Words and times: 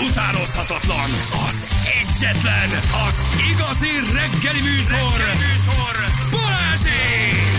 utánozhatatlan, 0.00 1.10
az 1.48 1.66
egyetlen, 2.00 2.68
az 3.06 3.22
igazi 3.50 3.90
reggeli 4.12 4.60
műsor, 4.60 5.16
reggeli 5.16 5.52
műsor. 5.52 5.94
Balázsék! 6.30 7.55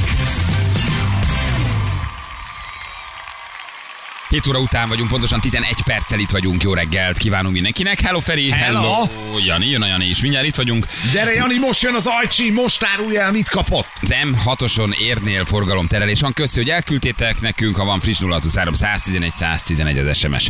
7 4.29 4.47
óra 4.47 4.59
után 4.59 4.89
vagyunk, 4.89 5.09
pontosan 5.09 5.39
11 5.39 5.83
perccel 5.85 6.19
itt 6.19 6.29
vagyunk. 6.29 6.63
Jó 6.63 6.73
reggelt 6.73 7.17
kívánunk 7.17 7.53
mindenkinek. 7.53 7.99
Hello 7.99 8.19
Feri, 8.19 8.51
Hello. 8.51 9.07
Jani, 9.45 9.69
jön 9.69 9.81
a 9.81 9.87
Jani 9.87 10.05
is. 10.05 10.21
Mindjárt 10.21 10.45
itt 10.45 10.55
vagyunk. 10.55 10.87
Gyere, 11.11 11.33
Jani, 11.33 11.57
most 11.57 11.81
jön 11.81 11.95
az 11.95 12.05
ajcsi, 12.05 12.51
most 12.51 12.83
árulja 12.93 13.21
el, 13.21 13.31
mit 13.31 13.49
kapott. 13.49 13.87
Az 14.01 14.13
M6-oson 14.23 14.97
érnél 14.99 15.45
forgalomterelés 15.45 16.21
van. 16.21 16.33
Köszi, 16.33 16.59
hogy 16.59 16.69
elküldtétek 16.69 17.41
nekünk, 17.41 17.75
ha 17.75 17.85
van 17.85 17.99
friss 17.99 18.19
023 18.19 18.73
111 18.73 19.31
111 19.31 19.97
az 19.97 20.17
SMS. 20.17 20.49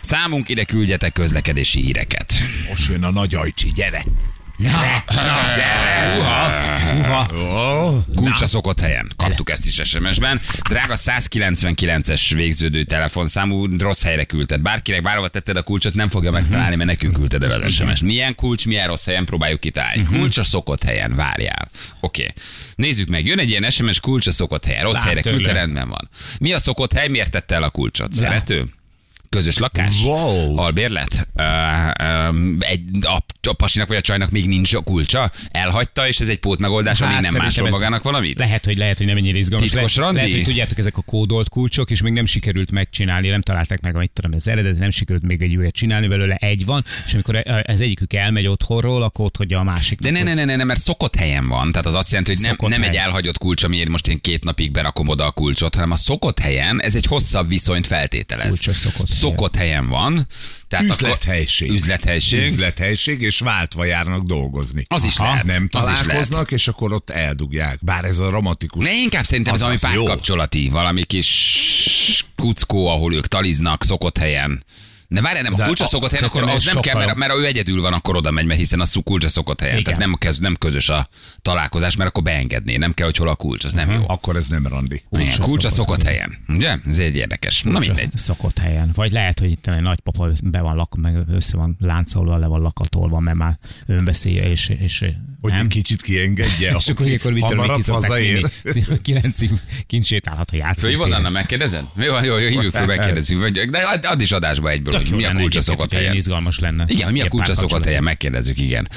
Számunk 0.00 0.48
ide 0.48 0.64
küldjetek 0.64 1.12
közlekedési 1.12 1.80
híreket. 1.80 2.32
Most 2.68 2.88
jön 2.90 3.04
a 3.04 3.10
nagy 3.10 3.34
ajcsi, 3.34 3.72
gyere. 3.74 4.04
Gyere, 4.58 5.04
na, 5.06 5.22
gyere. 5.56 5.98
Uha. 6.18 7.26
Oh, 7.32 7.96
Kulcsa 8.14 8.46
szokott 8.46 8.80
helyen. 8.80 9.10
Kaptuk 9.16 9.50
ezt 9.50 9.66
is 9.66 9.80
SMS-ben. 9.84 10.40
Drága 10.68 10.94
199-es 10.96 12.30
végződő 12.34 12.84
telefonszámú, 12.84 13.76
rossz 13.78 14.04
helyre 14.04 14.24
küldted. 14.24 14.60
Bárkinek 14.60 15.02
bárhova 15.02 15.28
tetted 15.28 15.56
a 15.56 15.62
kulcsot, 15.62 15.94
nem 15.94 16.08
fogja 16.08 16.30
megtalálni, 16.30 16.76
mert 16.76 16.88
nekünk 16.88 17.12
küldted 17.12 17.42
el 17.42 17.62
az 17.62 17.74
SMS. 17.74 18.00
Milyen 18.00 18.34
kulcs, 18.34 18.66
milyen 18.66 18.86
rossz 18.86 19.06
helyen 19.06 19.24
próbáljuk 19.24 19.60
kitalálni. 19.60 20.02
Kulcsa 20.02 20.44
szokott 20.44 20.84
helyen, 20.84 21.14
várjál. 21.14 21.68
Oké. 22.00 22.22
Okay. 22.22 22.34
Nézzük 22.74 23.08
meg, 23.08 23.26
jön 23.26 23.38
egy 23.38 23.48
ilyen 23.48 23.70
SMS 23.70 24.00
kulcsa 24.00 24.30
szokott 24.30 24.64
helyen. 24.64 24.82
Rossz 24.82 25.04
helyre 25.04 25.20
tőle. 25.20 25.36
küldte, 25.36 25.52
rendben 25.52 25.88
van. 25.88 26.08
Mi 26.40 26.52
a 26.52 26.58
szokott 26.58 26.92
hely, 26.92 27.08
miért 27.08 27.30
tette 27.30 27.54
el 27.54 27.62
a 27.62 27.70
kulcsot? 27.70 28.14
Szerető? 28.14 28.64
Közös 29.38 29.58
lakás? 29.58 30.02
Wow. 30.04 30.56
Albérlet? 30.56 31.28
Uh, 31.34 32.28
um, 32.28 32.56
egy, 32.60 32.80
a, 33.00 33.24
a 33.48 33.52
pasinak 33.52 33.88
vagy 33.88 33.96
a 33.96 34.00
csajnak 34.00 34.30
még 34.30 34.46
nincs 34.46 34.74
a 34.74 34.80
kulcsa? 34.80 35.30
Elhagyta, 35.50 36.08
és 36.08 36.20
ez 36.20 36.28
egy 36.28 36.38
pót 36.38 36.58
megoldás, 36.58 37.00
hát, 37.00 37.12
még 37.12 37.30
nem 37.30 37.42
másol 37.42 37.68
magának 37.68 38.02
valamit? 38.02 38.38
Lehet, 38.38 38.64
hogy 38.64 38.76
lehet, 38.76 38.98
hogy 38.98 39.06
nem 39.06 39.16
ennyire 39.16 39.38
izgalmas. 39.38 39.70
Titkos 39.70 39.96
lehet, 39.96 40.12
randi? 40.12 40.14
lehet, 40.14 40.36
hogy 40.36 40.44
tudjátok, 40.44 40.78
ezek 40.78 40.96
a 40.96 41.02
kódolt 41.02 41.48
kulcsok, 41.48 41.90
és 41.90 42.02
még 42.02 42.12
nem 42.12 42.26
sikerült 42.26 42.70
megcsinálni, 42.70 43.28
nem 43.28 43.40
találták 43.40 43.80
meg, 43.80 43.94
amit 43.94 44.10
tudom, 44.10 44.30
az 44.34 44.48
eredet, 44.48 44.78
nem 44.78 44.90
sikerült 44.90 45.26
még 45.26 45.42
egy 45.42 45.56
újat 45.56 45.74
csinálni, 45.74 46.08
belőle 46.08 46.34
egy 46.34 46.64
van, 46.64 46.84
és 47.06 47.14
amikor 47.14 47.42
az 47.66 47.80
egyikük 47.80 48.12
elmegy 48.12 48.46
otthonról, 48.46 49.02
akkor 49.02 49.24
ott 49.24 49.36
hagyja 49.36 49.58
a 49.58 49.62
másik. 49.62 50.00
De 50.00 50.10
ne, 50.10 50.22
ne, 50.22 50.34
ne, 50.34 50.44
ne, 50.44 50.56
ne, 50.56 50.64
mert 50.64 50.80
szokott 50.80 51.14
helyen 51.14 51.48
van. 51.48 51.70
Tehát 51.70 51.86
az 51.86 51.94
azt 51.94 52.10
jelenti, 52.10 52.32
hogy 52.32 52.40
nem, 52.40 52.50
Szokott 52.50 52.70
nem 52.70 52.82
egy 52.82 52.96
elhagyott 52.96 53.38
kulcs, 53.38 53.62
amiért 53.62 53.88
most 53.88 54.08
én 54.08 54.20
két 54.20 54.44
napig 54.44 54.70
berakom 54.70 55.08
oda 55.08 55.26
a 55.26 55.30
kulcsot, 55.30 55.74
hanem 55.74 55.90
a 55.90 55.96
szokott 55.96 56.38
helyen, 56.38 56.82
ez 56.82 56.94
egy 56.94 57.06
hosszabb 57.06 57.48
viszonyt 57.48 57.86
feltételez. 57.86 58.48
Kulcsos 58.48 58.76
szokott 58.76 59.08
helyen. 59.08 59.18
Szokott 59.28 59.56
helyen 59.56 59.88
van. 59.88 60.26
Tehát 60.68 60.84
Üzlethelység. 60.84 61.68
Akkor, 61.68 61.80
üzlethelység. 61.80 62.42
Üzlethelység, 62.42 63.20
és 63.20 63.38
váltva 63.38 63.84
járnak 63.84 64.22
dolgozni. 64.22 64.84
Az 64.88 65.04
is 65.04 65.16
lehet, 65.16 65.44
Nem 65.44 65.68
találkoznak, 65.68 66.50
és 66.50 66.68
akkor 66.68 66.92
ott 66.92 67.10
eldugják. 67.10 67.78
Bár 67.84 68.04
ez 68.04 68.18
a 68.18 68.30
romantikus. 68.30 68.84
Ne, 68.84 69.00
inkább 69.00 69.24
szerintem 69.24 69.54
ez 69.54 69.60
valami 69.60 69.78
párkapcsolati, 69.80 70.68
valami 70.68 71.04
kis 71.04 72.26
kuckó, 72.36 72.86
ahol 72.86 73.14
ők 73.14 73.26
taliznak 73.26 73.84
szokott 73.84 74.18
helyen. 74.18 74.64
De 75.10 75.20
várjál, 75.20 75.42
nem, 75.42 75.54
a 75.54 75.64
kulcsa 75.64 75.84
a- 75.84 75.86
szokott 75.86 76.10
helyen, 76.10 76.24
akkor 76.24 76.42
az 76.42 76.64
nem 76.64 76.80
kell, 76.80 76.94
mert, 76.98 77.14
mert 77.16 77.32
ha 77.32 77.38
ő 77.38 77.46
egyedül 77.46 77.80
van, 77.80 77.92
akkor 77.92 78.16
oda 78.16 78.30
megy, 78.30 78.44
mert 78.44 78.58
hiszen 78.58 78.80
az 78.80 78.96
kulcsa 79.04 79.28
szokott 79.28 79.60
helyen. 79.60 79.74
Igen. 79.78 79.84
Tehát 79.84 80.00
nem, 80.00 80.14
kez, 80.14 80.38
nem 80.38 80.54
közös 80.56 80.88
a 80.88 81.08
találkozás, 81.42 81.96
mert 81.96 82.08
akkor 82.10 82.22
beengedné. 82.22 82.76
Nem 82.76 82.92
kell, 82.92 83.06
hogy 83.06 83.16
hol 83.16 83.28
a 83.28 83.34
kulcs, 83.34 83.64
az 83.64 83.72
nem 83.72 83.90
jó. 83.90 84.04
Akkor 84.06 84.36
ez 84.36 84.46
nem 84.46 84.66
randi. 84.66 85.02
Kulcsa, 85.08 85.24
Kulcsa 85.26 85.42
kulcsa 85.42 85.68
szokott 85.68 86.02
helyen. 86.02 86.36
Ugye? 86.48 86.76
Ez 86.88 86.98
egy 86.98 87.16
érdekes. 87.16 87.62
Na 87.62 87.70
Kulcsa 87.72 87.92
mindegy. 87.94 88.16
Szokott 88.18 88.58
helyen. 88.58 88.90
Vagy 88.94 89.12
lehet, 89.12 89.38
hogy 89.38 89.50
itt 89.50 89.66
egy 89.66 89.80
nagypapa 89.80 90.28
be 90.42 90.60
van 90.60 90.76
lak, 90.76 90.96
meg 90.96 91.16
össze 91.30 91.56
van 91.56 91.76
láncolva, 91.80 92.36
le 92.36 92.46
van 92.46 92.60
lakatolva, 92.60 93.20
mert 93.20 93.36
már 93.36 93.58
önveszélye, 93.86 94.50
és, 94.50 94.68
és 94.78 95.04
Hogy 95.40 95.50
nem. 95.52 95.60
egy 95.60 95.66
kicsit 95.66 96.02
kiengedje. 96.02 96.74
És 96.78 96.88
akkor 96.88 97.06
ilyenkor 97.06 97.32
mit 97.32 97.46
tudom, 97.46 97.74
ki 97.74 97.82
szokták. 97.82 98.22
Kilencig 99.02 99.50
kint 99.86 100.04
sétálhat, 100.04 100.50
hogy 100.50 100.58
játszik. 100.58 100.82
Fölhívod, 100.82 101.12
Anna, 101.12 101.30
megkérdezed? 101.30 101.84
Jó, 101.96 102.14
jó, 102.22 102.36
jó, 102.36 102.48
hívjuk 102.48 102.74
föl, 102.74 102.86
megkérdezünk. 102.96 103.40
Vagy- 103.40 103.70
De 103.70 103.78
add 104.02 104.20
is 104.20 104.32
adásba 104.32 104.70
egyből, 104.70 104.97
hogy 104.98 105.10
mi 105.16 105.24
a 105.24 105.32
kulcsa 105.32 105.60
szokott 105.60 105.92
helyen. 105.92 106.14
izgalmas 106.14 106.58
lenne. 106.58 106.84
Igen, 106.88 107.04
hogy 107.04 107.12
mi 107.12 107.20
a 107.20 107.28
kulcsa 107.28 107.54
szokott 107.54 107.84
helyen, 107.84 108.02
megkérdezzük, 108.02 108.58
igen. 108.58 108.88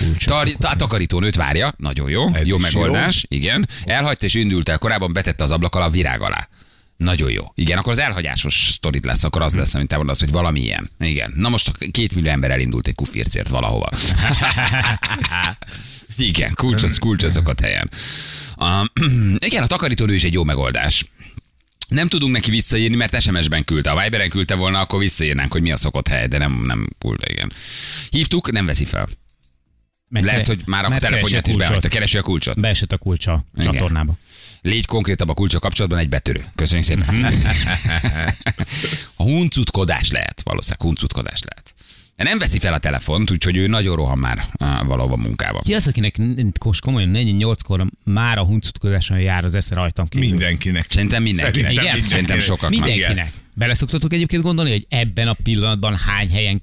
A 0.60 0.76
takarítónőt 0.76 1.36
várja, 1.36 1.74
nagyon 1.78 2.10
jó, 2.10 2.30
jó 2.44 2.58
megoldás, 2.58 3.26
igen. 3.28 3.68
Elhagyta 3.84 4.26
és 4.26 4.34
indult 4.34 4.70
el, 4.70 4.78
korábban 4.78 5.14
betette 5.14 5.44
az 5.44 5.52
ablak 5.52 5.76
alá 5.76 5.86
a 5.86 5.90
virág 5.90 6.22
alá. 6.22 6.50
Nagyon 6.98 7.32
jó. 7.32 7.44
Igen, 7.56 7.78
akkor 7.78 7.92
az 7.92 8.00
elhagyásos 8.00 8.70
sztorit 8.72 9.06
lesz, 9.06 9.24
akkor 9.24 9.42
az 9.42 9.54
lesz, 9.54 9.74
amit 9.74 9.88
te 9.88 9.98
mondasz, 9.98 10.20
hogy 10.20 10.32
valami 10.32 10.60
ilyen. 10.62 10.90
Igen. 11.00 11.34
Na 11.36 11.50
most 11.50 11.92
két 11.92 12.16
millió 12.16 12.30
ember 12.30 12.52
elindult 12.52 12.88
egy 12.88 12.96
kufircért 12.96 13.50
valahova. 13.50 13.90
igen, 16.18 16.52
kulcs, 16.54 17.00
kulcs 17.00 17.24
az 17.24 17.32
szokott 17.32 17.60
helyen. 17.60 17.90
Um, 18.58 19.36
igen, 19.48 19.64
a 19.64 19.68
takarítónő 19.68 20.14
is 20.14 20.24
egy 20.24 20.34
jó 20.34 20.44
megoldás. 20.44 21.06
Nem 21.92 22.08
tudunk 22.08 22.34
neki 22.34 22.50
visszaírni, 22.50 22.96
mert 22.96 23.22
SMS-ben 23.22 23.64
küldte. 23.64 23.92
A 23.92 24.02
Viberen 24.02 24.30
küldte 24.30 24.56
volna, 24.56 24.80
akkor 24.80 25.00
visszaírnánk, 25.00 25.52
hogy 25.52 25.62
mi 25.62 25.72
a 25.72 25.78
szokott 25.78 26.08
hely, 26.08 26.28
de 26.28 26.38
nem, 26.38 26.64
nem 26.66 26.88
küldte, 27.00 27.32
igen. 27.32 27.52
Hívtuk, 28.10 28.52
nem 28.52 28.66
veszi 28.66 28.86
fel. 28.86 29.08
Mert 30.08 30.26
Lehet, 30.26 30.48
hogy 30.48 30.62
már 30.66 30.86
a 30.86 30.98
telefonját 30.98 31.48
is 31.48 31.56
behagyta. 31.56 31.88
Keresi 31.88 32.18
a 32.18 32.22
kulcsot. 32.22 32.60
Beesett 32.60 32.92
a 32.92 32.98
kulcsa 32.98 33.34
a 33.34 33.44
Igen. 33.58 33.72
csatornába. 33.72 34.18
Légy 34.62 34.86
konkrétabb 34.86 35.30
a 35.30 35.34
kulcsa 35.34 35.60
kapcsolatban 35.60 36.00
egy 36.00 36.10
betörő. 36.10 36.46
Köszönjük 36.56 36.88
szépen. 36.88 37.26
a 39.16 39.24
huncutkodás 39.24 40.12
lehet, 40.12 40.42
valószínűleg 40.44 40.82
huncutkodás 40.82 41.42
lehet. 41.42 41.74
Nem 42.24 42.38
veszi 42.38 42.60
fel 42.60 42.74
a 42.74 42.78
telefont, 42.78 43.32
úgyhogy 43.32 43.58
ő 43.58 43.68
nagyon 43.68 43.96
rohan 43.96 44.18
már 44.18 44.46
valahova 44.86 45.16
munkába. 45.16 45.60
Ki 45.60 45.74
az, 45.74 45.88
akinek 45.88 46.16
most 46.66 46.82
komolyan 46.82 47.12
48-kor 47.14 47.86
már 48.04 48.38
a 48.38 48.44
huncutkodáson 48.44 49.20
jár 49.20 49.44
az 49.44 49.56
esze 49.56 49.76
rajtam 49.76 50.06
kívül? 50.06 50.30
Mindenkinek. 50.30 50.86
Szerintem 50.90 51.24
mindenkinek. 51.24 51.54
Szerintem 51.54 51.72
Igen? 51.72 51.84
mindenkinek. 51.84 52.12
Szerintem 52.12 52.40
sokaknak. 52.40 52.86
Mindenkinek. 52.86 53.32
Bele 53.54 53.74
szoktatok 53.74 54.14
egyébként 54.14 54.44
gondolni, 54.44 54.72
hogy 54.72 54.86
ebben 54.90 55.28
a 55.28 55.36
pillanatban 55.44 55.96
hány 55.96 56.32
helyen 56.32 56.62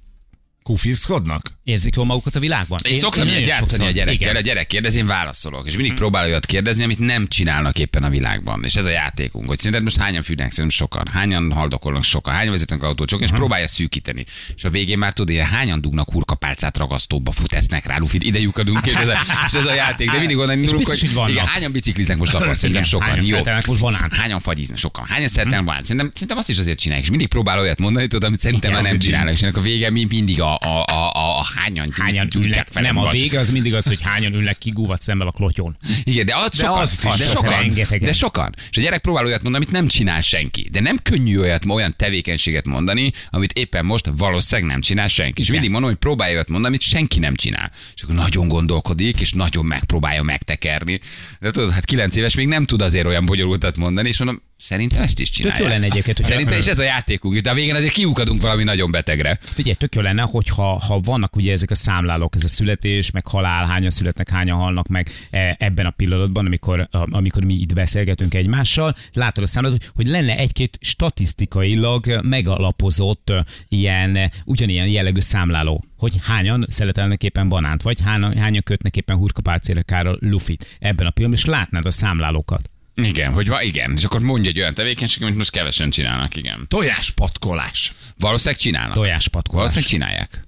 Kufirckodnak? 0.68 1.58
érzik 1.68 1.94
jól 1.96 2.04
magukat 2.04 2.34
a 2.36 2.40
világban? 2.40 2.78
Én 2.84 2.98
szoktam 2.98 3.26
ilyet 3.26 3.34
nagyon 3.40 3.48
játszani 3.48 3.86
a 3.86 3.90
gyerekkel, 3.90 4.14
Igen. 4.20 4.36
a 4.36 4.40
gyerek 4.40 4.66
kérdez, 4.66 4.94
én 4.94 5.06
válaszolok, 5.06 5.66
és 5.66 5.74
mindig 5.74 5.94
próbálok 5.94 6.28
olyat 6.28 6.46
kérdezni, 6.46 6.84
amit 6.84 6.98
nem 6.98 7.26
csinálnak 7.26 7.78
éppen 7.78 8.02
a 8.02 8.08
világban. 8.08 8.64
És 8.64 8.76
ez 8.76 8.84
a 8.84 8.90
játékunk, 8.90 9.48
hogy 9.48 9.58
szerinted 9.58 9.82
most 9.82 9.96
hányan 9.96 10.22
fűnek, 10.22 10.50
szerintem 10.50 10.78
sokan, 10.78 11.06
hányan 11.12 11.52
haldokolnak 11.52 12.02
sokan, 12.02 12.34
hányan 12.34 12.50
vezetnek 12.50 12.82
autót 12.82 13.08
sokan, 13.08 13.24
és 13.24 13.30
próbálja 13.30 13.68
szűkíteni. 13.68 14.24
És 14.56 14.64
a 14.64 14.70
végén 14.70 14.98
már 14.98 15.12
tudod, 15.12 15.30
ilyen 15.34 15.46
hányan 15.46 15.80
dugnak 15.80 16.10
hurkapálcát 16.10 16.76
ragasztóba, 16.76 17.32
fut 17.32 17.52
esznek 17.52 17.86
rá, 17.86 17.98
lufit, 17.98 18.22
ide 18.22 18.38
lyukadunk, 18.38 18.86
és 18.86 18.94
ez 18.94 19.08
a, 19.08 19.18
és 19.46 19.54
ez 19.54 19.66
a 19.66 19.74
játék. 19.74 20.10
De 20.10 20.18
mindig 20.18 20.36
onnan 20.36 20.58
indulunk, 20.58 20.86
biztos, 20.86 21.14
hogy 21.14 21.30
igen, 21.30 21.46
hányan 21.46 21.72
bicikliznek 21.72 22.16
most 22.16 22.34
akkor, 22.34 22.56
szerintem 22.56 22.84
sokan. 22.84 23.08
hányan 23.08 23.24
Jó. 23.24 23.52
most 23.66 23.80
banánt? 23.80 24.14
Hányan 24.14 24.40
fagyiznak, 24.40 24.78
sokan. 24.78 25.04
Hányan 25.04 25.28
szeretelnek 25.28 25.66
banánt? 25.66 25.84
Szerintem, 25.84 26.10
szerintem 26.12 26.38
azt 26.38 26.48
is 26.48 26.58
azért 26.58 26.78
csinálják, 26.78 27.04
és 27.04 27.10
mindig 27.10 27.28
próbál 27.28 27.58
olyat 27.58 27.78
mondani, 27.78 28.06
tudod, 28.06 28.28
amit 28.28 28.40
szerintem 28.40 28.70
Igen, 28.70 28.82
már 28.82 28.90
nem 28.90 29.00
hogy 29.00 29.08
csinálnak, 29.08 29.34
és 29.34 29.42
ennek 29.42 29.56
a 29.56 29.60
vége 29.60 29.90
mi- 29.90 30.06
mindig 30.08 30.40
a, 30.40 30.57
a, 30.60 30.84
a, 30.84 31.12
a, 31.12 31.38
a 31.38 31.44
hányan, 31.54 31.88
Hányan 31.92 32.28
ülnek, 32.36 32.72
velem 32.72 32.94
nem 32.94 33.04
a 33.04 33.10
vége 33.10 33.38
az 33.38 33.50
mindig 33.50 33.74
az, 33.74 33.86
hogy 33.86 33.98
hányan 34.02 34.34
ülnek 34.34 34.58
kigúvat 34.58 35.02
szemben 35.02 35.26
a 35.26 35.30
klotyon. 35.30 35.76
Igen, 36.02 36.26
de, 36.26 36.36
az 36.36 36.56
sokan, 36.56 36.80
azt 36.80 37.04
is 37.04 37.16
de 37.16 37.24
sokan, 37.24 37.72
de 38.00 38.12
sokan. 38.12 38.54
És 38.70 38.78
a 38.78 38.80
gyerek 38.80 39.00
próbál 39.00 39.24
olyat 39.24 39.42
mondani, 39.42 39.64
amit 39.64 39.76
nem 39.76 39.88
csinál 39.88 40.20
senki. 40.20 40.68
De 40.72 40.80
nem 40.80 40.96
könnyű 41.02 41.38
olyat, 41.38 41.64
olyan 41.68 41.94
tevékenységet 41.96 42.66
mondani, 42.66 43.10
amit 43.30 43.52
éppen 43.52 43.84
most 43.84 44.10
valószínűleg 44.16 44.70
nem 44.70 44.80
csinál 44.80 45.08
senki. 45.08 45.40
És 45.40 45.50
mindig 45.50 45.70
mondom, 45.70 45.88
hogy 45.90 45.98
próbálja 45.98 46.34
olyat 46.34 46.48
mondani, 46.48 46.74
amit 46.74 46.86
senki 46.86 47.18
nem 47.18 47.34
csinál. 47.34 47.70
És 47.94 48.02
akkor 48.02 48.14
nagyon 48.14 48.48
gondolkodik, 48.48 49.20
és 49.20 49.32
nagyon 49.32 49.64
megpróbálja 49.64 50.22
megtekerni. 50.22 51.00
De 51.40 51.50
tudod, 51.50 51.70
hát 51.70 51.84
kilenc 51.84 52.16
éves 52.16 52.34
még 52.34 52.46
nem 52.46 52.64
tud 52.64 52.82
azért 52.82 53.06
olyan 53.06 53.24
bonyolultat 53.24 53.76
mondani, 53.76 54.08
és 54.08 54.18
mondom, 54.18 54.42
szerintem 54.58 55.02
ezt 55.02 55.20
is 55.20 55.30
csinálják. 55.30 55.62
jó 55.62 55.68
lenne 55.68 55.84
egyébként, 55.84 56.16
hogy- 56.16 56.26
Szerintem, 56.26 56.58
és 56.58 56.66
ez 56.66 56.78
a 56.78 56.82
játékunk, 56.82 57.38
de 57.38 57.50
a 57.50 57.54
végén 57.54 57.74
azért 57.74 57.92
kiukadunk 57.92 58.40
valami 58.40 58.62
nagyon 58.64 58.90
betegre. 58.90 59.38
Figyelj, 59.42 59.74
tök 59.74 59.94
jó 59.94 60.00
lenne, 60.02 60.22
hogyha 60.22 60.78
ha 60.78 60.98
vannak 60.98 61.36
ugye 61.36 61.52
ezek 61.52 61.70
a 61.70 61.74
számlálók, 61.74 62.34
ez 62.34 62.44
a 62.44 62.48
születés, 62.48 63.10
meg 63.10 63.26
halál, 63.26 63.66
hányan 63.66 63.90
születnek, 63.90 64.28
hányan 64.30 64.58
halnak 64.58 64.88
meg 64.88 65.08
e, 65.30 65.56
ebben 65.58 65.86
a 65.86 65.90
pillanatban, 65.90 66.46
amikor, 66.46 66.88
amikor 66.90 67.44
mi 67.44 67.54
itt 67.54 67.74
beszélgetünk 67.74 68.34
egymással, 68.34 68.94
látod 69.12 69.44
a 69.44 69.46
számlálót, 69.46 69.90
hogy 69.94 70.06
lenne 70.06 70.36
egy-két 70.36 70.78
statisztikailag 70.80 72.20
megalapozott 72.22 73.30
ö, 73.30 73.40
ilyen, 73.68 74.16
eh, 74.16 74.28
ugyanilyen 74.44 74.86
jellegű 74.88 75.20
számláló 75.20 75.84
hogy 75.96 76.14
hányan 76.22 76.66
szeletelnek 76.68 77.22
éppen 77.22 77.48
banánt, 77.48 77.82
vagy 77.82 78.00
hányan, 78.00 78.36
hányan 78.36 78.62
kötnek 78.62 78.96
éppen 78.96 79.16
hurkapálcérekára 79.16 80.16
lufit 80.20 80.76
ebben 80.78 81.06
a 81.06 81.10
pillanatban, 81.10 81.32
és 81.32 81.44
látnád 81.44 81.84
a 81.86 81.90
számlálókat. 81.90 82.70
Igen, 83.02 83.32
hogy 83.32 83.48
va, 83.48 83.62
igen. 83.62 83.92
És 83.96 84.04
akkor 84.04 84.20
mondja 84.20 84.50
egy 84.50 84.58
olyan 84.60 84.74
tevékenység, 84.74 85.22
amit 85.22 85.36
most 85.36 85.50
kevesen 85.50 85.90
csinálnak, 85.90 86.36
igen. 86.36 86.66
Tojáspatkolás. 86.68 87.92
Valószínűleg 88.18 88.60
csinálnak. 88.60 88.94
Tojáspatkolás. 88.94 89.70
Valószínűleg 89.72 89.90
csinálják. 89.90 90.47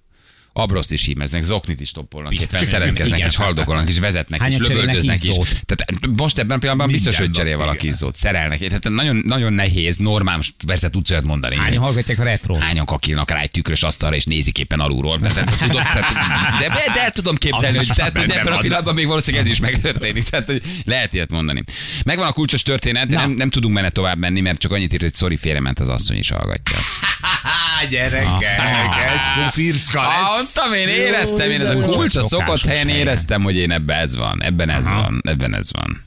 Habroszt 0.60 0.92
is 0.92 1.04
hímeznek, 1.04 1.42
zoknit 1.42 1.80
is 1.80 1.90
toppolnak, 1.92 2.34
éppen 2.34 2.64
szeretkeznek, 2.64 3.18
igen. 3.18 3.28
és 3.28 3.36
haldokolnak, 3.36 3.88
és 3.88 3.98
vezetnek, 3.98 4.40
Hányan 4.40 4.60
és 4.60 4.68
lövöldöznek 4.68 5.24
is. 5.24 5.34
Tehát 5.66 6.06
most 6.16 6.38
ebben 6.38 6.56
a 6.56 6.60
pillanatban 6.60 6.90
biztos, 6.90 7.18
hogy 7.18 7.30
cserél 7.30 7.56
valaki 7.56 7.86
izzót, 7.86 8.16
szerelnek. 8.16 8.58
Tehát 8.58 8.88
nagyon, 8.88 9.22
nagyon 9.26 9.52
nehéz, 9.52 9.96
normál, 9.96 10.36
most 10.36 10.54
persze 10.66 10.90
tudsz 10.90 11.10
olyat 11.10 11.24
mondani. 11.24 11.56
Hányan 11.56 11.82
hallgatják 11.82 12.18
a 12.18 12.22
retro? 12.22 12.54
Hányan 12.54 12.84
kakilnak 12.84 13.30
rá 13.30 13.40
egy 13.40 13.50
tükrös 13.50 13.82
asztalra, 13.82 14.16
és 14.16 14.24
nézik 14.24 14.58
éppen 14.58 14.80
alulról. 14.80 15.18
De, 15.18 15.32
de, 15.32 15.44
tudod, 15.44 15.82
tehát, 15.82 16.12
de, 16.58 16.68
de, 16.94 17.02
el 17.02 17.10
tudom 17.10 17.36
képzelni, 17.36 17.76
hogy, 17.76 17.88
tehát, 17.94 18.18
hogy 18.18 18.30
ebben 18.30 18.52
a 18.52 18.58
pillanatban 18.58 18.94
még 18.94 19.06
valószínűleg 19.06 19.46
ez 19.46 19.52
is 19.52 19.60
megtörténik. 19.60 20.24
Tehát, 20.24 20.46
hogy 20.46 20.62
lehet 20.84 21.12
ilyet 21.12 21.30
mondani. 21.30 21.62
Megvan 22.04 22.26
a 22.26 22.32
kulcsos 22.32 22.62
történet, 22.62 23.08
de 23.08 23.16
nem, 23.16 23.30
nem 23.30 23.50
tudunk 23.50 23.74
benne 23.74 23.90
tovább 23.90 24.18
menni, 24.18 24.40
mert 24.40 24.58
csak 24.58 24.72
annyit 24.72 24.92
írt, 24.92 25.02
hogy 25.02 25.14
sorry, 25.14 25.36
félrement 25.36 25.80
az 25.80 25.88
asszony 25.88 26.16
is 26.16 26.30
hallgatja. 26.30 26.78
Há, 27.80 27.86
gyerekek, 27.86 29.10
ez 29.12 29.44
kufirszka 29.44 30.00
Ah, 30.00 30.06
lesz. 30.06 30.28
mondtam, 30.34 30.72
én 30.74 30.88
éreztem, 30.88 31.50
én 31.50 31.60
ez 31.60 31.68
a 31.68 31.72
Jó, 31.72 31.80
kulcs 31.80 32.16
a 32.16 32.22
szokásos 32.22 32.60
szokott 32.60 32.60
helyen 32.72 32.88
éreztem, 32.88 33.42
hogy 33.42 33.56
én 33.56 33.70
ebben 33.70 33.96
ez 33.98 34.16
van, 34.16 34.42
ebben 34.42 34.70
ez 34.70 34.84
Aha. 34.86 35.00
van, 35.00 35.20
ebben 35.24 35.54
ez 35.54 35.70
van. 35.72 36.04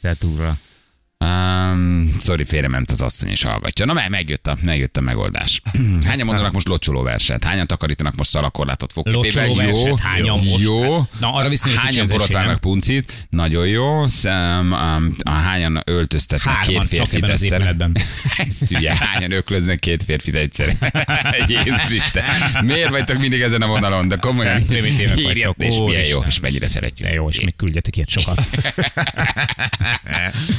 Te 0.00 0.14
túlra. 0.14 0.56
Um, 1.22 2.14
sorry, 2.18 2.44
félrement 2.44 2.90
az 2.90 3.00
asszony 3.00 3.30
és 3.30 3.42
hallgatja. 3.42 3.84
Na, 3.84 3.92
meg, 3.92 4.10
megjött 4.10 4.46
a, 4.46 4.56
megjött 4.62 4.96
a 4.96 5.00
megoldás. 5.00 5.62
Hányan 6.08 6.26
mondanak 6.26 6.52
most 6.52 6.68
locsoló 6.68 7.02
verset? 7.02 7.44
Hányan 7.44 7.66
takarítanak 7.66 8.16
most 8.16 8.30
szalakorlátot? 8.30 8.92
Locsoló 8.94 9.44
Jó, 9.44 9.54
verset? 9.54 10.00
Hányan 10.00 10.38
most? 10.44 10.62
jó. 10.62 11.06
Na, 11.18 11.32
arra 11.32 11.48
kicsi 11.48 11.76
Hányan 11.76 12.06
borotválnak 12.08 12.60
puncit? 12.60 13.26
Nagyon 13.30 13.66
jó. 13.66 14.06
Szem, 14.06 14.72
um, 14.72 15.10
hányan 15.24 15.82
öltöztetnek 15.84 16.60
két 16.60 16.76
Hárman 16.76 16.88
csak 16.88 17.06
férfit 17.06 17.42
épületben. 17.42 17.96
Ez 18.48 18.68
hülye. 18.68 18.96
Hányan 19.00 19.32
öklöznek 19.32 19.78
két 19.78 20.02
férfit 20.02 20.34
egyszer? 20.34 20.76
Jézus 21.48 21.90
Isten. 21.90 22.24
Miért 22.60 22.90
vagytok 22.90 23.18
mindig 23.18 23.40
ezen 23.40 23.62
a 23.62 23.66
vonalon? 23.66 24.08
De 24.08 24.16
komolyan. 24.16 24.62
Írjat, 25.16 25.62
és 25.62 25.76
milyen 25.76 26.06
jó, 26.06 26.20
és 26.26 26.40
mennyire 26.40 26.68
szeretjük. 26.68 27.12
Jó, 27.12 27.28
és 27.28 27.40
még 27.40 27.56
küldjetek 27.56 27.96
ilyet 27.96 28.08
sokat. 28.08 28.42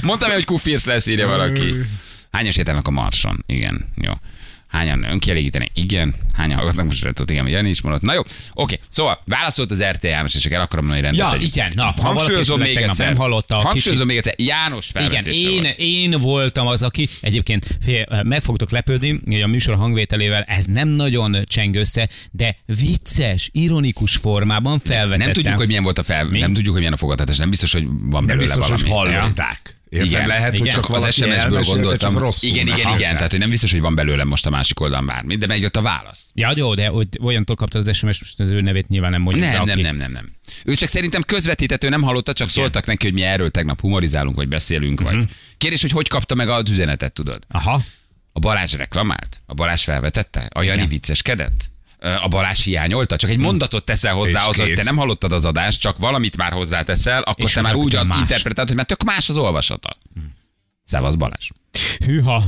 Mondtam, 0.01 0.31
hogy 0.31 0.45
kufirsz 0.53 0.85
lesz, 0.85 1.07
írja 1.07 1.27
valaki. 1.27 1.73
Hányan 2.31 2.51
sétálnak 2.51 2.87
a 2.87 2.91
Marson? 2.91 3.43
Igen, 3.47 3.85
jó. 4.01 4.11
Hányan 4.67 5.03
önkielégítenek? 5.03 5.69
Igen. 5.73 6.15
Hányan 6.33 6.57
hallgatnak 6.57 6.85
most 6.85 7.03
retót? 7.03 7.29
Igen, 7.31 7.47
Jani 7.47 7.69
is 7.69 7.81
mondott. 7.81 8.01
Na 8.01 8.13
jó, 8.13 8.21
oké. 8.53 8.79
Szóval 8.89 9.19
válaszolt 9.25 9.71
az 9.71 9.83
RT 9.83 10.03
János, 10.03 10.35
és 10.35 10.41
csak 10.41 10.51
el 10.51 10.61
akarom 10.61 10.85
mondani, 10.85 11.07
hogy 11.07 11.17
rendet 11.17 11.31
Ja, 11.33 11.37
tegyünk. 11.39 11.55
igen. 11.55 11.71
Na, 11.75 11.83
ha 12.01 12.13
Hangsúlyozom 12.13 12.59
még 12.59 12.75
egyszer. 12.77 13.07
nem 13.07 13.15
hallotta, 13.15 13.55
a 13.57 13.61
Hangsúlyozom 13.61 14.07
kicsit- 14.07 14.07
még 14.07 14.17
egyszer. 14.17 14.33
János 14.57 14.89
Igen, 15.07 15.25
én, 15.25 15.61
volt. 15.61 15.75
én 15.77 16.11
voltam 16.19 16.67
az, 16.67 16.81
aki 16.83 17.07
egyébként 17.21 17.77
fél, 17.85 18.21
meg 18.23 18.41
fogtok 18.41 18.71
lepődni, 18.71 19.19
hogy 19.25 19.41
a 19.41 19.47
műsor 19.47 19.75
hangvételével 19.75 20.41
ez 20.43 20.65
nem 20.65 20.87
nagyon 20.87 21.37
cseng 21.45 21.75
össze, 21.75 22.09
de 22.31 22.55
vicces, 22.65 23.49
ironikus 23.51 24.15
formában 24.15 24.79
felvetettem. 24.79 25.17
Nem 25.19 25.33
tudjuk, 25.33 25.55
hogy 25.57 25.67
milyen 25.67 25.83
volt 25.83 25.97
a 25.99 26.03
fel, 26.03 26.25
Mi? 26.25 26.39
nem 26.39 26.53
tudjuk, 26.53 26.69
hogy 26.71 26.77
milyen 26.79 26.93
a 26.93 26.97
fogadtatás. 26.97 27.37
Nem 27.37 27.49
biztos, 27.49 27.71
hogy 27.73 27.83
van 27.85 28.23
Nem 28.23 28.25
belőle 28.37 28.55
biztos, 28.55 28.81
hogy 28.81 28.89
valami. 28.89 29.13
hallották. 29.15 29.62
Érted? 29.93 30.07
Igen. 30.07 30.27
Lehet, 30.27 30.49
hogy 30.49 30.59
Igen. 30.59 30.73
csak 30.73 30.89
az 30.89 31.13
SMS-ből 31.13 31.61
gondoltam. 31.61 32.11
csak 32.13 32.21
rosszul 32.21 32.49
igen, 32.49 32.67
igen, 32.67 32.95
igen. 32.95 33.15
Tehát, 33.15 33.31
hogy 33.31 33.39
nem 33.39 33.49
biztos, 33.49 33.71
hogy 33.71 33.81
van 33.81 33.95
belőle 33.95 34.23
most 34.23 34.45
a 34.45 34.49
másik 34.49 34.79
oldalon 34.79 35.05
bármi, 35.05 35.35
de 35.35 35.47
megjött 35.47 35.75
a 35.75 35.81
válasz. 35.81 36.29
Ja, 36.33 36.51
jó, 36.55 36.73
de 36.73 36.87
hogy 36.87 37.07
olyantól 37.21 37.55
kapta 37.55 37.77
az 37.77 37.95
SMS, 37.95 38.19
most 38.19 38.39
az 38.39 38.49
ő 38.49 38.61
nevét 38.61 38.87
nyilván 38.87 39.11
nem 39.11 39.21
mondjuk. 39.21 39.45
Nem, 39.45 39.63
nem, 39.65 39.79
nem, 39.79 39.95
nem, 39.95 40.11
nem. 40.11 40.31
Ő 40.65 40.73
csak 40.73 40.89
szerintem 40.89 41.21
közvetített, 41.21 41.83
ő 41.83 41.89
nem 41.89 42.01
hallotta, 42.01 42.33
csak 42.33 42.49
szóltak 42.49 42.85
neki, 42.85 43.05
hogy 43.05 43.13
mi 43.13 43.21
erről 43.21 43.49
tegnap 43.49 43.81
humorizálunk, 43.81 44.35
vagy 44.35 44.47
beszélünk, 44.47 45.01
Mhm. 45.01 45.15
vagy. 45.15 45.25
Kérdés, 45.57 45.81
hogy 45.81 45.91
hogy 45.91 46.07
kapta 46.07 46.35
meg 46.35 46.49
az 46.49 46.69
üzenetet, 46.69 47.13
tudod? 47.13 47.43
Aha. 47.47 47.81
A 48.31 48.39
Balázs 48.39 48.73
reklamált? 48.73 49.41
A 49.45 49.53
Balázs 49.53 49.83
felvetette? 49.83 50.49
A 50.53 50.61
Jani 50.61 50.87
vicceskedett? 50.87 51.71
A 52.21 52.27
Balázs 52.27 52.63
hiányolta? 52.63 53.15
Csak 53.15 53.29
egy 53.29 53.37
mondatot 53.37 53.85
teszel 53.85 54.13
hozzá, 54.13 54.41
És 54.41 54.47
az, 54.47 54.55
hogy 54.55 54.73
te 54.73 54.83
nem 54.83 54.97
hallottad 54.97 55.31
az 55.31 55.45
adást, 55.45 55.79
csak 55.79 55.97
valamit 55.97 56.37
már 56.37 56.51
hozzáteszel, 56.51 57.21
akkor 57.21 57.45
És 57.45 57.53
te 57.53 57.61
már 57.61 57.75
úgy 57.75 57.93
interpretálod, 57.93 58.67
hogy 58.67 58.75
már 58.75 58.85
tök 58.85 59.03
más 59.03 59.29
az 59.29 59.37
olvasata. 59.37 59.97
Szevasz 60.83 61.15
Balázs. 61.15 61.49
Hűha. 62.05 62.43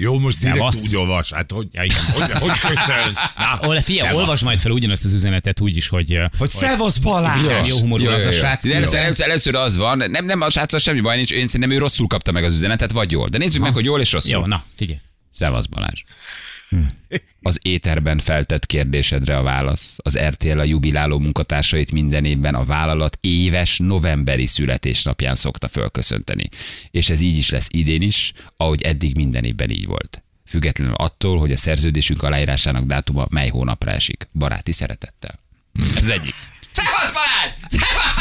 Jó, 0.00 0.18
most 0.18 0.40
direkt 0.40 0.74
úgy 0.74 0.96
olvas. 0.96 1.32
Hát 1.32 1.50
hogy, 1.52 1.68
Ja, 1.72 1.82
igen. 1.82 1.96
hogy, 2.12 2.30
hogy 2.30 2.58
köszönsz? 2.58 3.18
Na, 3.36 3.68
Ol, 3.68 3.80
figyelj, 3.80 4.16
olvasd 4.16 4.44
majd 4.44 4.58
fel 4.58 4.70
ugyanazt 4.70 5.04
az 5.04 5.14
üzenetet 5.14 5.60
úgy 5.60 5.76
is, 5.76 5.88
hogy, 5.88 6.18
Hogy 6.38 6.50
szevasz 6.50 6.98
Balázs! 6.98 7.42
Jó, 7.42 7.50
jó 7.66 7.78
humorú 7.78 8.06
az 8.06 8.24
a 8.24 8.32
srác. 8.32 8.64
Először, 8.64 8.98
először, 8.98 9.26
először, 9.26 9.54
az 9.54 9.76
van, 9.76 9.98
nem, 10.10 10.24
nem 10.24 10.40
a 10.40 10.50
sráccal 10.50 10.78
semmi 10.78 11.00
baj 11.00 11.16
nincs, 11.16 11.30
én 11.30 11.46
szerintem 11.46 11.70
ő 11.70 11.78
rosszul 11.78 12.06
kapta 12.06 12.32
meg 12.32 12.44
az 12.44 12.54
üzenetet, 12.54 12.92
vagy 12.92 13.10
jól. 13.10 13.28
De 13.28 13.38
nézzük 13.38 13.62
meg, 13.62 13.72
hogy 13.72 13.84
jól 13.84 14.00
és 14.00 14.12
rosszul. 14.12 14.30
Jó, 14.32 14.46
na, 14.46 14.64
figyelj. 14.76 14.98
Szevasz 15.30 15.66
Balázs. 15.66 16.02
Az 17.42 17.58
éterben 17.62 18.18
feltett 18.18 18.66
kérdésedre 18.66 19.36
a 19.36 19.42
válasz. 19.42 19.96
Az 19.96 20.18
RTL 20.18 20.58
a 20.58 20.64
jubiláló 20.64 21.18
munkatársait 21.18 21.92
minden 21.92 22.24
évben 22.24 22.54
a 22.54 22.64
vállalat 22.64 23.18
éves 23.20 23.78
novemberi 23.78 24.46
születésnapján 24.46 25.34
szokta 25.34 25.68
fölköszönteni. 25.68 26.48
És 26.90 27.10
ez 27.10 27.20
így 27.20 27.36
is 27.36 27.50
lesz 27.50 27.68
idén 27.70 28.02
is, 28.02 28.32
ahogy 28.56 28.82
eddig 28.82 29.16
minden 29.16 29.44
évben 29.44 29.70
így 29.70 29.86
volt. 29.86 30.22
Függetlenül 30.46 30.94
attól, 30.94 31.38
hogy 31.38 31.52
a 31.52 31.56
szerződésünk 31.56 32.22
aláírásának 32.22 32.84
dátuma 32.84 33.26
mely 33.30 33.48
hónapra 33.48 33.90
esik. 33.90 34.28
Baráti 34.32 34.72
szeretettel. 34.72 35.40
Ez 35.96 36.08
egyik. 36.08 36.34
Balázs! 37.14 37.52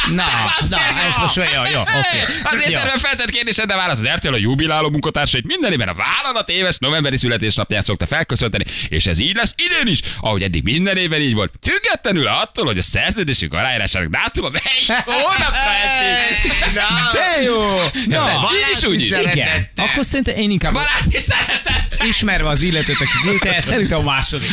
Na, 0.10 0.26
na, 0.70 0.78
ez 1.08 1.18
most 1.18 1.38
olyan, 1.38 1.68
jó, 1.70 1.82
oké. 1.82 2.20
Az 2.44 2.62
Jó. 2.62 2.70
éterben 2.70 2.98
feltett 2.98 3.30
kérdésedre 3.30 3.76
válasz. 3.76 3.98
Az 3.98 4.08
RTL 4.16 4.34
a 4.34 4.38
jubiláló 4.38 4.90
munkatársait 4.90 5.46
minden 5.46 5.72
évben 5.72 5.88
a 5.88 5.94
vállalat 5.94 6.50
éves 6.50 6.78
novemberi 6.78 7.18
születésnapján 7.18 7.82
szokta 7.82 8.06
felköszönteni, 8.06 8.66
és 8.90 9.06
ez 9.06 9.20
így 9.20 9.36
lesz 9.36 9.54
idén 9.56 9.88
is, 9.94 10.00
ahogy 10.20 10.42
eddig 10.44 10.64
minden 10.64 10.98
évben 10.98 11.22
így 11.22 11.34
volt. 11.34 11.54
Függetlenül 11.62 12.28
attól, 12.28 12.66
hogy 12.66 12.78
a 12.78 12.82
szerződésünk 12.82 13.54
aláírásának 13.54 14.10
dátuma 14.10 14.50
mely 14.50 14.98
hónapra 15.06 15.72
esik. 15.86 16.74
Na, 16.74 17.10
De 17.12 17.42
jó! 17.42 17.60
Na, 18.08 18.50
így 18.54 18.78
is 18.78 18.84
úgy 18.84 19.02
is. 19.02 19.10
Igen. 19.32 19.70
Akkor 19.76 20.06
szerintem 20.06 20.36
én 20.36 20.52
inkább 20.52 20.74
Baráti 20.74 21.18
szeretet. 21.18 21.93
Ismerve 22.10 22.50
az 22.50 22.62
illetőt, 22.62 22.96
aki 23.02 23.12
küldte, 23.24 23.62
szerintem 23.62 24.00
a 24.00 24.02
második. 24.02 24.48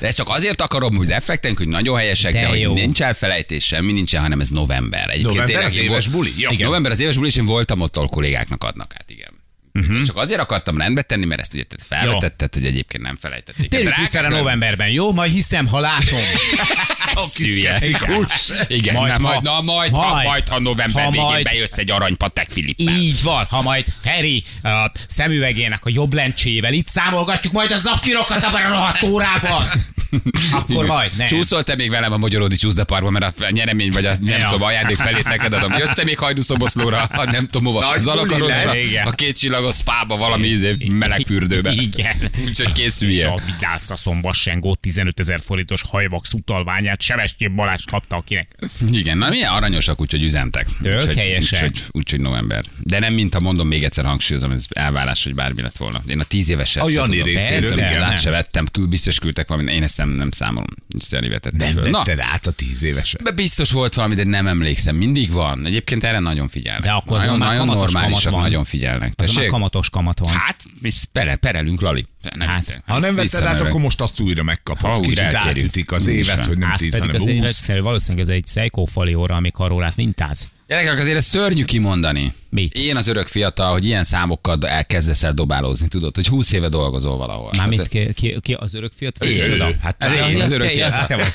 De 0.00 0.06
ezt 0.06 0.16
csak 0.16 0.28
azért 0.28 0.60
akarom, 0.60 0.96
hogy 0.96 1.08
reflektálunk, 1.08 1.58
hogy 1.58 1.68
nagyon 1.68 1.96
helyesek, 1.98 2.32
de, 2.32 2.40
De 2.40 2.46
hogy 2.46 2.60
jó. 2.60 2.72
nincs 2.72 3.02
elfelejtés, 3.02 3.64
semmi 3.64 3.92
nincsen, 3.92 4.20
hanem 4.22 4.40
ez 4.40 4.48
november. 4.48 5.08
Egyébként 5.08 5.34
November 5.34 5.64
az 5.64 5.76
éves 5.76 6.08
buli? 6.08 6.32
Jó. 6.36 6.50
Igen. 6.50 6.66
November 6.66 6.90
az 6.90 7.00
éves 7.00 7.16
buli, 7.16 7.28
és 7.28 7.36
én 7.36 7.44
voltam 7.44 7.80
ott, 7.80 7.96
ahol 7.96 8.08
kollégáknak 8.08 8.64
adnak 8.64 8.94
át, 8.94 9.10
igen. 9.10 9.35
Uh-huh. 9.80 10.02
Csak 10.06 10.16
azért 10.16 10.40
akartam 10.40 10.78
rendbe 10.78 11.02
tenni, 11.02 11.24
mert 11.24 11.40
ezt 11.40 11.54
ugye 11.54 11.62
te 11.62 11.76
felvetetted, 11.88 12.54
hogy 12.54 12.64
egyébként 12.66 13.02
nem 13.02 13.16
felejtették. 13.20 13.68
Drágák 13.68 13.96
vissza 13.98 14.18
a 14.18 14.28
novemberben, 14.28 14.88
jó? 14.88 15.12
Majd 15.12 15.32
hiszem, 15.32 15.66
ha 15.66 15.80
látom. 15.80 16.18
Szülye. 17.26 17.78
Igen, 18.68 18.94
Majd, 18.94 19.10
majd, 19.10 19.12
ha- 19.12 19.18
majd, 19.18 19.42
na, 19.42 19.60
majd, 19.60 19.92
ha, 19.94 20.08
majd- 20.12 20.26
majd, 20.26 20.48
ha 20.48 20.58
november 20.58 21.04
ha 21.04 21.10
végén 21.10 21.26
majd- 21.26 21.44
bejössz 21.44 21.76
egy 21.78 21.90
aranypatek 21.90 22.50
Filippel. 22.50 22.94
Így 22.96 23.22
van, 23.22 23.44
ha 23.50 23.62
majd 23.62 23.86
Feri 24.02 24.44
a 24.62 24.90
szemüvegének 25.08 25.84
a 25.84 25.90
jobb 25.92 26.14
lencsével 26.14 26.72
itt 26.72 26.88
számolgatjuk 26.88 27.52
majd 27.52 27.72
a 27.72 27.76
zafirokat 27.76 28.44
abban 28.44 28.62
a 28.62 28.68
rohadt 28.68 29.02
órában. 29.02 29.68
Akkor 30.60 30.86
majd, 30.86 31.10
nem. 31.16 31.26
Csúszol 31.26 31.62
te 31.62 31.74
még 31.74 31.90
velem 31.90 32.12
a 32.12 32.16
Magyaródi 32.16 32.56
csúszdaparkban, 32.56 33.12
mert 33.12 33.40
a 33.40 33.50
nyeremény 33.50 33.90
vagy 33.90 34.04
a 34.06 34.14
nem 34.20 34.38
Ja. 34.38 34.48
tudom, 34.48 34.66
ajándék 34.66 34.96
felét 34.96 35.24
neked 35.24 35.52
adom. 35.52 35.72
Jössz 35.72 35.92
te 35.94 36.04
még 36.04 36.18
hajdúszoboszlóra, 36.18 37.02
a 37.02 37.24
nem 37.30 37.46
tudom 37.46 37.66
hova. 37.72 37.94
Igen. 38.88 39.06
a 39.06 39.10
két 39.10 39.38
csillagos 39.38 39.74
spába, 39.76 40.16
valami 40.16 40.46
izé, 40.46 40.74
meleg 40.88 41.22
fürdőbe. 41.26 41.72
Igen. 41.72 42.30
Úgyhogy 42.46 42.66
És 42.66 42.72
készülje. 42.74 43.28
a 43.28 43.40
Vigyázz 43.46 43.90
a 43.90 43.96
Szombasengó 43.96 44.74
15 44.80 45.20
ezer 45.20 45.40
forintos 45.44 45.82
hajvax 45.88 46.32
utalványát 46.32 47.02
Sebestyén 47.02 47.54
Balázs 47.54 47.84
kapta 47.90 48.16
akinek. 48.16 48.56
Igen, 48.92 49.18
na 49.18 49.28
milyen 49.28 49.50
aranyosak, 49.52 50.00
úgyhogy 50.00 50.22
üzentek. 50.22 50.66
Tök 50.82 50.98
Úgyhogy- 50.98 51.16
helyesek. 51.16 51.62
Úgyhogy, 51.64 51.82
úgyhogy 51.90 52.20
november. 52.20 52.64
De 52.80 52.98
nem, 52.98 53.12
mint 53.14 53.34
a 53.34 53.40
mondom, 53.40 53.68
még 53.68 53.84
egyszer 53.84 54.04
hangsúlyozom, 54.04 54.50
ez 54.50 54.64
elvárás, 54.68 55.24
hogy 55.24 55.34
bármi 55.34 55.62
lett 55.62 55.76
volna. 55.76 56.02
Én 56.06 56.20
a 56.20 56.24
tíz 56.24 56.48
évesen. 56.48 56.82
A 56.82 56.88
Jani 56.88 57.22
részéről. 57.22 57.74
Lát 57.76 58.06
Nem. 58.08 58.16
se 58.16 58.30
vettem, 58.30 58.66
kül, 58.72 58.86
biztos 58.86 59.18
küldtek 59.18 59.48
valamit, 59.48 59.74
én 59.74 59.82
ezt 59.82 59.95
nem, 59.96 60.08
nem 60.08 60.30
számolom. 60.30 60.66
Ezt 60.98 61.12
Jani 61.12 61.28
vetett 61.28 61.52
Nem 61.52 61.74
vetted 61.74 62.18
át 62.20 62.46
a 62.46 62.50
tíz 62.50 62.82
éveset. 62.82 63.22
de 63.22 63.30
biztos 63.30 63.70
volt 63.70 63.94
valami, 63.94 64.14
de 64.14 64.24
nem 64.24 64.46
emlékszem. 64.46 64.96
Mindig 64.96 65.30
van. 65.30 65.66
Egyébként 65.66 66.04
erre 66.04 66.18
nagyon 66.18 66.48
figyelnek. 66.48 66.82
De 66.84 66.90
akkor 66.90 67.18
nagyon, 67.18 67.38
már 67.38 67.56
nagyon 67.56 68.30
van. 68.30 68.40
nagyon 68.40 68.64
figyelnek. 68.64 69.12
Az 69.16 69.32
már 69.32 69.46
kamatos 69.46 69.90
kamat 69.90 70.18
van. 70.18 70.30
Hát, 70.30 70.62
mi 70.80 70.90
pere, 71.12 71.36
perelünk, 71.36 71.80
Lali. 71.80 72.06
Nem 72.34 72.48
Hát. 72.48 72.82
Ha 72.86 72.98
nem 72.98 73.14
vetted 73.14 73.42
át, 73.42 73.60
akkor 73.60 73.80
most 73.80 74.00
azt 74.00 74.20
újra 74.20 74.42
megkapod. 74.42 74.90
Ha 74.90 74.96
újra 74.96 75.08
Kicsit 75.08 75.34
átütik 75.34 75.92
az 75.92 76.06
évet, 76.06 76.46
hogy 76.46 76.58
nem 76.58 76.68
Hát 76.68 76.78
tíz, 76.78 76.98
hanem 76.98 77.14
az 77.14 77.28
húsz. 77.28 77.66
valószínűleg 77.66 78.28
ez 78.28 78.34
egy 78.34 78.44
Seiko 78.46 78.86
óra, 79.14 79.34
ami 79.34 79.50
karórát 79.50 79.96
mintáz. 79.96 80.48
Gyerekek, 80.66 80.98
azért 80.98 81.16
ez 81.16 81.24
szörnyű 81.24 81.64
kimondani. 81.64 82.32
Mit? 82.56 82.72
Én 82.72 82.96
az 82.96 83.06
örök 83.06 83.26
fiatal, 83.26 83.72
hogy 83.72 83.84
ilyen 83.84 84.04
számokkal 84.04 84.58
elkezdesz 84.60 85.22
el 85.22 85.32
dobálózni, 85.32 85.88
tudod, 85.88 86.14
hogy 86.14 86.26
20 86.26 86.52
éve 86.52 86.68
dolgozol 86.68 87.16
valahol. 87.16 87.50
Mármint 87.56 87.88
Tehát- 87.88 88.14
ki, 88.14 88.28
ki, 88.32 88.40
ki, 88.40 88.52
az 88.52 88.74
örök 88.74 88.92
fiatal? 88.96 89.28
Én. 89.28 89.76
Hát 89.82 89.96
Elég, 89.98 90.34
én 90.34 90.40
az 90.40 90.42
az 90.42 90.52
örök 90.52 90.70
fiatal. 90.70 91.20
az. 91.20 91.32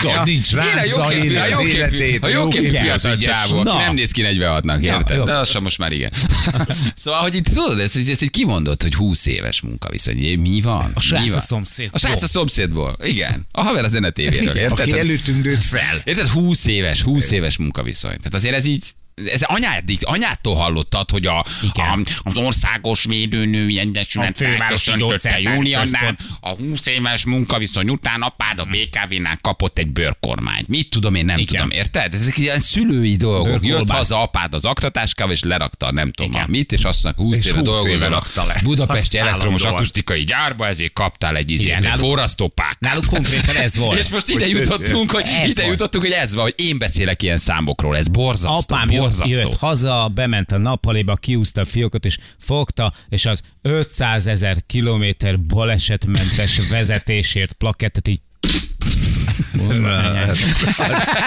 Tudod, 0.00 0.24
nincs 0.24 0.52
Én 0.52 0.60
a 0.60 0.84
jóképű, 0.84 1.36
a 1.36 1.46
jóképű, 1.46 2.18
a 2.20 2.28
jóképű 2.28 2.68
fiatal 2.68 3.12
az 3.12 3.18
csávó, 3.18 3.62
nem 3.62 3.94
néz 3.94 4.10
ki 4.10 4.22
46-nak, 4.24 4.80
érted? 4.80 5.22
De 5.22 5.32
lassan 5.32 5.62
most 5.62 5.78
már 5.78 5.92
igen. 5.92 6.12
Szóval, 6.94 7.20
hogy 7.20 7.34
itt 7.34 7.44
tudod, 7.48 7.78
ezt, 7.80 7.96
ezt 8.08 8.22
így 8.22 8.30
kimondott, 8.30 8.82
hogy 8.82 8.94
20 8.94 9.26
éves 9.26 9.60
munkaviszony. 9.60 10.38
Mi 10.40 10.60
van? 10.60 10.90
A 10.94 11.00
srác 11.00 11.34
a 11.34 11.40
szomszédból. 11.40 11.94
A 11.94 11.98
srác 11.98 12.22
a 12.22 12.26
szomszédból. 12.26 12.96
Igen. 13.02 13.46
A 13.50 13.62
haver 13.62 13.84
az 13.84 13.90
zenetévéről, 13.90 14.56
érted? 14.56 14.78
Aki 14.80 14.98
előttünk 14.98 15.44
nőtt 15.44 15.62
fel. 15.62 16.00
Érted? 16.04 16.26
20 16.26 16.66
éves, 16.66 17.02
20 17.02 17.30
éves 17.30 17.56
munkaviszony. 17.56 18.16
Tehát 18.16 18.34
azért 18.34 18.54
ez 18.54 18.64
így, 18.64 18.84
ez 19.24 19.42
anyádig, 19.42 19.98
anyától 20.02 20.54
hallottad, 20.54 21.10
hogy 21.10 21.26
a, 21.26 21.38
a, 21.74 22.00
az 22.22 22.36
országos 22.36 23.04
védőnői 23.04 23.78
egyesület 23.78 24.36
felköszöntötte 24.36 25.40
központ. 25.42 26.16
a 26.40 26.50
20 26.50 26.86
éves 26.86 27.24
munkaviszony 27.24 27.88
után 27.88 28.22
apád 28.22 28.58
a 28.58 28.64
BKV-nál 28.64 29.38
kapott 29.40 29.78
egy 29.78 29.88
bőrkormányt. 29.88 30.68
Mit 30.68 30.90
tudom 30.90 31.14
én, 31.14 31.24
nem 31.24 31.38
Igen. 31.38 31.54
tudom, 31.54 31.70
érted? 31.70 32.14
Ezek 32.14 32.38
ilyen 32.38 32.60
szülői 32.60 33.16
dolgok. 33.16 33.46
Jött 33.48 33.60
Bőrkolbász. 33.60 33.96
haza 33.96 34.22
apád 34.22 34.54
az 34.54 34.64
aktatáskával, 34.64 35.32
és 35.32 35.42
lerakta, 35.42 35.92
nem 35.92 36.10
tudom 36.10 36.30
Igen. 36.30 36.42
már 36.42 36.50
mit, 36.50 36.72
és 36.72 36.82
azt 36.84 37.02
mondja, 37.04 37.22
20 37.24 37.36
És 37.36 37.44
éve 37.44 37.56
20 37.58 37.64
dolgozol. 37.66 38.22
Budapesti 38.62 39.16
Azt 39.18 39.26
elektromos 39.26 39.60
állandóan. 39.60 39.74
akusztikai 39.74 40.24
gyárba, 40.24 40.66
ezért 40.66 40.92
kaptál 40.92 41.36
egy 41.36 41.76
náluk- 41.80 41.98
forrasztópák. 42.00 42.76
Náluk 42.78 43.04
konkrétan 43.06 43.56
ez 43.56 43.76
volt. 43.76 43.98
És 44.02 44.08
most 44.08 44.28
ide 44.28 44.46
jutottunk, 44.48 45.10
hogy 45.10 45.24
ide 45.46 45.64
jutottunk, 45.66 46.04
hogy 46.04 46.12
ez 46.12 46.34
van, 46.34 46.42
hogy 46.42 46.54
én 46.56 46.78
beszélek 46.78 47.22
ilyen 47.22 47.38
számokról. 47.38 47.96
Ez 47.96 48.08
borzasztó. 48.08 48.74
Apám 48.74 48.90
jött, 48.90 49.05
borzasztó. 49.08 49.40
jött 49.40 49.54
haza, 49.54 50.10
bement 50.14 50.52
a 50.52 50.58
nappaléba, 50.58 51.14
kiúzta 51.14 51.60
a 51.60 51.64
fiókot, 51.64 52.04
és 52.04 52.18
fogta, 52.38 52.92
és 53.08 53.26
az 53.26 53.42
500 53.62 54.26
ezer 54.26 54.56
kilométer 54.66 55.40
balesetmentes 55.40 56.68
vezetésért 56.68 57.52
plakettet 57.52 58.08
így 58.08 58.20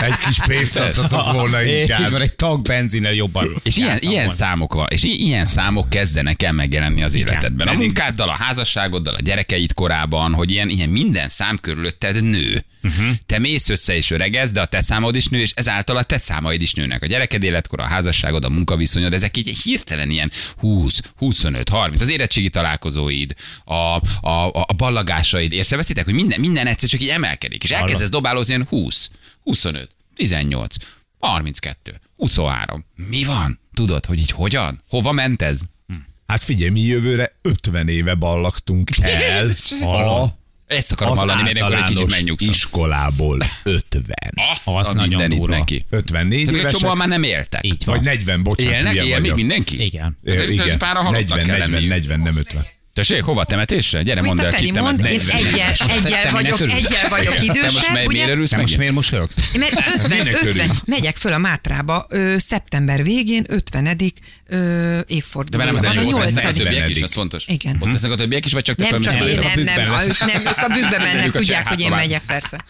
Egy 0.01 0.17
kis 0.27 0.37
pénzt 0.45 0.79
adtatok 0.79 1.31
volna 1.31 1.61
inkább. 1.79 2.11
van 2.11 2.21
egy 2.21 2.35
tag 2.35 2.61
benzinnel 2.61 3.13
jobban. 3.13 3.61
És 3.63 3.77
ilyen, 3.77 3.97
ilyen 4.01 4.29
számok 4.29 4.73
van, 4.73 4.87
és 4.89 5.03
ilyen 5.03 5.45
számok 5.45 5.89
kezdenek 5.89 6.43
el 6.43 6.51
megjelenni 6.51 7.03
az 7.03 7.15
életedben. 7.15 7.67
A 7.67 7.73
munkáddal, 7.73 8.29
a 8.29 8.35
házasságoddal, 8.35 9.13
a 9.13 9.21
gyerekeid 9.21 9.73
korában, 9.73 10.33
hogy 10.33 10.51
ilyen, 10.51 10.69
ilyen 10.69 10.89
minden 10.89 11.29
szám 11.29 11.57
körülötted 11.61 12.23
nő. 12.23 12.63
Uh-huh. 12.83 13.07
Te 13.25 13.39
mész 13.39 13.69
össze 13.69 13.95
és 13.95 14.11
öregez, 14.11 14.51
de 14.51 14.61
a 14.61 14.65
te 14.65 14.81
számod 14.81 15.15
is 15.15 15.27
nő, 15.27 15.39
és 15.39 15.51
ezáltal 15.55 15.97
a 15.97 16.03
te 16.03 16.17
számaid 16.17 16.61
is 16.61 16.73
nőnek. 16.73 17.03
A 17.03 17.05
gyereked 17.05 17.43
életkor, 17.43 17.79
a 17.79 17.83
házasságod, 17.83 18.45
a 18.45 18.49
munkaviszonyod, 18.49 19.13
ezek 19.13 19.37
így 19.37 19.57
hirtelen 19.63 20.09
ilyen 20.09 20.31
20, 20.57 21.01
25, 21.17 21.69
30, 21.69 22.01
az 22.01 22.09
érettségi 22.09 22.49
találkozóid, 22.49 23.33
a, 23.65 23.73
a, 23.73 24.01
a, 24.21 24.65
a 24.67 24.73
ballagásaid. 24.73 25.51
Észreveszitek, 25.51 26.05
hogy 26.05 26.13
minden, 26.13 26.39
minden 26.39 26.67
egyszer 26.67 26.89
csak 26.89 27.01
így 27.01 27.09
emelkedik, 27.09 27.48
és 27.57 27.71
elkezdesz 27.71 28.09
dobálózni 28.09 28.53
ilyen 28.53 28.67
20, 28.69 29.09
25, 29.43 29.89
18, 30.15 30.75
32, 31.19 31.99
23. 32.15 32.85
Mi 33.09 33.23
van? 33.23 33.59
Tudod, 33.73 34.05
hogy 34.05 34.19
így 34.19 34.31
hogyan? 34.31 34.81
Hova 34.89 35.11
ment 35.11 35.41
ez? 35.41 35.59
Hát 36.27 36.43
figyelj, 36.43 36.69
mi 36.69 36.79
jövőre 36.81 37.31
50 37.41 37.87
éve 37.87 38.13
ballagtunk 38.13 38.89
el 39.01 39.47
a, 39.81 40.27
Ezt 40.67 40.91
akarom 40.91 41.13
az 41.13 41.19
hallani, 41.19 41.41
mert 41.53 41.73
egy 41.73 41.83
kicsit 41.83 42.09
megnyugszom. 42.09 42.49
iskolából 42.49 43.39
50. 43.63 44.03
Azt, 44.53 44.67
Az 44.77 44.87
a 44.87 44.93
nagyon 44.93 45.29
durva. 45.29 45.55
neki. 45.57 45.85
54 45.89 46.45
De 46.45 46.51
egy 46.51 46.57
évesek, 46.57 46.79
csomóan 46.79 46.97
már 46.97 47.07
nem 47.07 47.23
éltek. 47.23 47.65
Így 47.65 47.85
van. 47.85 47.95
vagy 47.95 48.05
40, 48.05 48.43
bocsánat, 48.43 48.77
Élnek, 48.77 48.95
él 48.95 49.19
még 49.19 49.33
mindenki? 49.33 49.83
Igen. 49.83 50.17
Ez 50.23 50.49
Igen, 50.49 50.77
halottnak 50.79 51.11
40, 51.11 51.45
kell 51.45 51.57
40, 51.57 51.69
lenniük. 51.69 51.89
40, 51.89 52.19
nem 52.19 52.37
50. 52.37 52.65
Tessék, 52.99 53.23
hova 53.23 53.43
temetésre? 53.43 54.03
Gyere, 54.03 54.21
mondd 54.21 54.41
el, 54.41 54.51
ki 54.51 54.71
mond, 54.71 55.05
én 55.05 55.21
egyel, 55.29 55.73
egyel, 56.03 56.31
vagyok, 56.31 56.59
egyel 56.59 57.09
vagyok 57.09 57.33
Te 57.33 57.39
most 57.39 57.57
idősebb, 57.59 57.93
mely, 57.93 58.05
miért 58.05 58.29
örülsz 58.29 58.51
meg? 58.51 58.61
most 58.61 58.77
miért 58.77 58.93
mosolyogsz? 58.93 59.53
Mert 59.57 59.73
50, 59.95 60.09
Minek 60.09 60.33
50, 60.33 60.47
örülsz? 60.47 60.81
megyek 60.85 61.17
föl 61.17 61.33
a 61.33 61.37
Mátrába 61.37 62.05
ö, 62.09 62.35
szeptember 62.37 63.03
végén, 63.03 63.45
50. 63.47 63.85
Ö, 63.85 64.57
De 64.57 65.03
évforduló. 65.07 65.63
velem 65.63 65.75
az 65.75 65.81
van, 65.81 65.89
a 65.97 65.99
elég 65.99 66.13
ott 66.13 66.19
lesznek 66.19 66.43
a 66.43 66.47
8. 66.47 66.57
többiek 66.63 66.89
is, 66.89 67.01
az 67.01 67.13
fontos. 67.13 67.43
Igen. 67.47 67.77
Ott 67.79 67.91
lesznek 67.91 68.11
a 68.11 68.15
többiek 68.15 68.45
is, 68.45 68.53
vagy 68.53 68.63
csak 68.63 68.75
te 68.75 68.87
Nem 68.89 69.01
csak 69.01 69.13
én, 69.13 69.39
nem, 69.39 69.63
nem, 69.63 69.79
ők 69.79 70.19
nem, 70.19 70.41
ők 70.41 70.57
a 70.57 70.67
bükkbe 70.67 70.97
mennek, 70.97 71.31
tudják, 71.31 71.67
hogy 71.67 71.81
én 71.81 71.89
megyek, 71.89 72.21
persze. 72.27 72.63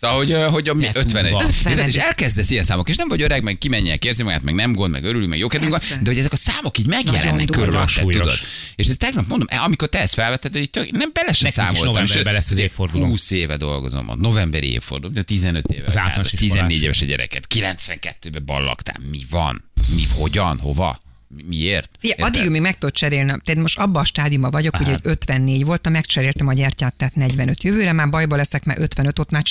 Szóval, 0.00 0.16
hogy, 0.16 0.52
hogy 0.52 0.68
a 0.68 0.74
mi 0.74 0.82
De 0.82 0.90
50 0.94 1.22
durva. 1.22 1.44
50. 1.44 1.86
És 1.86 1.94
elkezdesz 1.94 2.50
ilyen 2.50 2.64
számok, 2.64 2.88
és 2.88 2.96
nem 2.96 3.08
vagy 3.08 3.22
öreg, 3.22 3.42
meg 3.42 3.58
kimenjek, 3.58 4.04
érzi 4.04 4.22
magát, 4.22 4.42
meg 4.42 4.54
nem 4.54 4.72
gond, 4.72 4.92
meg 4.92 5.04
örülünk, 5.04 5.30
meg 5.30 5.38
jókedvünk 5.38 5.70
van, 5.70 5.80
Persze. 5.80 5.98
de 6.02 6.10
hogy 6.10 6.18
ezek 6.18 6.32
a 6.32 6.36
számok 6.36 6.78
így 6.78 6.86
megjelennek 6.86 7.46
körülötted, 7.46 8.06
tudod. 8.06 8.30
És 8.76 8.88
ez 8.88 8.96
tegnap 8.96 9.26
mondom, 9.26 9.46
e, 9.50 9.60
amikor 9.62 9.88
te 9.88 9.98
ezt 9.98 10.14
felvetted, 10.14 10.56
így 10.56 10.70
tök, 10.70 10.90
nem 10.90 11.10
bele 11.12 11.32
se 11.32 11.46
is 11.46 11.52
számoltam. 11.52 12.06
sőt, 12.06 12.24
lesz 12.24 12.50
az 12.50 12.58
évforduló. 12.58 13.06
20 13.06 13.30
éve 13.30 13.56
dolgozom 13.56 14.08
ott, 14.08 14.18
novemberi 14.20 14.72
évforduló, 14.72 15.12
de 15.12 15.22
15 15.22 15.66
éve. 15.66 15.86
Az 15.86 15.94
hát, 15.94 16.04
általános 16.04 16.30
14 16.30 16.70
iskolás. 16.70 16.82
éves 16.82 17.02
a 17.02 17.04
gyereket, 17.04 17.46
92-ben 17.54 18.44
ballagtál. 18.44 18.96
Mi 19.10 19.20
van? 19.30 19.70
Mi, 19.94 20.06
hogyan? 20.14 20.58
Hova? 20.58 21.00
Mi- 21.36 21.42
Miért? 21.48 21.90
Érted? 22.00 22.24
addig 22.24 22.50
még 22.50 22.60
meg 22.60 22.78
tudod 22.78 22.94
cserélni. 22.94 23.26
Tehát 23.44 23.60
most 23.60 23.78
abban 23.78 24.02
a 24.02 24.04
stádiumban 24.04 24.50
vagyok, 24.50 24.76
hogy 24.76 24.88
egy 24.88 25.00
54 25.02 25.64
voltam, 25.64 25.92
megcseréltem 25.92 26.46
a 26.48 26.52
gyertyát, 26.52 26.96
tehát 26.96 27.14
45 27.14 27.62
jövőre, 27.62 27.92
már 27.92 28.08
bajba 28.08 28.36
leszek, 28.36 28.64
mert 28.64 28.78
55 28.78 29.18
ott 29.18 29.30
már 29.30 29.42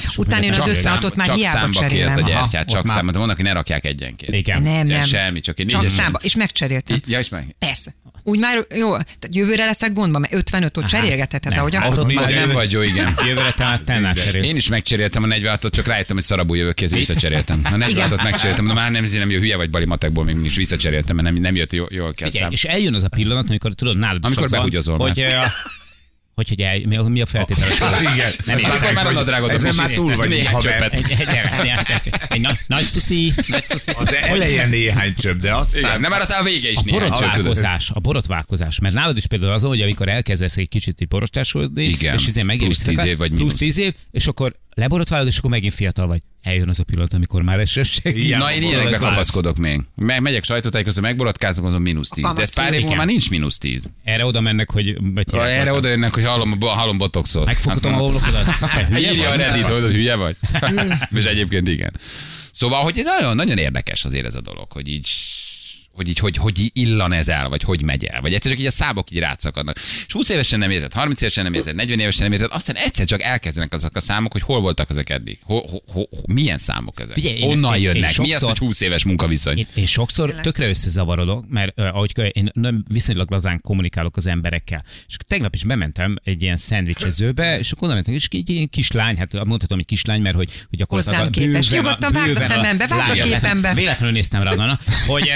sok 0.00 0.24
Utána 0.26 0.42
jön 0.44 0.50
az 0.52 0.56
mindent 0.58 0.76
összeadott, 0.78 1.14
már 1.14 1.26
csak 1.26 1.36
hiába 1.36 1.58
számba 1.58 1.80
kért 1.80 1.84
a 1.84 1.88
cserélem. 1.88 2.14
gyertyát, 2.16 2.54
Aha, 2.54 2.64
csak 2.64 2.78
ott 2.78 2.84
már- 2.86 2.96
számba. 2.96 3.12
De 3.12 3.18
vannak, 3.18 3.36
hogy 3.36 3.44
ne 3.44 3.52
rakják 3.52 3.84
egyenként. 3.84 4.34
Igen. 4.34 4.62
Nem, 4.62 4.88
Ja, 4.88 4.96
nem. 4.96 5.04
semmi, 5.04 5.40
csak 5.40 5.58
egy 5.58 5.66
Csak 5.66 5.88
számba, 5.88 6.18
és 6.22 6.36
megcseréltem. 6.36 7.00
Ja, 7.06 7.18
és 7.18 7.28
meg. 7.28 7.54
Persze. 7.58 7.94
Úgy 8.30 8.38
már 8.38 8.66
jó, 8.76 8.90
tehát 8.90 9.28
jövőre 9.30 9.64
leszek 9.64 9.92
gondban, 9.92 10.20
mert 10.20 10.32
55 10.34 10.76
ott 10.76 10.84
cserélgetheted, 10.84 11.56
ahogy 11.56 11.76
Ott 11.76 11.82
akarod. 11.82 12.06
mi- 12.06 12.14
Már 12.14 12.32
nem 12.32 12.50
vagy 12.50 12.72
jó, 12.72 12.82
igen. 12.82 13.14
Jövőre 13.28 13.52
te 13.56 13.64
már 13.64 13.78
te 13.80 13.98
nem. 13.98 14.14
Én 14.42 14.56
is 14.56 14.68
megcseréltem 14.68 15.22
a 15.22 15.26
46-ot, 15.26 15.70
csak 15.70 15.86
rájöttem, 15.86 16.16
hogy 16.16 16.24
szarabú 16.24 16.54
jövök 16.54 16.80
ezért 16.80 16.98
visszacseréltem. 16.98 17.60
A 17.64 17.68
46-ot 17.68 18.22
megcseréltem, 18.22 18.66
de 18.66 18.72
már 18.72 18.90
nem, 18.90 19.04
ezért 19.04 19.20
nem 19.20 19.30
jó, 19.30 19.38
hülye 19.38 19.56
vagy 19.56 19.70
bali 19.70 19.84
matekból, 19.84 20.24
még 20.24 20.44
is 20.44 20.56
visszacseréltem, 20.56 21.16
mert 21.16 21.32
nem, 21.32 21.42
nem 21.42 21.56
jött 21.56 21.72
jó, 21.72 21.84
jól 21.88 22.14
kell 22.14 22.30
szám. 22.30 22.50
és 22.50 22.64
eljön 22.64 22.94
az 22.94 23.04
a 23.04 23.08
pillanat, 23.08 23.48
amikor 23.48 23.72
tudod, 23.74 23.98
nálad 23.98 24.18
is 24.18 24.24
Amikor 24.24 24.44
az 24.44 24.50
van, 24.50 24.58
behugyozol 24.58 24.98
hogy, 24.98 25.16
már. 25.16 25.46
hogy, 26.46 26.48
hogy 26.48 26.60
el, 26.60 26.80
mi, 26.84 26.96
a, 26.96 27.02
mi 27.02 27.20
a 27.20 27.26
feltételes 27.26 27.78
Igen. 28.14 28.32
Nem 28.44 28.56
Ez. 28.56 28.62
Amikor 28.62 28.92
már 28.92 29.06
a 29.06 29.10
nadrágot 29.10 29.50
Ezen 29.50 29.70
a 29.70 29.74
már 29.76 29.90
túl 29.90 30.16
vagy, 30.20 30.28
néhány 30.28 30.60
csöppet. 30.60 30.92
egy, 30.92 31.04
egy, 31.08 31.20
egy, 31.20 31.70
egy, 32.04 32.14
egy 32.28 32.48
nagy, 32.66 32.84
szuszi, 32.84 33.32
nagy 33.46 33.64
szuszi. 33.68 33.92
Az 33.96 34.14
eleje 34.14 34.66
néhány 34.66 35.14
csöpp, 35.14 35.40
de 35.40 35.46
Igen, 35.46 35.58
aztán... 35.58 36.00
nem 36.00 36.10
már 36.10 36.20
aztán 36.20 36.40
a 36.40 36.44
vége 36.44 36.70
is 36.70 36.78
tudod. 36.78 37.00
Borotválkozás, 37.00 37.90
a 37.94 38.00
borotválkozás. 38.00 38.78
Mert 38.78 38.94
nálad 38.94 39.16
is 39.16 39.26
például 39.26 39.52
az, 39.52 39.62
hogy 39.62 39.80
amikor 39.80 40.08
elkezdesz 40.08 40.56
egy 40.56 40.68
kicsit 40.68 41.00
így 41.00 41.08
borostásodni, 41.08 41.84
és 41.84 42.26
izé 42.26 42.42
megér, 42.42 42.64
Plusz 42.64 42.78
10 42.78 43.04
év 43.04 43.16
vagy 43.16 43.28
plusz 43.28 43.38
mínusz. 43.38 43.56
10 43.56 43.78
év, 43.78 43.94
és 44.10 44.26
akkor 44.26 44.54
leborotválod, 44.74 45.26
és 45.26 45.38
akkor 45.38 45.50
megint 45.50 45.74
fiatal 45.74 46.06
vagy. 46.06 46.22
Eljön 46.42 46.68
az 46.68 46.80
a 46.80 46.84
pillanat, 46.84 47.12
amikor 47.12 47.42
már 47.42 47.58
ez 47.58 47.70
sem 47.70 47.82
segít. 47.82 48.36
Na, 48.36 48.52
én 48.52 48.62
ilyenekbe 48.62 48.96
kapaszkodok 48.96 49.56
még. 49.56 49.80
Me- 49.94 50.20
megyek 50.20 50.44
sajtótájékoztató, 50.44 51.06
megborotkázok, 51.06 51.64
azon 51.64 51.82
mínusz 51.82 52.08
10. 52.08 52.34
De 52.34 52.42
ez 52.42 52.54
pár 52.54 52.72
év 52.72 52.80
múlva 52.80 52.96
már 52.96 53.06
nincs 53.06 53.30
mínusz 53.30 53.58
10. 53.58 53.90
Erre 54.04 54.24
oda 54.24 54.40
mennek, 54.40 54.70
hogy... 54.70 54.96
vagy 55.14 55.26
Erre 55.34 55.72
oda 55.72 55.88
jönnek, 55.88 56.14
hogy 56.14 56.24
hallom, 56.24 56.60
hallom 56.60 56.98
botoxot. 56.98 57.44
Megfoghatom 57.44 57.94
a 57.94 57.96
homlokodat. 57.96 58.44
Hülye 58.88 59.12
Írja 59.12 59.26
a 59.26 59.30
vagy? 59.30 59.38
Reddit, 59.38 59.66
hogy 59.66 59.92
hülye 59.92 60.14
vagy. 60.14 60.36
És 61.18 61.24
egyébként 61.24 61.68
igen. 61.68 62.00
Szóval, 62.50 62.82
hogy 62.82 63.00
nagyon, 63.04 63.36
nagyon 63.36 63.58
érdekes 63.58 64.04
azért 64.04 64.26
ez 64.26 64.34
a 64.34 64.40
dolog, 64.40 64.72
hogy 64.72 64.88
így 64.88 65.08
hogy 66.00 66.08
így, 66.08 66.18
hogy, 66.18 66.36
hogy 66.36 66.70
illan 66.72 67.12
ez 67.12 67.28
el, 67.28 67.48
vagy 67.48 67.62
hogy 67.62 67.82
megy 67.82 68.04
el, 68.04 68.20
vagy 68.20 68.34
egyszer 68.34 68.50
csak 68.50 68.60
így 68.60 68.66
a 68.66 68.70
szábok 68.70 69.10
így 69.10 69.18
rátszakadnak. 69.18 69.76
És 70.06 70.12
20 70.12 70.28
évesen 70.28 70.58
nem 70.58 70.70
érzed, 70.70 70.92
30 70.92 71.20
évesen 71.22 71.44
nem 71.44 71.54
érzed, 71.54 71.74
40 71.74 71.98
évesen 71.98 72.22
nem 72.22 72.32
érzed, 72.32 72.48
aztán 72.52 72.76
egyszer 72.76 73.06
csak 73.06 73.22
elkezdenek 73.22 73.72
azok 73.72 73.96
a 73.96 74.00
számok, 74.00 74.32
hogy 74.32 74.42
hol 74.42 74.60
voltak 74.60 74.90
ezek 74.90 75.10
eddig. 75.10 75.38
Ho, 75.42 75.54
ho, 75.58 75.78
ho, 75.92 76.00
ho, 76.10 76.32
milyen 76.32 76.58
számok 76.58 77.00
ezek? 77.00 77.14
Figyelj, 77.14 77.36
én- 77.36 77.46
Honnan 77.46 77.74
én- 77.74 77.78
én 77.80 77.84
jönnek? 77.84 78.00
Mi 78.00 78.06
az, 78.06 78.12
sokszor- 78.30 78.48
hogy 78.48 78.58
20 78.58 78.80
éves 78.80 79.04
munkaviszony? 79.04 79.58
Én, 79.58 79.66
én 79.74 79.86
sokszor 79.86 80.34
tökre 80.34 80.68
összezavarodok, 80.68 81.44
mert 81.48 81.80
uh, 81.80 81.86
ahogy 81.86 82.12
én 82.32 82.50
nem 82.54 82.84
viszonylag 82.88 83.30
lazán 83.30 83.60
kommunikálok 83.60 84.16
az 84.16 84.26
emberekkel. 84.26 84.84
És 85.08 85.16
tegnap 85.26 85.54
is 85.54 85.64
bementem 85.64 86.16
egy 86.24 86.42
ilyen 86.42 86.56
szendvicsezőbe, 86.56 87.58
és 87.58 87.72
akkor 87.72 87.88
mentem, 87.88 88.14
és 88.14 88.28
egy 88.30 88.50
ilyen 88.50 88.68
kislány, 88.68 89.16
hát 89.16 89.32
mondhatom, 89.32 89.76
hogy 89.76 89.86
kislány, 89.86 90.20
mert 90.20 90.36
hogy, 90.36 90.50
hogy 90.68 90.82
akkor 90.82 91.02
Hozzám 91.02 91.30
képest. 91.30 91.70
Nyugodtan 91.70 92.12
vágd 92.12 92.36
a 92.36 92.40
szemembe, 92.40 92.86
vágd 92.86 93.18
a 93.18 93.22
képembe. 93.22 93.74
Véletlenül 93.74 94.14
néztem 94.14 94.42
rá, 94.42 94.54
na, 94.54 94.78
hogy, 95.06 95.32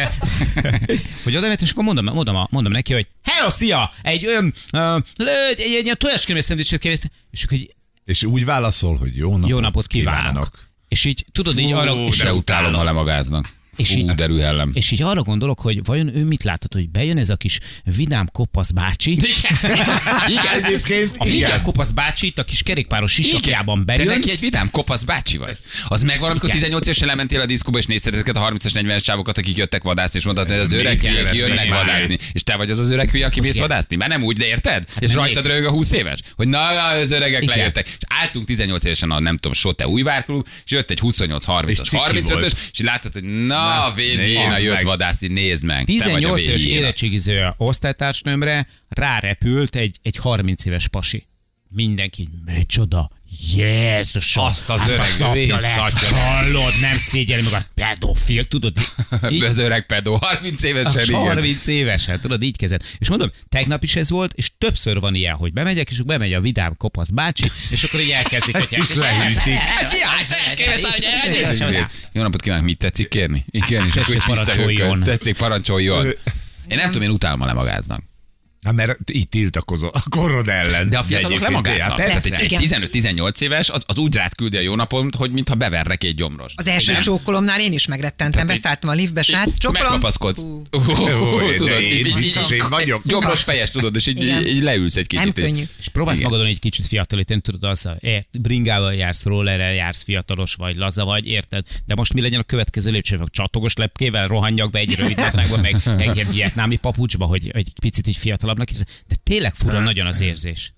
hogy 1.24 1.36
oda 1.36 1.46
mentem, 1.46 1.64
és 1.64 1.70
akkor 1.70 1.84
mondom, 1.84 2.04
mondom, 2.04 2.46
mondom 2.50 2.72
neki, 2.72 2.92
hogy 2.92 3.06
hello, 3.22 3.50
szia, 3.50 3.92
egy, 4.02 4.24
öm, 4.24 4.52
ö, 4.72 4.98
egy, 5.16 5.60
egy, 5.60 5.74
egy, 5.74 5.88
egy 5.88 5.96
tojáskrémes 5.96 6.44
szendvicset 6.44 6.80
kérdeztem, 6.80 7.10
és 7.30 7.44
akkor 7.44 7.58
így, 7.58 7.74
És 8.04 8.22
úgy 8.22 8.44
válaszol, 8.44 8.96
hogy 8.96 9.16
jó 9.16 9.32
napot, 9.32 9.48
jó 9.48 9.58
napot 9.58 9.86
kívánok. 9.86 10.68
És 10.88 11.04
így, 11.04 11.24
tudod, 11.32 11.58
így 11.58 11.72
arra, 11.72 11.92
Fú, 11.92 11.98
és 11.98 12.16
De 12.16 12.32
utálom, 12.34 12.72
ha 12.72 12.82
lemagáznak. 12.82 13.52
És 13.76 13.92
Hú, 13.92 13.98
így- 13.98 14.14
derű 14.14 14.38
hellem. 14.38 14.70
És 14.74 14.90
így 14.90 15.02
arra 15.02 15.22
gondolok, 15.22 15.60
hogy 15.60 15.84
vajon 15.84 16.16
ő 16.16 16.24
mit 16.24 16.42
látott, 16.42 16.72
hogy 16.72 16.88
bejön 16.90 17.18
ez 17.18 17.30
a 17.30 17.36
kis 17.36 17.58
vidám 17.96 18.28
kopasz 18.32 18.70
bácsi, 18.70 19.10
Igen. 19.12 19.32
Igen. 20.28 20.64
Egyébként 20.64 21.14
a 21.18 21.24
vidám 21.24 21.48
igen. 21.50 21.62
kopasz 21.62 21.90
bácsi 21.90 22.26
itt 22.26 22.38
a 22.38 22.44
kis 22.44 22.62
kerékpáros 22.62 23.12
sisakjában 23.12 23.78
Te 23.78 23.84
bejön, 23.84 24.06
neki 24.06 24.30
egy 24.30 24.40
vidám 24.40 24.70
kopasz 24.70 25.02
bácsi 25.04 25.36
vagy. 25.36 25.56
Az 25.88 26.02
megvan, 26.02 26.30
amikor 26.30 26.48
Igen. 26.48 26.60
18 26.60 26.86
évesen 26.86 27.08
lementél 27.08 27.40
a 27.40 27.46
diszkóba, 27.46 27.78
és 27.78 27.86
nézted 27.86 28.14
ezeket 28.14 28.36
a 28.36 28.50
30-as, 28.50 28.70
40-es 28.74 29.00
csávokat, 29.02 29.38
akik 29.38 29.56
jöttek 29.56 29.82
vadászni, 29.82 30.18
és 30.18 30.24
mondtad, 30.24 30.48
hogy 30.48 30.56
az 30.56 30.72
öreg 30.72 31.00
hülyék 31.00 31.24
ez 31.26 31.34
jönnek 31.34 31.68
vadászni. 31.68 32.18
És 32.32 32.42
te 32.42 32.56
vagy 32.56 32.70
az 32.70 32.78
az 32.78 32.90
öreg 32.90 33.10
hülye, 33.10 33.26
aki 33.26 33.40
mész 33.40 33.58
vadászni? 33.58 33.96
Már 33.96 34.08
nem 34.08 34.22
úgy, 34.22 34.36
de 34.36 34.46
érted? 34.46 34.84
és 34.98 35.08
nem 35.08 35.16
rajtad 35.18 35.46
rög 35.46 35.64
a 35.64 35.70
20 35.70 35.92
éves? 35.92 36.18
Hogy 36.36 36.48
na, 36.48 36.88
az 36.88 37.10
öregek 37.10 37.42
Igen. 37.42 37.56
lejöttek. 37.58 37.86
És 37.86 37.96
álltunk 38.22 38.46
18 38.46 38.84
évesen 38.84 39.10
a 39.10 39.20
nem 39.20 39.34
tudom, 39.34 39.52
Sote 39.52 39.88
újvárklub, 39.88 40.46
és 40.64 40.70
jött 40.70 40.90
egy 40.90 40.98
28-30-as, 41.02 41.68
És 41.68 41.78
ciki 41.78 42.02
35-ös, 42.08 42.28
volt. 42.28 42.56
és 42.72 42.80
láttad, 42.80 43.12
hogy 43.12 43.22
na, 43.46 43.56
Vén 43.94 44.18
nézd 44.18 44.18
Héna 44.18 44.58
jött 44.58 44.80
vadászni, 44.80 45.28
nézd 45.28 45.64
meg. 45.64 45.84
Te 45.84 46.10
vagy 46.10 46.24
a 46.24 46.34
18 46.34 46.46
éves 46.46 46.66
érettségiző 46.66 47.54
osztálytársnőmre 47.56 48.66
rárepült 48.88 49.76
egy, 49.76 49.98
egy 50.02 50.16
30 50.16 50.64
éves 50.64 50.88
pasi. 50.88 51.26
Mindenki, 51.68 52.28
micsoda, 52.44 53.10
Jézusom! 53.54 54.44
Azt 54.44 54.70
az 54.70 54.80
hát 54.80 54.90
öreg 54.90 55.32
vészatya. 55.32 56.16
Hallod, 56.16 56.72
nem 56.80 56.96
szégyeli 56.96 57.42
meg 57.42 57.52
a 57.52 57.64
pedofil, 57.74 58.44
tudod? 58.44 58.72
Így, 59.30 59.42
Az 59.42 59.58
öreg 59.58 59.86
pedó, 59.86 60.18
30 60.20 60.62
évesen, 60.62 61.00
a 61.00 61.02
igen. 61.02 61.20
30 61.20 61.66
évesen, 61.66 62.20
tudod, 62.20 62.42
így 62.42 62.56
kezdett. 62.56 62.82
És 62.98 63.08
mondom, 63.08 63.30
tegnap 63.48 63.82
is 63.82 63.96
ez 63.96 64.10
volt, 64.10 64.32
és 64.34 64.50
többször 64.58 65.00
van 65.00 65.14
ilyen, 65.14 65.34
hogy 65.34 65.52
bemegyek, 65.52 65.90
és 65.90 66.00
bemegy 66.02 66.32
a 66.32 66.40
vidám 66.40 66.76
kopasz 66.76 67.08
bácsi, 67.08 67.50
és 67.70 67.82
akkor 67.82 68.00
így 68.00 68.10
elkezdik, 68.10 68.56
hogy 68.56 68.66
És 68.70 68.94
lehűtik. 68.94 69.58
Jó 72.12 72.22
napot 72.22 72.42
kívánok, 72.42 72.64
mit 72.64 72.78
tetszik 72.78 73.08
kérni? 73.08 73.44
Igen, 73.50 73.86
és 73.86 73.96
akkor 73.96 74.14
visszahőkölt. 74.26 75.02
Tetszik, 75.04 75.36
parancsoljon. 75.36 76.06
Én 76.68 76.76
nem 76.76 76.86
tudom, 76.86 77.02
én 77.02 77.10
utálom, 77.10 77.40
ha 77.40 77.46
lemagáznak. 77.46 78.02
Hát 78.64 78.74
mert 78.74 79.10
itt 79.10 79.30
tiltakozol 79.30 79.90
a 79.92 80.02
korod 80.08 80.48
ellen. 80.48 80.88
De 80.88 80.98
a 80.98 81.02
fiatalok 81.02 81.40
lemagáznak. 81.40 81.98
ja, 81.98 82.04
Tehát 82.04 82.24
egy, 82.24 82.52
egy 82.52 82.56
15-18 82.92 83.40
éves, 83.40 83.70
az, 83.70 83.82
az 83.86 83.98
úgy 83.98 84.14
rád 84.14 84.34
küldi 84.34 84.56
a 84.56 84.60
jó 84.60 84.74
napot, 84.74 85.14
hogy 85.14 85.30
mintha 85.30 85.54
beverre 85.54 85.96
két 85.96 86.16
gyomros. 86.16 86.52
Az 86.56 86.66
első 86.66 86.92
Nem? 86.92 87.00
csókolomnál 87.00 87.60
én 87.60 87.72
is 87.72 87.86
megrettentem, 87.86 88.46
beszálltam 88.46 88.90
a 88.90 88.92
liftbe, 88.92 89.22
srác, 89.22 89.58
csókolom. 89.58 89.82
Megkapaszkodsz. 89.82 90.44
De 91.64 91.80
én 91.80 92.14
biztos 92.14 92.50
én 92.50 92.64
vagyok. 92.68 93.02
Gyomros 93.04 93.42
fejes, 93.42 93.70
tudod, 93.70 93.94
és 93.94 94.06
így, 94.06 94.22
így, 94.22 94.46
így 94.46 94.62
leülsz 94.62 94.96
egy 94.96 95.06
kicsit. 95.06 95.24
Nem 95.24 95.34
így. 95.36 95.50
könnyű. 95.50 95.64
És 95.78 95.88
próbálsz 95.88 96.20
magadon 96.20 96.46
egy 96.46 96.58
kicsit 96.58 96.86
fiatalítani, 96.86 97.40
tudod, 97.40 97.64
az, 97.64 97.86
e, 98.00 98.24
bringával 98.32 98.94
jársz, 98.94 99.24
rollerrel 99.24 99.72
jársz, 99.72 100.02
fiatalos 100.02 100.54
vagy, 100.54 100.76
laza 100.76 101.04
vagy, 101.04 101.26
érted? 101.26 101.64
De 101.86 101.94
most 101.94 102.12
mi 102.12 102.20
legyen 102.20 102.40
a 102.40 102.42
következő 102.42 102.90
lépcső? 102.90 103.16
Vagy 103.16 103.30
Csatogos 103.30 103.74
lepkével 103.74 104.26
rohanjak 104.26 104.70
be 104.70 104.78
egy 104.78 104.94
rövid 104.96 105.16
meg, 105.60 105.76
ilyen 106.14 106.30
vietnámi 106.30 106.76
papucsba, 106.76 107.26
hogy 107.26 107.50
egy 107.52 107.72
picit 107.80 108.06
így 108.06 108.16
fiatalabbnak 108.54 108.68
hisz. 108.68 108.82
De 109.06 109.14
tényleg 109.22 109.54
fura 109.54 109.80
nagyon 109.80 110.06
az 110.06 110.20
érzés. 110.20 110.72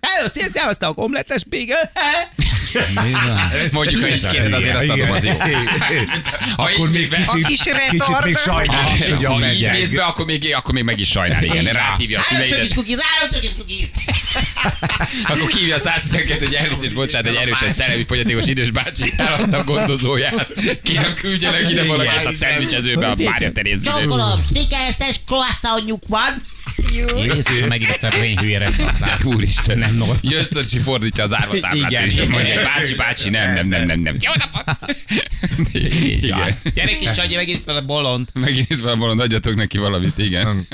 Hello, 0.00 0.28
szia, 0.28 0.88
a 0.88 0.92
omletes 0.94 1.44
bégel. 1.44 1.92
Mondjuk, 3.72 4.00
ha 4.00 4.06
ezt 4.08 4.28
kéred, 4.28 4.52
azért 4.52 4.76
azt 4.76 4.88
adom, 4.88 5.10
az 5.10 5.24
jó. 5.24 5.32
Akkor 6.56 6.90
még 6.90 7.08
kicsit, 7.08 7.46
kis 7.46 7.60
kicsit 7.90 8.24
még 8.24 8.36
sajnál 8.36 8.96
is, 8.96 9.08
hogy 9.08 9.24
a 9.24 9.30
Ha 9.30 9.34
így 9.52 9.62
megyek. 9.62 9.90
be, 9.90 10.04
akkor 10.04 10.24
még, 10.24 10.54
akkor 10.54 10.74
még 10.74 10.82
meg 10.82 11.00
is 11.00 11.08
sajnál, 11.08 11.42
igen. 11.44 11.64
Rátívja 11.64 12.18
a 12.18 12.22
szüleidet. 12.22 12.76
Akkor 15.24 15.48
kívja 15.48 15.74
a 15.74 15.78
százszerket, 15.78 16.40
egy 16.40 16.54
elnézést, 16.54 16.94
bocsánat, 16.94 17.26
egy 17.26 17.34
erősen 17.34 17.72
szellemi 17.72 18.04
fogyatékos 18.04 18.46
idős 18.46 18.70
bácsi 18.70 19.12
eladta 19.16 19.56
a 19.58 19.64
gondozóját. 19.64 20.46
Kérem, 20.82 21.14
küldjenek 21.14 21.70
ide 21.70 21.84
valakit 21.84 22.26
a 22.26 22.32
szendvicsezőbe 22.32 23.06
a 23.06 23.14
Mária 23.22 23.52
Teréz. 23.52 23.84
Csókolom, 23.84 24.44
snickerstes 24.48 25.20
croissantjuk 25.26 26.02
van. 26.08 26.42
Jézusom, 27.16 27.68
megint 27.68 27.90
ezt 27.90 28.02
a 28.04 28.08
rén 28.20 28.38
hülye 28.38 28.58
reklamát. 28.58 29.24
Úristen, 29.24 29.78
Nem 29.78 29.94
normális. 29.94 30.30
Jösztösi 30.30 30.78
fordítja 30.78 31.24
az 31.24 31.34
árvatáblát, 31.34 31.90
Igen, 31.90 32.04
és 32.04 32.14
igen. 32.14 32.28
mondja, 32.28 32.62
bácsi, 32.62 32.94
bácsi, 32.94 33.30
nem, 33.30 33.54
nem, 33.54 33.68
nem, 33.68 33.84
nem, 33.84 34.00
nem. 34.00 34.16
Jó 34.20 34.32
napot! 34.34 34.94
Igen. 36.02 36.56
Gyere 36.74 36.96
kis 36.96 37.10
Csagy, 37.12 37.34
megint 37.34 37.58
itt 37.58 37.64
van 37.64 37.76
a 37.76 37.84
bolond. 37.84 38.28
Megint 38.34 38.68
nézve 38.68 38.90
a 38.90 38.96
bolond, 38.96 39.20
adjatok 39.20 39.54
neki 39.54 39.78
valamit, 39.78 40.18
igen. 40.18 40.66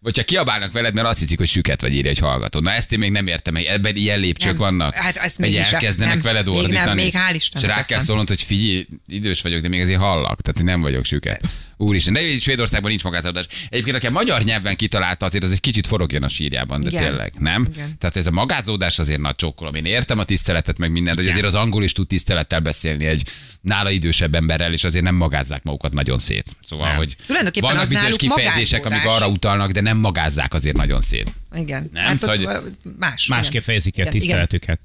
Vagy 0.00 0.16
ha 0.16 0.22
kiabálnak 0.24 0.72
veled, 0.72 0.94
mert 0.94 1.06
azt 1.06 1.18
hiszik, 1.18 1.38
hogy 1.38 1.48
süket 1.48 1.80
vagy 1.80 1.94
írja 1.94 2.10
egy 2.10 2.18
hallgató. 2.18 2.58
Na 2.60 2.70
ezt 2.72 2.92
én 2.92 2.98
még 2.98 3.10
nem 3.10 3.26
értem, 3.26 3.54
hogy 3.54 3.62
ebben 3.64 3.96
ilyen 3.96 4.18
lépcsők 4.18 4.48
Nem. 4.50 4.56
vannak. 4.58 4.94
Hát 4.94 5.16
ezt 5.16 5.36
hogy 5.36 5.48
még 5.48 5.56
elkezdenek 5.56 6.14
nem. 6.14 6.22
veled 6.22 6.46
Még 6.46 6.54
nem, 6.54 6.64
ordítani. 6.64 7.02
még 7.02 7.12
hál' 7.16 7.30
És 7.30 7.36
Istennek 7.36 7.70
rá 7.70 7.78
ezt 7.78 7.88
kell 7.88 7.96
nem. 7.96 8.06
szólnod, 8.06 8.28
hogy 8.28 8.42
figyelj, 8.42 8.86
idős 9.08 9.40
vagyok, 9.42 9.60
de 9.60 9.68
még 9.68 9.80
azért 9.80 9.98
hallak. 9.98 10.40
Tehát 10.40 10.62
nem 10.62 10.80
vagyok 10.80 11.04
süket. 11.04 11.40
Úristen, 11.78 12.12
de 12.12 12.22
így 12.22 12.40
Svédországban 12.40 12.90
nincs 12.90 13.04
magázódás. 13.04 13.46
Egyébként, 13.68 13.96
aki 13.96 14.06
a 14.06 14.10
magyar 14.10 14.42
nyelven 14.42 14.76
kitalálta, 14.76 15.26
azért 15.26 15.44
az 15.44 15.52
egy 15.52 15.60
kicsit 15.60 15.86
forogjon 15.86 16.22
a 16.22 16.28
sírjában, 16.28 16.80
de 16.80 16.88
Igen. 16.88 17.02
tényleg, 17.02 17.32
nem? 17.38 17.68
Igen. 17.72 17.98
Tehát 17.98 18.16
ez 18.16 18.26
a 18.26 18.30
magázódás 18.30 18.98
azért 18.98 19.20
nagy 19.20 19.34
csókolom. 19.34 19.74
Én 19.74 19.84
értem 19.84 20.18
a 20.18 20.24
tiszteletet, 20.24 20.78
meg 20.78 20.90
mindent, 20.90 21.16
hogy 21.16 21.24
Igen. 21.26 21.36
azért 21.38 21.54
az 21.54 21.60
angol 21.60 21.82
is 21.82 21.92
tud 21.92 22.06
tisztelettel 22.06 22.60
beszélni 22.60 23.06
egy 23.06 23.28
nála 23.60 23.90
idősebb 23.90 24.34
emberrel, 24.34 24.72
és 24.72 24.84
azért 24.84 25.04
nem 25.04 25.14
magázzák 25.14 25.62
magukat 25.62 25.92
nagyon 25.92 26.18
szét. 26.18 26.56
Szóval, 26.62 26.88
Nem. 26.88 26.96
hogy 26.96 27.16
Tulajdonképpen 27.26 27.70
vannak 27.70 27.88
bizonyos 27.88 28.16
kifejezések, 28.16 28.84
amik 28.84 28.98
magázódás. 28.98 29.22
arra 29.22 29.32
utalnak, 29.32 29.70
de 29.70 29.80
nem 29.80 29.98
magázzák 29.98 30.54
azért 30.54 30.76
nagyon 30.76 31.00
szét. 31.00 31.32
Igen. 31.54 31.90
Nem, 31.92 32.04
hát 32.04 32.18
szóval, 32.18 32.62
más. 32.98 33.26
Másképp 33.26 33.50
igen. 33.50 33.62
fejezik 33.62 33.92
ki 33.92 34.00
a 34.00 34.02
Igen, 34.02 34.14
igen. 34.14 34.26
tiszteletüket. 34.26 34.80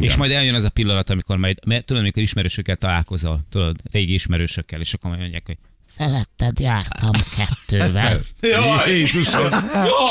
És 0.00 0.16
majd 0.16 0.30
eljön 0.30 0.54
az 0.54 0.64
a 0.64 0.68
pillanat, 0.68 1.10
amikor 1.10 1.36
majd, 1.36 1.58
mert 1.66 1.84
tudod, 1.84 2.02
amikor 2.02 2.22
ismerősökkel 2.22 2.76
találkozol, 2.76 3.40
tudod, 3.50 3.76
régi 3.90 4.14
ismerősökkel, 4.14 4.80
és 4.80 4.94
akkor 4.94 5.08
majd 5.10 5.22
mondják, 5.22 5.46
hogy 5.46 5.56
Feletted 5.96 6.60
jártam 6.60 7.10
kettővel. 7.36 8.20
Jaj, 8.40 8.90
Jézusom! 8.90 9.50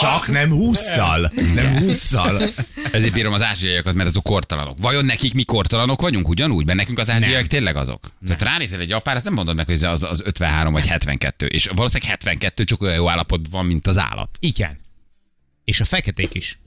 Csak 0.01 0.27
nem 0.27 0.49
hússzal. 0.49 1.31
Nem 1.53 1.77
hússzal. 1.77 2.41
Ezért 2.91 3.13
bírom 3.13 3.33
az 3.33 3.41
ázsiaiakat, 3.41 3.93
mert 3.93 4.09
azok 4.09 4.23
kortalanok. 4.23 4.77
Vajon 4.81 5.05
nekik 5.05 5.33
mi 5.33 5.43
kortalanok 5.43 6.01
vagyunk 6.01 6.27
ugyanúgy? 6.27 6.65
Mert 6.65 6.77
nekünk 6.77 6.99
az 6.99 7.09
ázsiaiak 7.09 7.47
tényleg 7.47 7.75
azok. 7.75 7.99
Tehát 8.25 8.41
ránézel 8.41 8.79
egy 8.79 8.91
apára, 8.91 9.15
azt 9.15 9.25
nem 9.25 9.33
mondod 9.33 9.55
meg, 9.55 9.65
hogy 9.65 9.83
az, 9.83 10.03
az 10.03 10.21
53 10.25 10.73
vagy 10.73 10.87
72. 10.87 11.45
És 11.45 11.65
valószínűleg 11.65 12.09
72 12.11 12.63
csak 12.63 12.81
olyan 12.81 12.95
jó 12.95 13.09
állapotban 13.09 13.51
van, 13.51 13.65
mint 13.65 13.87
az 13.87 13.97
állat. 13.97 14.29
igen. 14.39 14.81
És 15.63 15.79
a 15.79 15.85
feketék 15.85 16.33
is. 16.33 16.59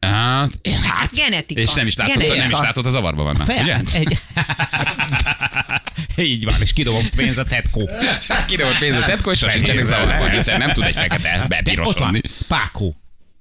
Hát, 0.00 0.58
hát 0.82 1.10
Genetika. 1.14 1.60
És 1.60 1.72
nem 1.72 1.86
is 1.86 1.96
látod, 1.96 2.36
nem 2.36 2.50
is 2.50 2.58
látod, 2.58 2.86
az 2.86 2.92
zavarban 2.92 3.24
vannak. 3.24 3.46
Fel, 3.46 3.62
Ugye? 3.62 3.80
egy... 3.94 4.18
Így 6.16 6.44
van, 6.44 6.60
és 6.60 6.72
kidobom 6.72 7.04
pénz 7.16 7.38
a 7.38 7.44
tetkó. 7.44 7.90
Kidobott 8.46 8.78
pénzt 8.78 9.00
a 9.00 9.04
tetkó, 9.04 9.30
és 9.30 9.42
azt 9.42 9.54
sincsenek 9.54 9.84
zavarban, 9.84 10.30
hiszen 10.30 10.58
nem 10.58 10.72
tud 10.72 10.84
egy 10.84 10.94
fekete 10.94 11.62
De 11.62 11.72
ott 11.82 11.98
van. 11.98 12.22
Pákó. 12.48 12.96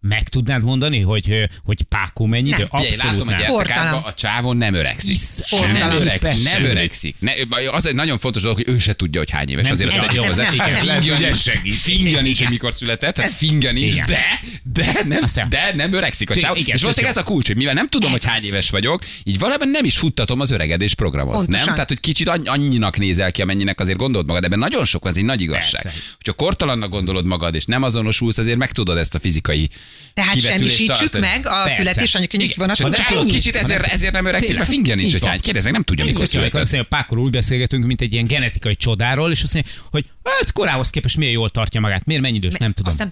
Meg 0.07 0.29
tudnád 0.29 0.63
mondani, 0.63 0.99
hogy, 0.99 1.49
hogy 1.63 1.81
Pákó 1.83 2.25
mennyi 2.25 2.47
idő? 2.49 2.67
Nem. 2.71 2.81
Figyelj, 2.81 2.95
látom, 3.11 3.27
hogy 3.27 3.35
nem. 3.35 3.45
Kortalan. 3.45 3.65
gyertekárban 3.65 4.03
a 4.03 4.13
csávon 4.13 4.57
nem 4.57 4.73
öregszik. 4.73 5.17
Kortalan. 5.49 5.73
Nem, 5.77 5.91
öreg, 5.91 6.21
nem 6.43 6.63
öregszik. 6.63 7.15
Ne, 7.19 7.31
az 7.71 7.85
egy 7.85 7.95
nagyon 7.95 8.19
fontos 8.19 8.41
dolog, 8.41 8.57
hogy 8.57 8.67
ő 8.67 8.77
se 8.77 8.93
tudja, 8.93 9.19
hogy 9.19 9.29
hány 9.29 9.49
éves. 9.49 9.63
Nem 9.63 9.73
Azért 9.73 9.89
tudja. 9.89 10.21
azt 10.21 10.35
tegyük 10.35 10.57
Nem, 10.57 10.69
hozzá. 10.69 10.89
Fingja 10.89 11.15
hogy 11.15 11.23
ez 11.23 11.49
nincs, 11.85 12.21
nincs, 12.21 12.39
hogy 12.39 12.49
mikor 12.49 12.73
született, 12.73 13.15
tehát 13.15 13.31
fingja 13.31 13.71
nincs, 13.71 14.03
de, 14.03 14.39
de 14.63 15.01
nem, 15.07 15.23
de 15.49 15.71
nem 15.75 15.93
öregszik 15.93 16.29
a 16.29 16.33
Igen, 16.33 16.45
csáv. 16.45 16.57
igen, 16.57 16.75
És 16.75 16.81
valószínűleg 16.81 17.15
ez 17.15 17.21
a 17.21 17.25
kulcs, 17.25 17.47
hogy 17.47 17.55
mivel 17.55 17.73
nem 17.73 17.89
tudom, 17.89 18.11
hogy 18.11 18.25
hány 18.25 18.43
éves 18.43 18.69
vagyok, 18.69 19.03
így 19.23 19.39
valójában 19.39 19.69
nem 19.69 19.85
is 19.85 19.97
futtatom 19.97 20.39
az 20.39 20.51
öregedés 20.51 20.93
programot. 20.93 21.35
Pontosan. 21.35 21.65
Nem? 21.65 21.73
Tehát, 21.73 21.89
hogy 21.89 21.99
kicsit 21.99 22.27
annyi- 22.27 22.47
annyinak 22.47 22.97
nézel 22.97 23.31
ki, 23.31 23.41
amennyinek 23.41 23.79
azért 23.79 23.97
gondolod 23.97 24.27
magad, 24.27 24.43
ebben 24.43 24.59
nagyon 24.59 24.85
sok, 24.85 25.05
ez 25.07 25.17
egy 25.17 25.23
nagy 25.25 25.41
igazság. 25.41 25.81
Persze. 25.81 25.99
Hogyha 26.15 26.33
kortalannak 26.33 26.89
gondolod 26.89 27.25
magad, 27.25 27.55
és 27.55 27.65
nem 27.65 27.83
azonosulsz, 27.83 28.37
azért 28.37 28.57
meg 28.57 28.71
tudod 28.71 28.97
ezt 28.97 29.15
a 29.15 29.19
fizikai 29.19 29.69
Tehát 30.13 30.39
semmisítsük 30.39 31.19
meg 31.19 31.47
a 31.47 31.69
születésanyag, 31.75 32.29
a 32.57 32.65
de 32.65 32.73
csávó 32.73 33.19
ennyi. 33.19 33.31
kicsit 33.31 33.55
ezért, 33.55 33.85
ezért 33.85 34.13
nem 34.13 34.25
öregszik, 34.25 34.57
mert 34.57 34.69
fingja 34.69 34.95
nincs, 34.95 35.11
hogy 35.11 35.25
hány. 35.25 35.39
Kérdezek, 35.39 35.71
nem 35.71 35.83
tudja, 35.83 36.05
mikor 36.05 36.27
született. 36.27 36.61
azt 36.61 36.71
mondja, 36.71 36.89
Pákról 36.97 37.23
úgy 37.23 37.31
beszélgetünk, 37.31 37.85
mint 37.85 38.01
egy 38.01 38.13
ilyen 38.13 38.25
genetikai 38.25 38.75
csodáról, 38.75 39.31
és 39.31 39.43
azt 39.43 39.53
mondja, 39.53 39.71
hogy 39.91 40.05
hát 40.23 40.51
korához 40.51 40.89
képest 40.89 41.17
milyen 41.17 41.33
jól 41.33 41.49
tartja 41.49 41.79
magát. 41.79 42.05
Miért 42.05 42.21
mennyi 42.21 42.35
idős? 42.35 42.53
Nem 42.53 42.73
tudom. 42.73 42.93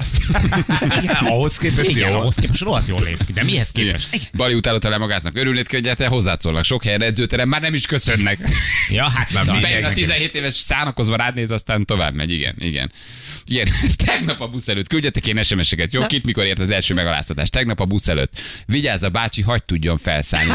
Igen. 1.01 1.15
Ahhoz 1.33 1.57
képest 1.57 1.89
Igen, 1.89 2.13
ahhoz 2.13 2.35
képest 2.35 2.61
rohadt 2.61 2.87
jól 2.87 3.01
néz 3.01 3.19
ki, 3.25 3.33
de 3.33 3.43
mihez 3.43 3.71
képest? 3.71 4.31
Bali 4.33 4.53
utálata 4.53 4.89
lemagáznak. 4.89 5.37
Örülnéd, 5.37 5.69
hogy 5.69 5.79
egyáltalán 5.79 6.11
hozzászólnak. 6.11 6.63
Sok 6.63 6.83
helyen 6.83 7.01
edzőterem 7.01 7.49
már 7.49 7.61
nem 7.61 7.73
is 7.73 7.85
köszönnek. 7.85 8.39
Ja, 8.89 9.09
hát 9.09 9.33
Már 9.33 9.45
Persze 9.45 9.67
a 9.67 9.69
Mindenki. 9.69 10.01
17 10.01 10.35
éves 10.35 10.55
szánakozva 10.55 11.15
rád 11.15 11.35
néz, 11.35 11.51
aztán 11.51 11.85
tovább 11.85 12.13
megy. 12.13 12.31
Igen, 12.31 12.55
igen. 12.59 12.91
Igen, 13.45 13.67
tegnap 14.05 14.41
a 14.41 14.47
busz 14.47 14.67
előtt 14.67 14.87
küldjetek 14.87 15.27
én 15.27 15.43
SMS-eket. 15.43 15.93
Jó, 15.93 16.05
kit 16.07 16.25
mikor 16.25 16.45
ért 16.45 16.59
az 16.59 16.70
első 16.71 16.93
megaláztatás? 16.93 17.49
Tegnap 17.49 17.79
a 17.79 17.85
busz 17.85 18.07
előtt. 18.07 18.39
Vigyázz 18.65 19.03
a 19.03 19.09
bácsi, 19.09 19.41
hagyd 19.41 19.63
tudjon 19.63 19.97
felszállni. 19.97 20.53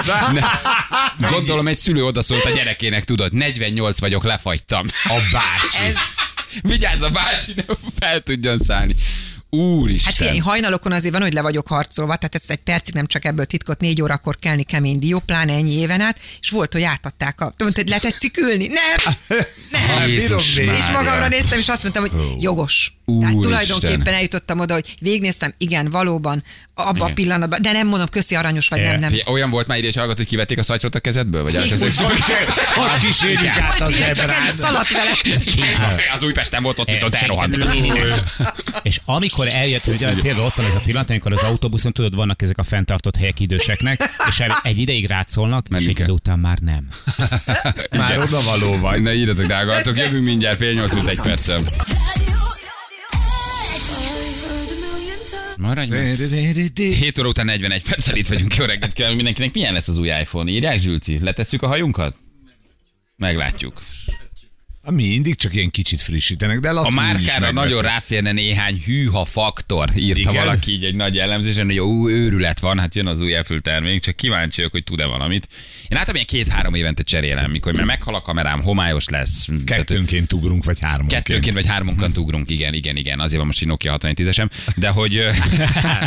Gondolom 1.31 1.69
egy 1.69 1.77
szülő 1.77 2.05
odaszólt 2.05 2.45
a 2.45 2.51
gyerekének, 2.51 3.05
tudod, 3.05 3.33
48 3.33 4.01
vagyok, 4.01 4.25
lefagytam. 4.25 4.87
A 5.05 5.21
bácsi. 5.33 5.87
Ez... 5.87 5.97
Vigyázz 6.63 7.03
a 7.03 7.11
bácsi, 7.11 7.53
ne 7.57 7.63
fel 7.99 8.21
tudjon 8.21 8.59
szállni. 8.59 8.95
Úristen. 9.57 10.13
Hát 10.13 10.15
figyelj, 10.15 10.39
hajnalokon 10.39 10.93
azért 10.93 11.13
van, 11.13 11.23
hogy 11.23 11.33
le 11.33 11.41
vagyok 11.41 11.69
harcolva, 11.69 12.17
tehát 12.17 12.35
ezt 12.35 12.51
egy 12.51 12.59
percig 12.59 12.95
nem 12.95 13.07
csak 13.07 13.25
ebből 13.25 13.45
titkot, 13.45 13.81
négy 13.81 14.03
órakor 14.03 14.37
kelni 14.37 14.63
kemény 14.63 14.99
dió, 14.99 15.19
pláne 15.19 15.53
ennyi 15.53 15.73
éven 15.73 16.01
át, 16.01 16.19
és 16.41 16.51
volt, 16.51 16.73
hogy 16.73 16.83
átadták 16.83 17.41
a, 17.41 17.55
mondta, 17.59 17.81
hogy 17.81 17.91
letetszik 17.91 18.39
ülni. 18.39 18.67
Nem, 18.67 19.15
nem. 19.71 20.09
Jézus 20.09 20.57
És 20.57 20.87
magamra 20.93 21.29
néztem, 21.29 21.59
és 21.59 21.69
azt 21.69 21.83
mondtam, 21.83 22.05
hogy 22.09 22.43
jogos. 22.43 22.95
Tehát 23.07 23.35
Úristen. 23.35 23.41
tulajdonképpen 23.41 24.15
eljutottam 24.15 24.61
oda, 24.61 24.75
hogy 24.75 24.95
végnéztem, 25.01 25.55
igen, 25.59 25.91
valóban, 25.91 26.43
abban 26.75 27.11
a 27.11 27.13
pillanatban, 27.13 27.63
de 27.63 27.73
nem 27.73 27.87
mondom, 27.87 28.09
köszi, 28.09 28.35
aranyos 28.35 28.69
vagy, 28.69 28.81
nem, 28.81 28.99
nem. 28.99 29.09
Figyelj, 29.09 29.33
Olyan 29.33 29.51
volt 29.51 29.67
már 29.67 29.79
ide, 29.79 29.87
hogy 29.87 29.97
hallgat, 29.97 30.17
hogy 30.17 30.27
kivették 30.27 30.59
a 30.59 30.63
szatyrot 30.63 30.95
a 30.95 31.01
kezedből? 31.01 31.43
Vagy 31.43 31.57
Hogy 31.57 33.01
kísérjük 33.01 33.47
át 33.47 33.81
az 33.81 33.95
ebrán. 34.01 34.53
szaladt 34.53 34.91
vele. 34.93 35.11
Az 36.17 36.23
Újpesten 36.23 36.63
volt 36.63 36.79
ott, 36.79 36.91
viszont 36.91 37.15
elrohant. 37.15 37.59
És 38.83 39.01
amikor 39.05 39.46
eljött, 39.53 39.85
hogy 39.85 39.99
például 39.99 40.47
ott 40.47 40.55
van 40.55 40.67
ez 40.67 40.75
a 40.75 40.81
pillanat, 40.85 41.11
amikor 41.11 41.33
az 41.33 41.43
autóbuszon 41.43 41.93
tudod, 41.93 42.15
vannak 42.15 42.43
ezek 42.43 42.59
a 42.59 42.63
fenntartott 42.63 43.17
helyek 43.17 43.41
időseknek, 43.41 44.01
és 44.29 44.43
egy 44.63 44.79
ideig 44.79 45.07
rátszólnak, 45.07 45.65
és 45.65 45.71
Menni 45.71 45.89
egy 45.89 46.01
idő 46.01 46.13
után 46.13 46.39
már 46.39 46.59
nem. 46.59 46.89
Már 47.91 48.19
oda 48.19 48.43
való 48.43 48.79
vagy. 48.79 49.03
Ne 49.03 49.15
írjatok, 49.15 49.45
drágáltok, 49.45 49.99
jövünk 49.99 50.25
mindjárt 50.25 50.57
fél 50.57 50.73
nyolc, 50.73 50.93
mint 50.93 51.07
egy 51.07 51.21
percem. 51.23 51.63
Maradj 55.57 55.91
meg. 55.91 56.21
7 56.75 57.19
óra 57.19 57.29
után 57.29 57.45
41 57.45 57.83
perccel 57.83 58.17
itt 58.17 58.27
vagyunk, 58.27 58.57
jó 58.57 58.65
reggelt 58.65 58.93
kell 58.93 59.15
mindenkinek. 59.15 59.53
Milyen 59.55 59.73
lesz 59.73 59.89
az 59.89 59.99
új 59.99 60.09
iPhone? 60.09 60.51
Írják, 60.51 60.79
Zsülci? 60.79 61.19
Letesszük 61.19 61.63
a 61.63 61.67
hajunkat? 61.67 62.17
Meglátjuk. 63.17 63.83
Mindig 64.91 65.35
csak 65.37 65.55
ilyen 65.55 65.71
kicsit 65.71 66.01
frissítenek, 66.01 66.59
de 66.59 66.69
A 66.69 66.73
Laci 66.73 66.89
is 66.89 66.95
márkára 66.95 67.53
nagyon 67.53 67.83
ráférne 67.83 68.33
néhány 68.33 68.83
hűha 68.85 69.25
faktor, 69.25 69.91
írta 69.97 70.21
Igen? 70.21 70.35
valaki 70.35 70.73
így 70.73 70.85
egy 70.85 70.95
nagy 70.95 71.19
elemzésen, 71.19 71.67
hogy 71.67 71.79
ó, 71.79 72.09
őrület 72.09 72.61
van, 72.61 72.79
hát 72.79 72.95
jön 72.95 73.07
az 73.07 73.21
új 73.21 73.35
Apple 73.35 73.61
termék, 73.61 74.01
csak 74.01 74.17
kíváncsi 74.17 74.57
vagyok, 74.57 74.73
hogy 74.73 74.85
tud-e 74.85 75.07
valamit. 75.07 75.49
Én 75.89 75.99
általában 75.99 76.15
ilyen 76.15 76.27
két-három 76.27 76.75
évente 76.75 77.03
cserélem, 77.03 77.51
mikor 77.51 77.73
már 77.73 77.85
meghal 77.85 78.15
a 78.15 78.21
kamerám, 78.21 78.63
homályos 78.63 79.09
lesz. 79.09 79.49
Kettőnként 79.65 80.33
ugrunk, 80.33 80.65
vagy 80.65 80.81
háromként. 80.81 81.23
Kettőnként 81.23 81.55
vagy 81.55 81.67
hármunkat 81.67 82.17
ugrunk, 82.17 82.51
igen, 82.51 82.75
igen, 82.75 82.97
igen. 82.97 83.21
Azért 83.21 83.37
van 83.37 83.47
most 83.47 83.61
egy 83.61 83.69
Nokia 83.69 83.97
6110-esem, 84.01 84.51
de 84.77 84.89
hogy, 84.89 85.13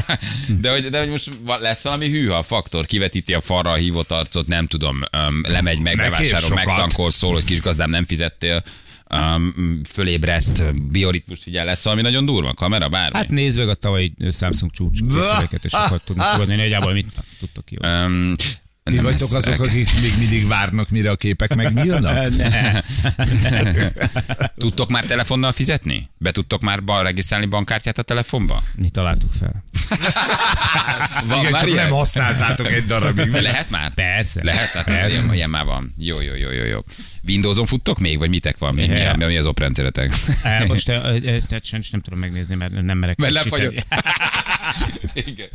de 0.61 0.71
hogy, 0.71 0.89
de 0.89 0.99
hogy 0.99 1.09
most 1.09 1.31
lesz 1.43 1.81
valami 1.81 2.09
hűha 2.09 2.43
faktor, 2.43 2.85
kivetíti 2.85 3.33
a 3.33 3.41
falra 3.41 3.71
a 3.71 3.75
hívott 3.75 4.11
arcot, 4.11 4.47
nem 4.47 4.65
tudom, 4.65 5.01
lemegy 5.41 5.79
meg, 5.79 5.97
bevásárol, 5.97 6.49
megtankol, 6.53 7.11
szól, 7.11 7.33
hogy 7.33 7.43
kis 7.43 7.61
gazdám 7.61 7.89
nem 7.89 8.05
fizettél, 8.05 8.63
um, 9.09 9.81
fölébreszt, 9.89 10.73
bioritmust 10.91 11.43
figyel, 11.43 11.65
lesz 11.65 11.83
valami 11.83 12.01
nagyon 12.01 12.25
durva, 12.25 12.53
kamera, 12.53 12.89
bármi. 12.89 13.17
Hát 13.17 13.29
nézd 13.29 13.57
meg 13.57 13.69
a 13.69 13.73
tavalyi 13.73 14.13
Samsung 14.31 14.71
csúcs 14.71 14.99
készüléket, 15.13 15.65
és 15.65 15.73
akkor 15.73 16.01
tudnak 16.03 16.31
fogadni, 16.31 16.55
nagyjából 16.55 16.93
mit 16.93 17.07
tudtok 17.39 17.65
ki. 17.65 17.77
Um, 17.87 18.33
Ti 18.83 18.95
nem 18.95 19.03
vagytok 19.03 19.33
azok, 19.33 19.59
akik 19.59 20.01
még 20.01 20.11
mindig 20.17 20.47
várnak, 20.47 20.89
mire 20.89 21.11
a 21.11 21.15
képek 21.15 21.55
megnyílnak? 21.55 22.33
Tudtok 24.55 24.89
már 24.89 25.05
telefonnal 25.05 25.51
fizetni? 25.51 26.09
Be 26.17 26.31
tudtok 26.31 26.61
már 26.61 26.79
regisztrálni 26.85 27.45
bankkártyát 27.45 27.97
a 27.97 28.01
telefonba? 28.01 28.63
Mi 28.75 28.89
találtuk 28.89 29.31
fel. 29.33 29.63
Van 31.25 31.39
Igen, 31.39 31.51
már 31.51 31.61
csak 31.61 31.69
ilyen? 31.69 31.83
nem 31.83 31.93
használtátok 31.93 32.71
egy 32.71 32.85
darabig. 32.85 33.31
Lehet 33.31 33.69
már? 33.69 33.93
Persze. 33.93 34.43
Lehet, 34.43 34.69
hát 34.69 34.87
ilyen, 34.87 35.33
ilyen 35.33 35.49
már 35.49 35.65
van. 35.65 35.93
Jó, 35.97 36.21
jó, 36.21 36.35
jó, 36.35 36.51
jó, 36.51 36.63
jó. 36.63 36.79
Windowson 37.27 37.65
futtok 37.65 37.99
még, 37.99 38.17
vagy 38.17 38.29
mitek 38.29 38.57
van? 38.57 38.73
Mi, 38.73 38.87
mi, 38.87 39.01
mi, 39.17 39.25
mi 39.25 39.37
az 39.37 39.45
oprendszeretek? 39.45 40.11
Most 40.67 40.85
tehát 40.85 41.65
sajnos 41.65 41.89
nem 41.89 42.01
tudom 42.01 42.19
megnézni, 42.19 42.55
mert 42.55 42.81
nem 42.81 42.97
merek. 42.97 43.17
Mert 43.17 43.33
lefagyok. 43.33 43.73
Igen. 45.13 45.47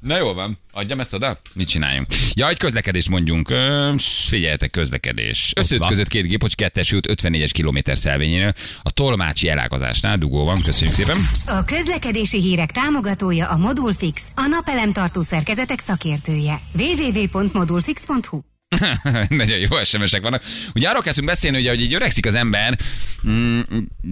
Na 0.00 0.16
jó 0.16 0.32
van, 0.32 0.58
adjam 0.72 1.00
ezt 1.00 1.14
oda? 1.14 1.38
Mit 1.52 1.68
csináljunk? 1.68 2.06
Ja, 2.34 2.48
egy 2.48 2.58
közlekedést 2.74 3.08
mondjunk. 3.08 3.50
Ö, 3.50 3.92
figyeljetek, 4.28 4.70
közlekedés. 4.70 5.52
Összeütközött 5.56 6.08
két 6.08 6.26
gép, 6.26 6.40
hogy 6.40 6.54
kettes 6.54 6.92
út 6.92 7.08
54-es 7.12 7.50
kilométer 7.52 7.98
szelvényénél. 7.98 8.52
A 8.82 8.90
tolmácsi 8.90 9.48
elágazásnál 9.48 10.18
dugó 10.18 10.44
van. 10.44 10.62
Köszönjük 10.62 10.96
szépen. 10.96 11.16
A 11.46 11.64
közlekedési 11.64 12.40
hírek 12.40 12.70
támogatója 12.70 13.50
a 13.50 13.56
Modulfix, 13.56 14.30
a 14.34 14.46
napelemtartó 14.46 15.22
szerkezetek 15.22 15.78
szakértője. 15.78 16.60
www.modulfix.hu 16.78 18.53
Nagyon 19.28 19.58
jó 19.58 19.84
SMS-ek 19.84 20.22
vannak. 20.22 20.42
Ugye 20.74 20.88
arról 20.88 21.02
kezdünk 21.02 21.26
beszélni, 21.26 21.58
ugye, 21.58 21.68
hogy 21.68 21.80
így 21.80 21.94
öregszik 21.94 22.26
az 22.26 22.34
ember, 22.34 22.78
mm, 23.28 23.60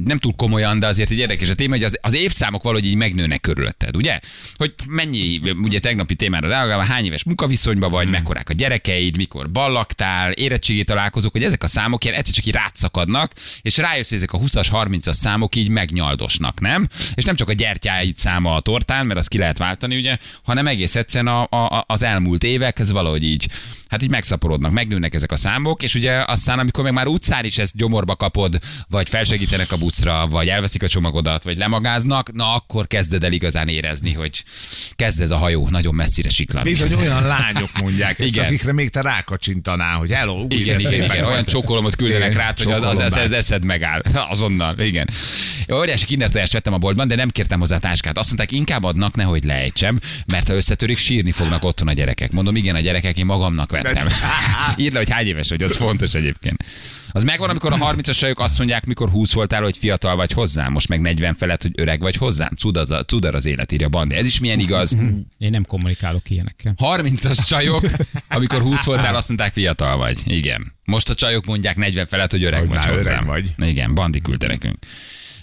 nem 0.04 0.18
túl 0.18 0.34
komolyan, 0.36 0.78
de 0.78 0.86
azért 0.86 1.10
egy 1.10 1.18
érdekes 1.18 1.50
a 1.50 1.54
téma, 1.54 1.74
hogy 1.74 1.84
az, 1.84 1.98
az 2.00 2.14
évszámok 2.14 2.62
valahogy 2.62 2.86
így 2.86 2.94
megnőnek 2.94 3.40
körülötted, 3.40 3.96
ugye? 3.96 4.20
Hogy 4.56 4.74
mennyi, 4.88 5.40
ugye 5.62 5.78
tegnapi 5.78 6.14
témára 6.14 6.48
reagálva, 6.48 6.84
hány 6.84 7.04
éves 7.04 7.24
munkaviszonyban 7.24 7.90
vagy, 7.90 8.10
mekkorák 8.10 8.48
a 8.48 8.52
gyerekeid, 8.52 9.16
mikor 9.16 9.50
ballaktál, 9.50 10.32
érettségi 10.32 10.84
találkozók, 10.84 11.32
hogy 11.32 11.44
ezek 11.44 11.62
a 11.62 11.66
számok 11.66 12.04
ilyen 12.04 12.16
egyszer 12.16 12.34
csak 12.34 12.46
így 12.46 12.54
rátszakadnak, 12.54 13.32
és 13.62 13.76
rájössz, 13.76 14.08
hogy 14.08 14.18
ezek 14.18 14.32
a 14.32 14.38
20-as, 14.38 14.68
30-as 14.72 15.12
számok 15.12 15.56
így 15.56 15.68
megnyaldosnak, 15.68 16.60
nem? 16.60 16.88
És 17.14 17.24
nem 17.24 17.36
csak 17.36 17.48
a 17.48 17.52
gyertyáid 17.52 18.18
száma 18.18 18.54
a 18.54 18.60
tortán, 18.60 19.06
mert 19.06 19.18
azt 19.18 19.28
ki 19.28 19.38
lehet 19.38 19.58
váltani, 19.58 19.96
ugye, 19.96 20.16
hanem 20.42 20.66
egész 20.66 20.96
egyszerűen 20.96 21.34
a, 21.34 21.42
a, 21.50 21.84
az 21.86 22.02
elmúlt 22.02 22.44
évek, 22.44 22.78
ez 22.78 22.90
valahogy 22.90 23.24
így, 23.24 23.48
hát 23.88 24.02
így 24.02 24.10
megszaporodnak, 24.52 24.72
megnőnek 24.72 25.14
ezek 25.14 25.32
a 25.32 25.36
számok, 25.36 25.82
és 25.82 25.94
ugye 25.94 26.24
aztán, 26.26 26.58
amikor 26.58 26.84
meg 26.84 26.92
már 26.92 27.06
utcán 27.06 27.44
is 27.44 27.58
ezt 27.58 27.76
gyomorba 27.76 28.16
kapod, 28.16 28.58
vagy 28.88 29.08
felsegítenek 29.08 29.72
a 29.72 29.76
buszra, 29.76 30.26
vagy 30.26 30.48
elveszik 30.48 30.82
a 30.82 30.88
csomagodat, 30.88 31.42
vagy 31.42 31.58
lemagáznak, 31.58 32.32
na 32.32 32.54
akkor 32.54 32.86
kezded 32.86 33.24
el 33.24 33.32
igazán 33.32 33.68
érezni, 33.68 34.12
hogy 34.12 34.44
kezd 34.96 35.20
ez 35.20 35.30
a 35.30 35.36
hajó 35.36 35.68
nagyon 35.68 35.94
messzire 35.94 36.28
siklani. 36.28 36.70
Bizony 36.70 36.94
olyan 36.94 37.26
lányok 37.26 37.70
mondják 37.80 38.18
ezt, 38.18 38.28
Igen. 38.28 38.44
akikre 38.44 38.72
még 38.72 38.90
te 38.90 39.00
rákacsintanál, 39.00 39.96
hogy 39.96 40.10
hello, 40.10 40.42
úgy 40.42 40.52
Igen, 40.52 40.78
igen, 40.78 40.90
szépen 40.90 41.04
igen, 41.04 41.24
olyan 41.24 41.36
vagy. 41.36 41.44
csókolomot 41.44 41.96
küldenek 41.96 42.30
Igen, 42.30 42.40
rá, 42.40 42.54
hogy 42.56 42.72
az, 42.72 42.82
az, 42.82 42.98
az, 42.98 43.16
az 43.16 43.32
eszed 43.32 43.64
megáll. 43.64 44.02
Azonnal, 44.32 44.78
igen. 44.78 45.08
Óriási 45.72 46.04
kindertojást 46.04 46.52
vettem 46.52 46.72
a 46.72 46.78
boltban, 46.78 47.08
de 47.08 47.14
nem 47.14 47.28
kértem 47.30 47.58
hozzá 47.58 47.78
táskát. 47.78 48.18
Azt 48.18 48.26
mondták, 48.26 48.52
inkább 48.52 48.84
adnak, 48.84 49.14
nehogy 49.14 49.44
lejtsem, 49.44 49.98
mert 50.32 50.48
ha 50.48 50.54
összetörik, 50.54 50.98
sírni 50.98 51.30
fognak 51.30 51.64
otthon 51.64 51.88
a 51.88 51.92
gyerekek. 51.92 52.32
Mondom, 52.32 52.56
igen, 52.56 52.74
a 52.74 52.80
gyerekek, 52.80 53.18
én 53.18 53.26
magamnak 53.26 53.70
vettem. 53.70 54.06
Írd 54.76 54.92
le, 54.92 54.98
hogy 54.98 55.10
hány 55.10 55.26
éves 55.26 55.48
vagy, 55.48 55.62
az 55.62 55.76
fontos 55.76 56.14
egyébként. 56.14 56.64
Az 57.14 57.22
megvan, 57.22 57.50
amikor 57.50 57.72
a 57.72 57.76
30-as 57.76 58.16
sajok 58.16 58.40
azt 58.40 58.58
mondják, 58.58 58.84
mikor 58.86 59.08
20 59.08 59.32
voltál, 59.32 59.62
hogy 59.62 59.76
fiatal 59.76 60.16
vagy 60.16 60.32
hozzám, 60.32 60.72
most 60.72 60.88
meg 60.88 61.00
40 61.00 61.34
felett, 61.34 61.62
hogy 61.62 61.70
öreg 61.74 62.00
vagy 62.00 62.16
hozzám. 62.16 62.50
Cudar 62.56 62.90
az, 62.90 63.04
cudar 63.06 63.34
az 63.34 63.46
élet, 63.46 63.72
írja 63.72 63.88
Bandi. 63.88 64.14
Ez 64.14 64.26
is 64.26 64.40
milyen 64.40 64.58
igaz. 64.60 64.96
Én 65.38 65.50
nem 65.50 65.64
kommunikálok 65.64 66.30
ilyenekkel. 66.30 66.74
30-as 66.78 67.46
csajok, 67.48 67.84
amikor 68.28 68.60
20 68.60 68.84
voltál, 68.84 69.14
azt 69.16 69.28
mondták, 69.28 69.52
fiatal 69.52 69.96
vagy. 69.96 70.20
Igen. 70.24 70.72
Most 70.84 71.10
a 71.10 71.14
csajok 71.14 71.44
mondják 71.44 71.76
40 71.76 72.06
felett, 72.06 72.30
hogy 72.30 72.44
öreg 72.44 72.58
Hogy 72.60 72.68
vagy 72.68 72.76
már 72.76 72.88
öreg 72.88 72.98
hozzám. 72.98 73.24
vagy. 73.24 73.54
Igen, 73.58 73.94
Bandi 73.94 74.20
küldte 74.20 74.46
nekünk. 74.46 74.78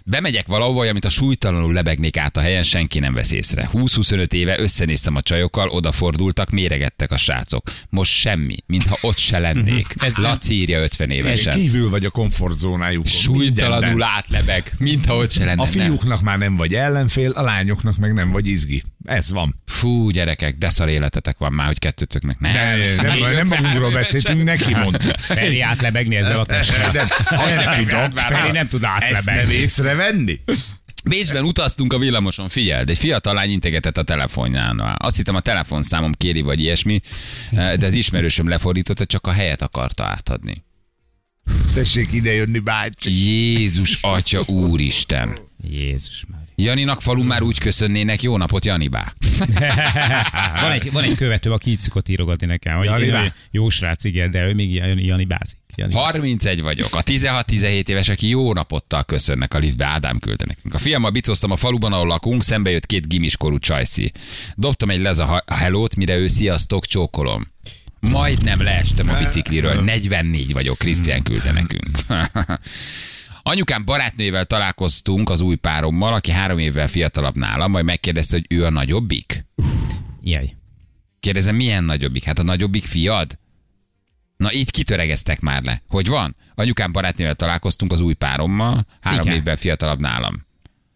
Bemegyek 0.10 0.48
valahova, 0.48 0.88
amit 0.88 1.06
a 1.06 1.10
súlytalanul 1.10 1.74
lebegnék 1.74 2.18
át 2.18 2.38
a 2.38 2.40
helyen, 2.40 2.64
senki 2.64 3.00
nem 3.00 3.14
vesz 3.14 3.32
észre. 3.32 3.70
20-25 3.74 4.32
éve 4.32 4.60
összenéztem 4.60 5.16
a 5.16 5.22
csajokkal, 5.22 5.70
odafordultak, 5.70 6.50
méregettek 6.50 7.12
a 7.12 7.18
srácok. 7.18 7.72
Most 7.90 8.12
semmi, 8.12 8.56
mintha 8.68 8.98
ott 9.02 9.18
se 9.18 9.40
lennék. 9.40 9.96
Ez 10.00 10.18
Laci 10.18 10.54
írja 10.54 10.82
50 10.82 11.10
évesen. 11.10 11.54
Kívül 11.54 11.90
vagy 11.90 12.06
a 12.06 12.10
komfortzónájukon. 12.10 13.12
Súlytalanul 13.12 13.80
mindenben. 13.80 14.08
átlebeg, 14.08 14.72
mintha 14.78 15.16
ott 15.16 15.32
se 15.32 15.46
lenne. 15.46 15.62
A 15.62 15.68
Nem. 15.74 15.86
fiúknak 15.86 16.22
már 16.22 16.38
nem 16.38 16.56
vagy 16.56 16.74
ellenfél, 16.74 17.32
a 17.32 17.42
lányoknak 17.42 17.98
meg 17.98 18.14
nem 18.14 18.32
vagy 18.32 18.48
izgi. 18.48 18.84
Ez 19.06 19.32
van. 19.32 19.62
Fú, 19.66 20.10
gyerekek, 20.10 20.58
de 20.58 20.70
szar 20.70 20.90
életetek 20.90 21.38
van 21.38 21.54
már, 21.54 21.66
hogy 21.68 21.80
kettőtöknek. 21.80 22.40
Nem, 22.40 22.54
Nem, 22.54 22.78
nem, 22.80 22.96
nem, 22.96 23.06
nem 23.06 23.30
53 23.32 23.48
magunkról 23.48 23.92
beszéltünk, 23.92 24.44
neki 24.44 24.74
mondtuk. 24.76 25.20
Feri 25.36 25.62
átlebegni 25.62 26.16
ezzel 26.16 26.40
a 26.40 26.46
testre. 26.46 26.92
De 26.92 27.08
nem 27.66 27.88
tudok. 27.88 28.18
Feri 28.20 28.52
nem 28.52 28.68
tud 28.68 28.84
Ezt 28.84 29.26
nem 29.26 29.36
átlebegni. 29.36 29.54
észrevenni? 29.54 30.40
Bécsben 31.04 31.44
utaztunk 31.44 31.94
a 31.94 31.98
villamoson, 31.98 32.50
figyeld, 32.50 32.90
egy 32.90 32.98
fiatal 32.98 33.34
lány 33.34 33.52
integetett 33.52 33.98
a 33.98 34.04
telefonján. 34.04 34.80
Azt 34.98 35.16
hittem 35.16 35.36
a 35.36 35.40
telefonszámom 35.40 36.12
kéri, 36.14 36.42
vagy 36.42 36.60
ilyesmi, 36.60 37.00
de 37.52 37.86
az 37.86 37.94
ismerősöm 37.94 38.48
lefordította, 38.48 39.06
csak 39.06 39.28
a 39.28 39.32
helyet 39.32 39.62
akarta 39.62 40.04
átadni. 40.04 40.64
Tessék 41.74 42.12
idejönni, 42.14 42.60
bácsi. 42.60 43.12
Jézus, 43.26 43.98
atya, 44.02 44.42
úristen. 44.42 45.38
Jézus 45.64 46.26
már. 46.32 46.42
Janinak 46.56 47.02
falu 47.02 47.24
már 47.24 47.42
úgy 47.42 47.60
köszönnének, 47.60 48.22
jó 48.22 48.38
napot, 48.38 48.66
Janibá. 48.66 49.14
Van 50.62 50.72
egy, 50.72 50.92
van 50.92 51.04
egy 51.04 51.16
követő, 51.16 51.52
aki 51.52 51.70
így 51.70 51.80
szokott 51.80 52.10
írogatni 52.10 52.46
nekem, 52.46 52.78
hogy 52.78 52.86
Jani 52.86 53.06
én- 53.06 53.12
bá. 53.12 53.34
jó 53.52 53.70
srác, 53.70 54.04
igen, 54.04 54.32
de 54.32 54.48
ő 54.48 54.54
még 54.54 54.74
Jani, 54.74 55.06
Jani 55.06 55.26
bázik. 55.26 55.58
Jani. 55.76 55.94
31 55.94 56.62
vagyok. 56.62 56.96
A 56.96 57.04
16-17 57.04 57.88
évesek 57.88 58.22
jó 58.22 58.54
napottal 58.54 59.04
köszönnek 59.04 59.54
a 59.54 59.58
liftbe. 59.58 59.86
Ádám 59.86 60.20
küldte 60.20 60.46
nekünk. 60.48 60.74
A 60.74 60.78
fiammal 60.78 61.12
bicoztam 61.12 61.52
a 61.52 61.56
faluban, 61.56 61.94
ahol 61.94 62.08
lakunk, 62.08 62.44
szembe 62.44 62.70
jött 62.70 62.86
két 62.86 63.08
gimiskorú 63.08 63.58
csajszi. 63.58 64.12
Dobtam 64.56 64.90
egy 64.90 65.02
lez 65.02 65.18
a 65.20 65.44
hellót, 65.48 65.96
mire 65.96 66.18
ő 66.18 66.28
sziasztok, 66.28 66.86
csókolom. 66.86 67.48
Majdnem 68.00 68.62
leestem 68.62 69.10
a 69.10 69.18
bicikliről. 69.18 69.82
44 69.84 70.54
vagyok, 70.54 70.78
Krisztián 70.78 71.24
küldte 71.24 71.52
nekünk. 71.52 71.90
Anyukám 73.42 73.86
barátnőjével 73.86 74.46
találkoztunk 74.46 75.30
az 75.30 75.42
új 75.42 75.56
párommal, 75.56 76.14
aki 76.14 76.32
három 76.32 76.58
évvel 76.58 76.88
fiatalabb 76.88 77.38
nálam, 77.38 77.72
majd 77.72 77.86
megkérdezte, 77.86 78.36
hogy 78.36 78.58
ő 78.58 78.66
a 78.66 78.70
nagyobbik. 78.70 79.46
Jaj. 80.22 80.56
Kérdezem, 81.20 81.56
milyen 81.56 81.84
nagyobbik? 81.84 82.24
Hát 82.24 82.40
a 82.40 82.44
nagyobbik 82.44 82.86
fiad? 82.86 83.38
Na 84.38 84.52
itt 84.52 84.72
kitöregeztek 84.72 85.40
már 85.40 85.64
le. 85.64 85.82
Hogy 85.88 86.08
van? 86.08 86.36
Anyukám 86.56 86.92
barátnővel 86.92 87.36
találkoztunk 87.36 87.92
az 87.92 88.00
új 88.00 88.14
párommal, 88.14 88.86
három 89.02 89.26
Igen. 89.26 89.36
évvel 89.36 89.56
fiatalabb 89.56 90.00
nálam. 90.00 90.46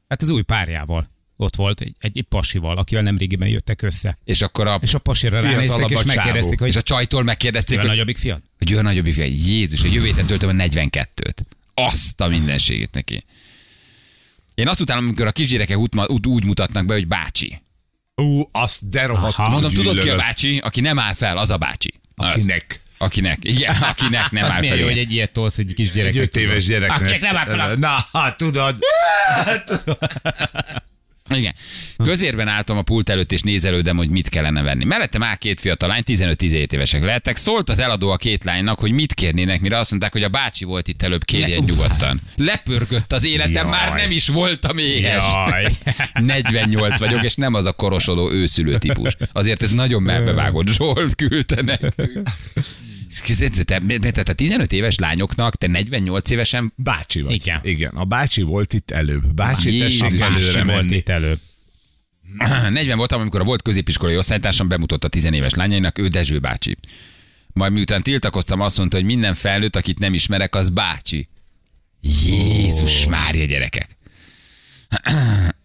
Hát 0.08 0.22
az 0.22 0.30
új 0.30 0.42
párjával. 0.42 1.12
Ott 1.36 1.56
volt 1.56 1.82
egy, 1.82 1.96
egy, 2.00 2.18
egy 2.18 2.26
pasival, 2.30 2.78
akivel 2.78 3.04
nem 3.04 3.18
régiben 3.18 3.48
jöttek 3.48 3.82
össze. 3.82 4.18
És 4.24 4.42
akkor 4.42 4.68
a, 4.68 4.80
És 4.82 4.94
a 4.94 5.00
pasira 5.00 5.42
ránéztek, 5.42 5.90
és 5.90 6.04
megkérdezték, 6.04 6.60
hogy 6.60 6.68
és 6.68 6.76
a 6.76 6.82
csajtól 6.82 7.24
megkérdezték, 7.24 7.78
ő 7.78 7.80
a 7.80 7.82
hogy, 7.82 7.90
nagyobbik 7.90 8.18
fiad? 8.18 8.42
hogy 8.58 8.72
ő 8.72 8.78
a 8.78 8.82
nagyobbik 8.82 9.14
fiad. 9.14 9.32
Jézus, 9.48 9.84
a 9.84 9.88
jövő 9.88 10.06
héten 10.06 10.26
töltöm 10.26 10.50
a 10.50 10.64
42-t. 10.64 11.40
Azt 11.74 12.22
a 12.22 12.28
mindenségét 12.28 12.94
neki. 12.94 13.26
Én 14.56 14.68
azt 14.68 14.82
utálom, 14.82 15.06
amikor 15.06 15.28
a 15.28 15.32
kisgyerekek 15.32 15.78
úgy, 15.78 15.90
úgy, 16.08 16.28
úgy 16.28 16.46
mutatnak 16.46 16.86
be, 16.86 16.94
hogy 16.94 17.08
bácsi. 17.08 17.62
Ú, 18.16 18.42
azt 18.52 18.90
de 18.90 19.06
rohadt. 19.06 19.38
Aha. 19.38 19.50
Mondom, 19.50 19.74
tudod 19.74 20.00
ki 20.00 20.10
a 20.10 20.16
bácsi? 20.16 20.58
Aki 20.58 20.82
nem 20.82 21.00
áll 21.00 21.14
fel, 21.14 21.38
az 21.38 21.50
a 21.50 21.58
bácsi. 21.58 21.94
Az. 22.16 22.28
Akinek. 22.28 22.82
Akinek, 22.98 23.38
igen, 23.42 23.76
akinek 23.76 24.32
nem 24.32 24.44
Az 24.44 24.56
áll 24.56 24.64
fel. 24.64 24.78
jó, 24.78 24.86
hogy 24.86 24.98
egy 24.98 25.12
ilyet 25.12 25.32
tolsz 25.32 25.58
egy 25.58 25.74
kis 25.74 25.92
Egy 25.92 26.18
öt 26.18 26.36
éves 26.36 26.66
gyereknek. 26.66 27.00
Akinek 27.00 27.22
nem 27.22 27.38
áll 27.38 27.46
fel 27.46 27.76
Na, 27.76 28.08
hát 28.12 28.38
tudod. 28.38 28.76
Igen. 31.38 31.54
Közérben 32.04 32.48
álltam 32.48 32.78
a 32.78 32.82
pult 32.82 33.10
előtt, 33.10 33.32
és 33.32 33.42
nézelődem, 33.42 33.98
hogy 33.98 34.10
mit 34.10 34.30
kellene 34.30 34.62
venni. 34.62 34.86
Mellettem 34.86 35.24
áll 35.24 35.36
két 35.36 35.60
fiatal 35.60 35.90
lány, 35.90 36.04
15-17 36.06 36.74
évesek 36.74 37.04
lehettek. 37.04 37.38
Szólt 37.38 37.70
az 37.70 37.80
eladó 37.80 38.10
a 38.10 38.16
két 38.16 38.44
lánynak, 38.44 38.80
hogy 38.80 38.92
mit 38.92 39.14
kérnének, 39.14 39.62
mire 39.62 39.78
azt 39.78 39.90
mondták, 39.90 40.12
hogy 40.12 40.24
a 40.24 40.30
bácsi 40.30 40.66
volt 40.66 40.88
itt 40.88 41.02
előbb, 41.02 41.24
kérjen 41.24 41.64
nyugodtan. 41.64 42.20
Lepörgött 42.36 43.14
az 43.14 43.26
életem, 43.26 43.68
Jaj. 43.68 43.70
már 43.70 43.94
nem 43.94 44.12
is 44.12 44.28
voltam 44.28 44.78
éhes. 44.78 45.24
Jaj. 45.34 45.78
48 46.14 47.00
vagyok, 47.00 47.24
és 47.24 47.36
nem 47.36 47.54
az 47.54 47.66
a 47.66 47.72
korosodó 47.72 48.32
őszülő 48.32 48.78
típus. 48.78 49.16
Azért 49.32 49.62
ez 49.62 49.70
nagyon 49.70 50.02
melbevágott. 50.02 50.68
Zsolt 50.68 51.16
küldte 51.16 51.62
nekünk. 51.62 52.30
Te, 53.66 54.12
te, 54.12 54.24
te 54.24 54.34
15 54.34 54.72
éves 54.72 54.98
lányoknak, 54.98 55.56
te 55.56 55.68
48 55.68 56.30
évesen 56.30 56.74
Bácsi 56.76 57.22
vagy. 57.22 57.34
Igen. 57.34 57.60
Igen, 57.64 57.92
a 57.96 58.06
bácsi 58.06 58.42
volt 58.42 58.74
itt 58.74 58.92
előbb. 58.92 59.34
Bácsi, 59.34 59.78
tessék 59.78 60.20
előre 60.20 60.64
volt 60.64 60.76
menni. 60.76 60.96
itt 60.96 61.10
előbb. 61.10 61.40
40 62.70 62.98
voltam, 62.98 63.22
amikor 63.22 63.42
a 63.42 63.44
volt 63.44 63.62
középiskolai 63.62 64.18
osztálytársam 64.18 64.68
bemutatta 64.68 65.08
10 65.08 65.26
éves 65.26 65.54
lányainak, 65.54 65.98
ő 65.98 66.08
Dezső 66.08 66.40
bácsi. 66.40 66.78
Majd 67.54 67.72
miután 67.72 68.04
tiltakoztam, 68.04 68.60
azt 68.60 68.78
mondta, 68.78 68.98
hogy 68.98 69.06
minden 69.06 69.34
felnőtt, 69.34 69.76
akit 69.76 70.00
nem 70.00 70.14
ismerek, 70.14 70.56
az 70.56 70.70
bácsi. 70.70 71.28
Jézus 72.02 73.06
Mária 73.06 73.46
gyerekek. 73.46 73.98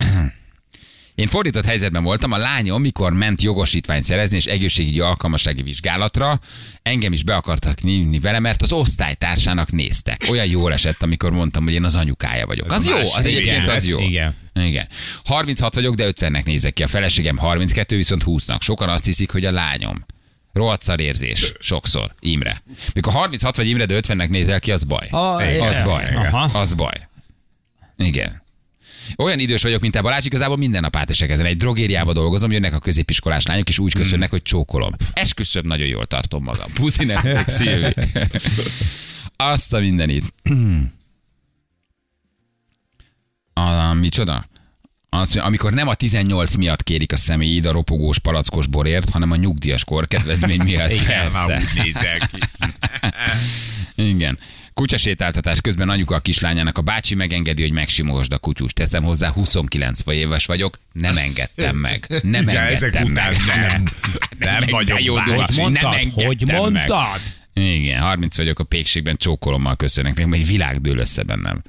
Én 1.18 1.26
fordított 1.26 1.64
helyzetben 1.64 2.02
voltam, 2.02 2.32
a 2.32 2.36
lányom, 2.36 2.80
mikor 2.80 3.12
ment 3.12 3.42
jogosítványt 3.42 4.04
szerezni 4.04 4.36
és 4.36 4.44
egészségügyi 4.44 5.00
alkalmassági 5.00 5.62
vizsgálatra, 5.62 6.40
engem 6.82 7.12
is 7.12 7.22
be 7.22 7.34
akartak 7.34 7.80
nyívni 7.80 8.18
vele, 8.18 8.38
mert 8.38 8.62
az 8.62 8.72
osztálytársának 8.72 9.70
néztek. 9.70 10.26
Olyan 10.30 10.46
jól 10.46 10.72
esett, 10.72 11.02
amikor 11.02 11.30
mondtam, 11.30 11.64
hogy 11.64 11.72
én 11.72 11.84
az 11.84 11.94
anyukája 11.94 12.46
vagyok. 12.46 12.72
Az 12.72 12.88
jó, 12.88 12.96
az 13.14 13.24
egyébként 13.24 13.68
az 13.68 13.86
jó. 13.86 14.00
igen. 14.00 14.34
Igen. 14.54 14.88
36 15.24 15.74
vagyok, 15.74 15.94
de 15.94 16.10
50-nek 16.10 16.44
nézek 16.44 16.72
ki. 16.72 16.82
A 16.82 16.88
feleségem 16.88 17.36
32, 17.36 17.96
viszont 17.96 18.22
20-nak. 18.26 18.60
Sokan 18.60 18.88
azt 18.88 19.04
hiszik, 19.04 19.30
hogy 19.30 19.44
a 19.44 19.52
lányom. 19.52 20.04
Rohadt 20.52 21.00
érzés. 21.00 21.52
Sokszor. 21.60 22.14
Imre. 22.20 22.62
Mikor 22.94 23.12
36 23.12 23.56
vagy 23.56 23.68
Imre, 23.68 23.84
de 23.84 24.00
50-nek 24.00 24.28
nézel 24.28 24.60
ki, 24.60 24.72
az 24.72 24.84
baj. 24.84 25.08
Ah, 25.10 25.68
az 25.68 25.80
baj. 25.80 26.04
Aha. 26.14 26.58
Az 26.58 26.74
baj. 26.74 27.08
Igen. 27.96 28.46
Olyan 29.16 29.38
idős 29.38 29.62
vagyok, 29.62 29.80
mint 29.80 29.92
te 29.92 30.00
Balázs, 30.00 30.24
igazából 30.24 30.56
minden 30.56 30.80
nap 30.80 30.96
átesek 30.96 31.30
ezen. 31.30 31.46
Egy 31.46 31.56
drogériába 31.56 32.12
dolgozom, 32.12 32.50
jönnek 32.50 32.74
a 32.74 32.78
középiskolás 32.78 33.46
lányok, 33.46 33.68
és 33.68 33.78
úgy 33.78 33.94
köszönnek, 33.94 34.30
hogy 34.30 34.42
csókolom. 34.42 34.94
Esküszöm, 35.12 35.66
nagyon 35.66 35.86
jól 35.86 36.06
tartom 36.06 36.42
magam. 36.42 36.72
Puszi 36.74 37.04
nektek, 37.04 37.48
Szilvi. 37.48 37.94
Azt 39.36 39.72
a 39.72 39.78
mindenit. 39.78 40.32
A, 43.52 43.92
micsoda? 43.92 44.48
Az, 45.08 45.36
amikor 45.36 45.72
nem 45.72 45.88
a 45.88 45.94
18 45.94 46.54
miatt 46.54 46.82
kérik 46.82 47.12
a 47.12 47.16
személyid 47.16 47.66
a 47.66 47.72
ropogós 47.72 48.18
palackos 48.18 48.66
borért, 48.66 49.08
hanem 49.08 49.30
a 49.30 49.36
nyugdíjas 49.36 49.84
kor 49.84 50.06
kedvezmény 50.06 50.60
miatt. 50.62 50.90
Igen, 50.90 51.32
már 51.32 51.58
úgy 51.58 51.82
nézel 51.84 52.18
ki. 52.18 52.38
Igen. 54.10 54.38
Kutyasétáltatás 54.78 55.60
közben 55.60 55.88
anyuka 55.88 56.14
a 56.14 56.18
kislányának 56.18 56.78
a 56.78 56.82
bácsi 56.82 57.14
megengedi, 57.14 57.62
hogy 57.62 57.72
megsimogasd 57.72 58.32
a 58.32 58.38
kutyust. 58.38 58.74
Teszem 58.74 59.02
hozzá, 59.02 59.28
29 59.28 60.02
vagy 60.02 60.16
éves 60.16 60.46
vagyok, 60.46 60.74
nem 60.92 61.16
engedtem 61.16 61.76
meg. 61.76 62.06
Nem 62.22 62.48
engedtem 62.48 62.74
ezek 62.74 63.04
után 63.04 63.34
meg. 63.46 63.70
nem. 63.70 63.84
Nem 64.38 64.60
Meg, 64.60 64.70
vagyok 64.70 65.02
jó 65.02 65.14
bácsi. 65.14 65.60
mondtad? 65.60 65.82
Nem 65.82 65.92
engedtem 65.92 66.26
Hogy 66.26 66.72
meg. 66.72 66.88
Igen, 67.58 68.00
30 68.00 68.36
vagyok 68.36 68.58
a 68.58 68.64
pékségben, 68.64 69.16
csókolommal 69.16 69.76
köszönnek 69.76 70.14
nekem, 70.14 70.32
egy 70.32 70.46
világ 70.46 70.80
dől 70.80 70.98
össze 70.98 71.22
bennem. 71.22 71.62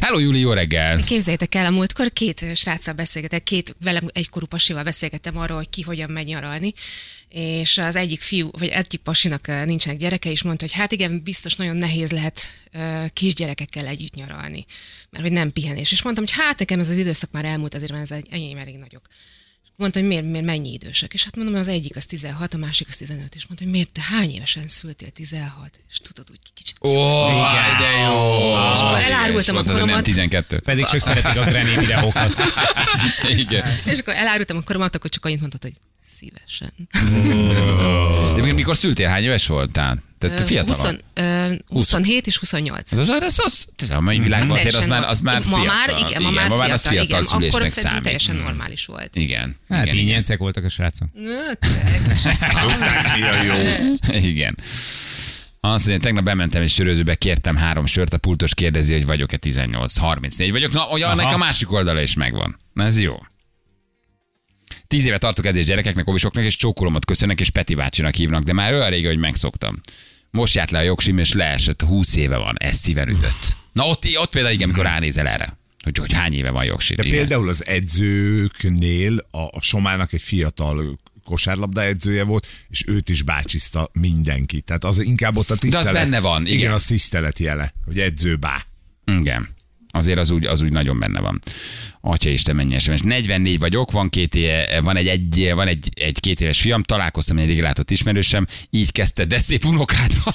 Hello, 0.00 0.18
Júli, 0.18 0.40
jó 0.40 0.52
reggel! 0.52 1.04
Képzeljétek 1.04 1.54
el, 1.54 1.66
a 1.66 1.70
múltkor 1.70 2.12
két 2.12 2.46
sráccal 2.54 2.94
beszélgetek, 2.94 3.42
két 3.42 3.76
velem 3.80 4.08
egykorú 4.12 4.46
pasival 4.46 4.82
beszélgettem 4.82 5.36
arról, 5.36 5.56
hogy 5.56 5.70
ki 5.70 5.82
hogyan 5.82 6.10
megy 6.10 6.26
nyaralni, 6.26 6.72
és 7.28 7.78
az 7.78 7.96
egyik 7.96 8.20
fiú, 8.20 8.50
vagy 8.58 8.68
egyik 8.68 9.00
pasinak 9.00 9.46
nincsenek 9.64 9.98
gyereke, 9.98 10.30
és 10.30 10.42
mondta, 10.42 10.64
hogy 10.64 10.74
hát 10.74 10.92
igen, 10.92 11.22
biztos 11.22 11.54
nagyon 11.54 11.76
nehéz 11.76 12.10
lehet 12.10 12.40
kisgyerekekkel 13.12 13.86
együtt 13.86 14.14
nyaralni, 14.14 14.66
mert 15.10 15.24
hogy 15.24 15.32
nem 15.32 15.52
pihenés. 15.52 15.92
És 15.92 16.02
mondtam, 16.02 16.24
hogy 16.24 16.44
hát 16.44 16.58
nekem 16.58 16.80
ez 16.80 16.88
az 16.88 16.96
időszak 16.96 17.30
már 17.30 17.44
elmúlt, 17.44 17.74
azért 17.74 17.90
mert 17.90 18.02
ez 18.02 18.10
egy, 18.10 18.26
enyém 18.30 18.58
elég 18.58 18.78
nagyok. 18.78 19.06
Mondta, 19.82 20.00
hogy 20.00 20.08
miért, 20.08 20.24
miért 20.24 20.44
mennyi 20.44 20.72
idősek. 20.72 21.14
És 21.14 21.24
hát 21.24 21.36
mondom, 21.36 21.54
az 21.54 21.68
egyik 21.68 21.96
az 21.96 22.06
16, 22.06 22.54
a 22.54 22.56
másik 22.56 22.88
az 22.88 22.96
15. 22.96 23.34
És 23.34 23.46
mondta, 23.46 23.64
hogy 23.64 23.72
miért 23.72 23.92
te 23.92 24.00
hány 24.00 24.30
évesen 24.30 24.68
szültél 24.68 25.10
16? 25.10 25.80
És 25.90 25.98
tudod, 25.98 26.26
úgy 26.30 26.38
kicsit 26.54 26.76
Ó, 26.80 26.92
de 27.78 27.88
jó! 28.04 28.52
És 28.72 28.80
akkor 28.80 28.98
elárultam 28.98 29.56
És 29.56 29.60
a 29.60 29.64
koromat. 29.64 30.02
12. 30.02 30.60
Pedig 30.60 30.84
csak 30.84 31.00
szeretik 31.00 31.40
a 31.40 31.44
Granny 31.44 31.78
videókat. 31.78 32.34
Igen. 33.44 33.64
És 33.84 33.98
akkor 33.98 34.14
elárultam 34.14 34.56
a 34.56 34.62
koromat, 34.62 34.94
akkor 34.94 35.10
csak 35.10 35.24
annyit 35.24 35.40
mondott, 35.40 35.62
hogy 35.62 35.74
szívesen. 36.22 36.72
De 38.46 38.52
mikor 38.52 38.76
szültél, 38.76 39.08
hány 39.08 39.22
éves 39.22 39.46
voltál? 39.46 40.02
Tehát 40.18 40.40
fiatal 40.40 40.74
20, 40.74 40.94
ö, 41.14 41.52
27 41.68 42.26
és 42.26 42.36
28. 42.38 42.92
Ez 42.92 42.98
az, 42.98 43.08
az, 43.08 43.40
az, 43.44 43.66
az 43.82 43.90
a 43.90 44.00
mai 44.00 44.18
világban 44.18 44.58
azért 44.58 44.74
az 44.74 44.86
már, 44.86 45.04
az 45.04 45.20
már 45.20 45.44
ma 45.44 45.56
fiatal. 45.56 45.64
már, 45.64 46.08
igen, 46.08 46.22
ma 46.22 46.30
már 46.30 46.48
ma 46.48 46.54
fiatal, 46.54 46.58
már 46.58 46.70
az 46.70 46.86
fiatal 46.86 47.04
igen. 47.04 47.18
Akkor 47.18 47.32
szülésnek 47.34 47.62
szerintem 47.62 47.82
számít. 47.90 48.02
teljesen 48.02 48.36
Mm. 48.36 48.42
normális 48.42 48.84
volt. 48.86 49.16
Igen. 49.16 49.56
Hát 49.68 49.82
igen, 49.82 49.94
igen. 49.94 50.06
ingyencek 50.06 50.38
voltak 50.38 50.64
a 50.64 50.68
srácok. 50.68 51.08
Tudták, 52.60 53.16
mi 53.16 53.22
a 53.22 53.42
jó. 53.42 53.54
Igen. 54.30 54.58
Azt 55.60 55.86
mondja, 55.86 56.04
tegnap 56.04 56.24
bementem 56.24 56.62
egy 56.62 56.70
sörözőbe, 56.70 57.14
kértem 57.14 57.56
három 57.56 57.86
sört, 57.86 58.12
a 58.12 58.18
pultos 58.18 58.54
kérdezi, 58.54 58.92
hogy 58.92 59.06
vagyok-e 59.06 59.36
18, 59.36 59.98
34 59.98 60.50
vagyok. 60.50 60.72
Na, 60.72 60.88
olyan 60.88 61.10
annak 61.10 61.32
a 61.32 61.36
másik 61.36 61.72
oldala 61.72 62.00
is 62.00 62.14
megvan. 62.14 62.58
Na, 62.72 62.84
ez 62.84 63.00
jó. 63.00 63.14
Tíz 64.92 65.06
éve 65.06 65.18
tartok 65.18 65.46
edés 65.46 65.64
gyerekeknek, 65.64 66.08
ovisoknak, 66.08 66.44
és 66.44 66.56
csókolomat 66.56 67.04
köszönnek, 67.04 67.40
és 67.40 67.50
Peti 67.50 67.74
bácsinak 67.74 68.14
hívnak, 68.14 68.42
de 68.42 68.52
már 68.52 68.72
olyan 68.72 68.90
régen, 68.90 69.10
hogy 69.10 69.20
megszoktam. 69.20 69.80
Most 70.30 70.54
járt 70.54 70.70
le 70.70 70.78
a 70.78 70.82
jogsim, 70.82 71.18
és 71.18 71.32
leesett, 71.32 71.82
20 71.82 72.16
éve 72.16 72.36
van, 72.36 72.56
ez 72.58 72.76
szíven 72.76 73.08
ütött. 73.08 73.56
Na 73.72 73.86
ott, 73.86 74.06
ott 74.14 74.30
például 74.30 74.54
igen, 74.54 74.68
amikor 74.68 74.84
ránézel 74.84 75.26
erre, 75.26 75.58
hogy, 75.82 75.98
hogy 75.98 76.12
hány 76.12 76.32
éve 76.32 76.50
van 76.50 76.64
jogsim. 76.64 76.96
De 76.96 77.04
igen. 77.04 77.16
például 77.18 77.48
az 77.48 77.66
edzőknél 77.66 79.26
a, 79.30 79.40
a 79.40 79.60
Somának 79.60 80.12
egy 80.12 80.22
fiatal 80.22 80.98
kosárlabda 81.24 81.82
edzője 81.82 82.24
volt, 82.24 82.46
és 82.68 82.84
őt 82.86 83.08
is 83.08 83.22
bácsiszta 83.22 83.90
mindenki. 83.92 84.60
Tehát 84.60 84.84
az 84.84 84.98
inkább 84.98 85.36
ott 85.36 85.50
a 85.50 85.56
tisztelet. 85.56 85.92
benne 85.92 86.20
van, 86.20 86.46
igen. 86.46 86.58
Igen, 86.58 86.72
az 86.72 86.84
tisztelet 86.84 87.38
jele, 87.38 87.74
hogy 87.84 88.00
edző 88.00 88.36
bá. 88.36 88.66
Igen. 89.04 89.48
Azért 89.94 90.18
az 90.18 90.30
úgy, 90.30 90.46
az 90.46 90.62
úgy 90.62 90.72
nagyon 90.72 90.98
benne 90.98 91.20
van. 91.20 91.42
Atya 92.04 92.30
Isten, 92.30 92.56
mennyi 92.56 92.78
SMS. 92.78 93.00
44 93.00 93.58
vagyok, 93.58 93.90
van, 93.90 94.08
két 94.08 94.34
éve, 94.34 94.80
van, 94.80 94.96
egy, 94.96 95.06
egy, 95.06 95.50
van 95.54 95.66
egy, 95.66 95.88
egy 95.94 96.20
két 96.20 96.40
éves 96.40 96.60
fiam, 96.60 96.82
találkoztam 96.82 97.38
egy 97.38 97.46
régi 97.46 97.60
látott 97.60 97.90
ismerősem, 97.90 98.46
így 98.70 98.92
kezdte, 98.92 99.24
de 99.24 99.38
szép 99.38 99.64
unokád 99.64 100.12
van. 100.24 100.34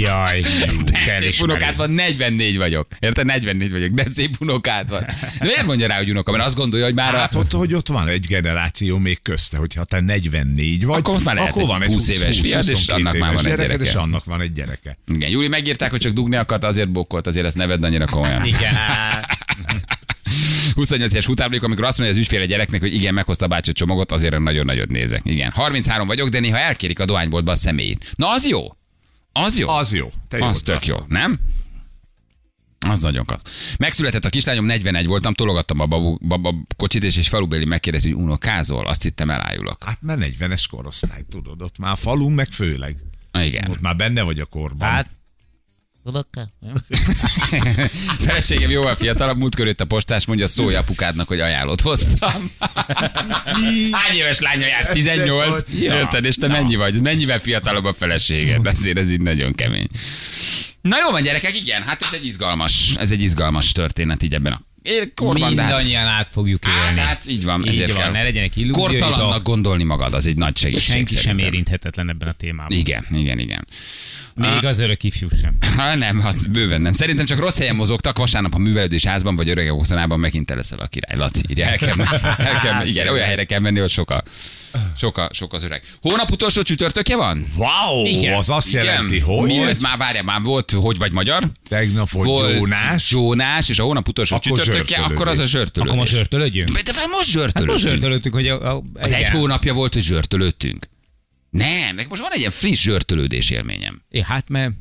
Jaj, 0.00 0.40
De 0.84 1.20
szép 1.20 1.42
unokád 1.42 1.76
van, 1.76 1.90
44 1.90 2.56
vagyok. 2.56 2.86
Érted? 2.98 3.26
44 3.26 3.70
vagyok, 3.70 3.90
de 3.90 4.04
szép 4.14 4.36
unokád 4.40 4.88
van. 4.88 5.04
De 5.38 5.44
miért 5.44 5.66
mondja 5.66 5.86
rá, 5.86 5.96
hogy 5.96 6.10
unoka? 6.10 6.32
Mert 6.32 6.44
azt 6.44 6.56
gondolja, 6.56 6.84
hogy 6.84 6.94
már 6.94 7.14
a... 7.14 7.18
Hát 7.18 7.34
ott, 7.34 7.52
hogy 7.52 7.74
ott 7.74 7.88
van 7.88 8.08
egy 8.08 8.26
generáció 8.26 8.98
még 8.98 9.22
közte, 9.22 9.56
hogyha 9.56 9.84
te 9.84 10.00
44 10.00 10.84
vagy, 10.84 10.98
Akkor 10.98 11.14
ott 11.14 11.24
már 11.24 11.34
lehet 11.34 11.56
egy 11.56 11.86
20 11.86 12.08
éves 12.08 12.40
fiad, 12.40 12.68
és 12.68 12.72
22 12.72 13.00
annak 13.00 13.18
már 13.20 13.34
van 13.34 13.46
egy 13.46 13.56
gyereke. 13.56 13.84
És 13.84 13.94
annak 13.94 14.24
van 14.24 14.40
egy 14.40 14.52
gyereke. 14.52 14.98
Igen, 15.14 15.30
Júli 15.30 15.48
megírták, 15.48 15.90
hogy 15.90 16.00
csak 16.00 16.12
dugni 16.12 16.36
akart, 16.36 16.64
azért 16.64 16.90
bokkolt, 16.90 17.26
azért 17.26 17.46
ezt 17.46 17.56
neved 17.56 17.84
annyira 17.84 18.06
komolyan. 18.06 18.44
Igen. 18.44 18.74
28 20.74 21.12
éves 21.12 21.28
utánblik, 21.28 21.62
amikor 21.62 21.84
azt 21.84 21.98
mondja 21.98 22.16
az 22.16 22.22
ügyfél 22.22 22.40
a 22.40 22.44
gyereknek, 22.44 22.80
hogy 22.80 22.94
igen, 22.94 23.14
meghozta 23.14 23.44
a 23.44 23.48
bácsi 23.48 23.70
a 23.70 23.72
csomagot, 23.72 24.12
azért 24.12 24.38
nagyon 24.38 24.64
nagyot 24.64 24.90
nézek. 24.90 25.20
Igen. 25.24 25.50
33 25.50 26.06
vagyok, 26.06 26.28
de 26.28 26.40
néha 26.40 26.58
elkérik 26.58 27.00
a 27.00 27.04
dohányboltba 27.04 27.52
a 27.52 27.56
személyét. 27.56 28.12
Na 28.16 28.30
az 28.30 28.48
jó. 28.48 28.66
Az 29.32 29.58
jó. 29.58 29.68
Az 29.68 29.94
jó. 29.94 30.10
Te 30.28 30.38
jól 30.38 30.48
az 30.48 30.62
tök 30.62 30.80
tartod. 30.80 30.88
jó, 30.98 31.04
nem? 31.08 31.38
Az 32.86 33.00
nagyon 33.00 33.24
klassz. 33.24 33.74
Megszületett 33.78 34.24
a 34.24 34.28
kislányom, 34.28 34.64
41 34.64 35.06
voltam, 35.06 35.34
tologattam 35.34 35.80
a 35.80 35.86
babu, 35.86 36.16
baba 36.26 36.54
kocsit, 36.76 37.02
és 37.02 37.16
egy 37.16 37.28
falubéli 37.28 37.64
megkérdezi, 37.64 38.12
hogy 38.12 38.22
unokázol, 38.22 38.86
azt 38.86 39.02
hittem 39.02 39.30
elájulok. 39.30 39.84
Hát 39.84 39.98
már 40.00 40.18
40-es 40.20 40.64
korosztály, 40.70 41.22
tudod, 41.28 41.62
ott 41.62 41.78
már 41.78 41.92
a 41.92 41.96
falun 41.96 42.32
meg 42.32 42.48
főleg. 42.48 42.96
Igen. 43.38 43.70
Ott 43.70 43.80
már 43.80 43.96
benne 43.96 44.22
vagy 44.22 44.40
a 44.40 44.44
korban. 44.44 44.88
Hát, 44.88 45.10
Tudok-e? 46.04 46.48
Feleségem 48.26 48.70
jóval 48.70 48.94
fiatalabb, 48.94 49.38
múltkor 49.38 49.66
jött 49.66 49.80
a 49.80 49.84
postás, 49.84 50.26
mondja 50.26 50.46
szólj 50.46 50.74
apukádnak, 50.74 51.28
hogy 51.28 51.40
ajánlót 51.40 51.80
hoztam. 51.80 52.50
Hány 53.98 54.16
éves 54.16 54.38
lánya 54.38 54.66
jársz? 54.66 54.88
18? 54.88 55.64
Ja. 55.78 55.94
Érted? 55.94 56.24
És 56.24 56.34
te 56.34 56.46
mennyi 56.46 56.76
vagy? 56.76 57.00
Mennyivel 57.00 57.38
fiatalabb 57.38 57.84
a 57.84 57.92
feleséged? 57.92 58.66
Azért 58.66 58.98
ez 58.98 59.10
így 59.10 59.20
nagyon 59.20 59.52
kemény. 59.52 59.88
Na 60.80 60.96
jó 61.04 61.10
van, 61.10 61.22
gyerekek, 61.22 61.56
igen, 61.56 61.82
hát 61.82 62.02
ez 62.02 62.12
egy 62.12 62.26
izgalmas, 62.26 62.94
ez 62.98 63.10
egy 63.10 63.22
izgalmas 63.22 63.72
történet 63.72 64.22
így 64.22 64.34
ebben 64.34 64.52
a 64.52 64.60
korban, 65.14 65.40
hát, 65.42 65.50
mindannyian 65.50 66.06
át 66.06 66.28
fogjuk 66.28 66.64
élni. 66.66 66.98
hát 67.00 67.26
így 67.26 67.44
van, 67.44 67.60
Így 67.60 67.68
ezért 67.68 67.92
van, 67.92 68.02
kell. 68.02 68.10
ne 68.10 68.22
legyenek. 68.22 68.52
Kortalannak 68.70 69.42
gondolni 69.42 69.84
magad, 69.84 70.14
az 70.14 70.26
egy 70.26 70.36
nagy 70.36 70.56
segítség. 70.56 70.84
Senki 70.84 71.12
sem 71.12 71.22
szerintem. 71.22 71.46
érinthetetlen 71.46 72.08
ebben 72.08 72.28
a 72.28 72.32
témában. 72.32 72.76
Igen, 72.76 73.06
igen, 73.12 73.38
igen. 73.38 73.64
Még 74.34 74.64
az 74.64 74.78
örök 74.78 75.02
ifjú 75.02 75.28
sem. 75.40 75.56
Ha 75.76 75.94
nem, 75.94 76.20
az 76.26 76.46
bőven 76.46 76.80
nem. 76.80 76.92
Szerintem 76.92 77.24
csak 77.24 77.38
rossz 77.38 77.58
helyen 77.58 77.76
mozogtak, 77.76 78.18
vasárnap 78.18 78.54
a 78.54 78.58
művelődés 78.58 79.04
házban 79.04 79.36
vagy 79.36 79.48
öregek 79.48 79.72
otthonában 79.72 80.20
megint 80.20 80.50
leszel 80.50 80.78
a 80.78 80.86
király. 80.86 81.16
Laci, 81.16 81.42
írja, 81.48 81.66
el 81.66 81.76
kell, 81.76 81.94
el 82.38 82.58
kell, 82.58 82.86
igen, 82.86 83.08
olyan 83.08 83.26
helyre 83.26 83.44
kell 83.44 83.60
menni, 83.60 83.78
hogy 83.78 83.90
sok 83.90 84.10
a, 84.10 84.22
sok, 84.96 85.18
a, 85.18 85.28
sok 85.32 85.52
az 85.52 85.62
öreg. 85.62 85.82
Hónap 86.00 86.30
utolsó 86.30 86.62
csütörtökje 86.62 87.16
van? 87.16 87.46
Wow, 87.56 88.06
Igen. 88.06 88.34
az 88.34 88.50
azt 88.50 88.68
Igen. 88.68 88.84
jelenti, 88.84 89.18
hogy 89.18 89.46
Mi 89.46 89.58
ez 89.58 89.78
már 89.78 89.98
várja, 89.98 90.22
már 90.22 90.42
volt, 90.42 90.70
hogy 90.70 90.98
vagy 90.98 91.12
magyar? 91.12 91.50
tegnap 91.68 92.10
volt, 92.10 92.28
volt 92.28 92.54
Jónás. 92.54 93.10
Jónás, 93.10 93.68
és 93.68 93.78
a 93.78 93.82
hónap 93.84 94.08
utolsó 94.08 94.36
Akkor 94.36 94.58
csütörtökje, 94.58 94.98
akkor 94.98 95.28
az 95.28 95.38
a 95.38 95.44
zsörtölődés. 95.44 95.92
Akkor 95.92 95.96
most 95.96 96.12
zsörtölődjünk? 96.12 96.70
De 96.80 96.92
már 96.96 97.08
most 97.08 97.08
Hát 97.08 97.08
most 97.14 97.30
zsörtölődtünk. 97.30 97.88
zsörtölődtünk, 97.88 98.34
hogy 98.34 98.48
a, 98.48 98.74
a, 98.76 98.82
az 98.94 99.10
egy 99.10 99.28
hónapja 99.28 99.74
volt, 99.74 99.92
hogy 99.92 100.02
zsörtölődtünk. 100.02 100.88
Nem, 101.50 101.94
meg 101.94 102.06
most 102.08 102.20
van 102.22 102.30
egy 102.32 102.38
ilyen 102.38 102.50
friss 102.50 102.80
zsörtölődés 102.82 103.50
élményem. 103.50 104.02
É, 104.10 104.22
hát 104.22 104.48
mert 104.48 104.72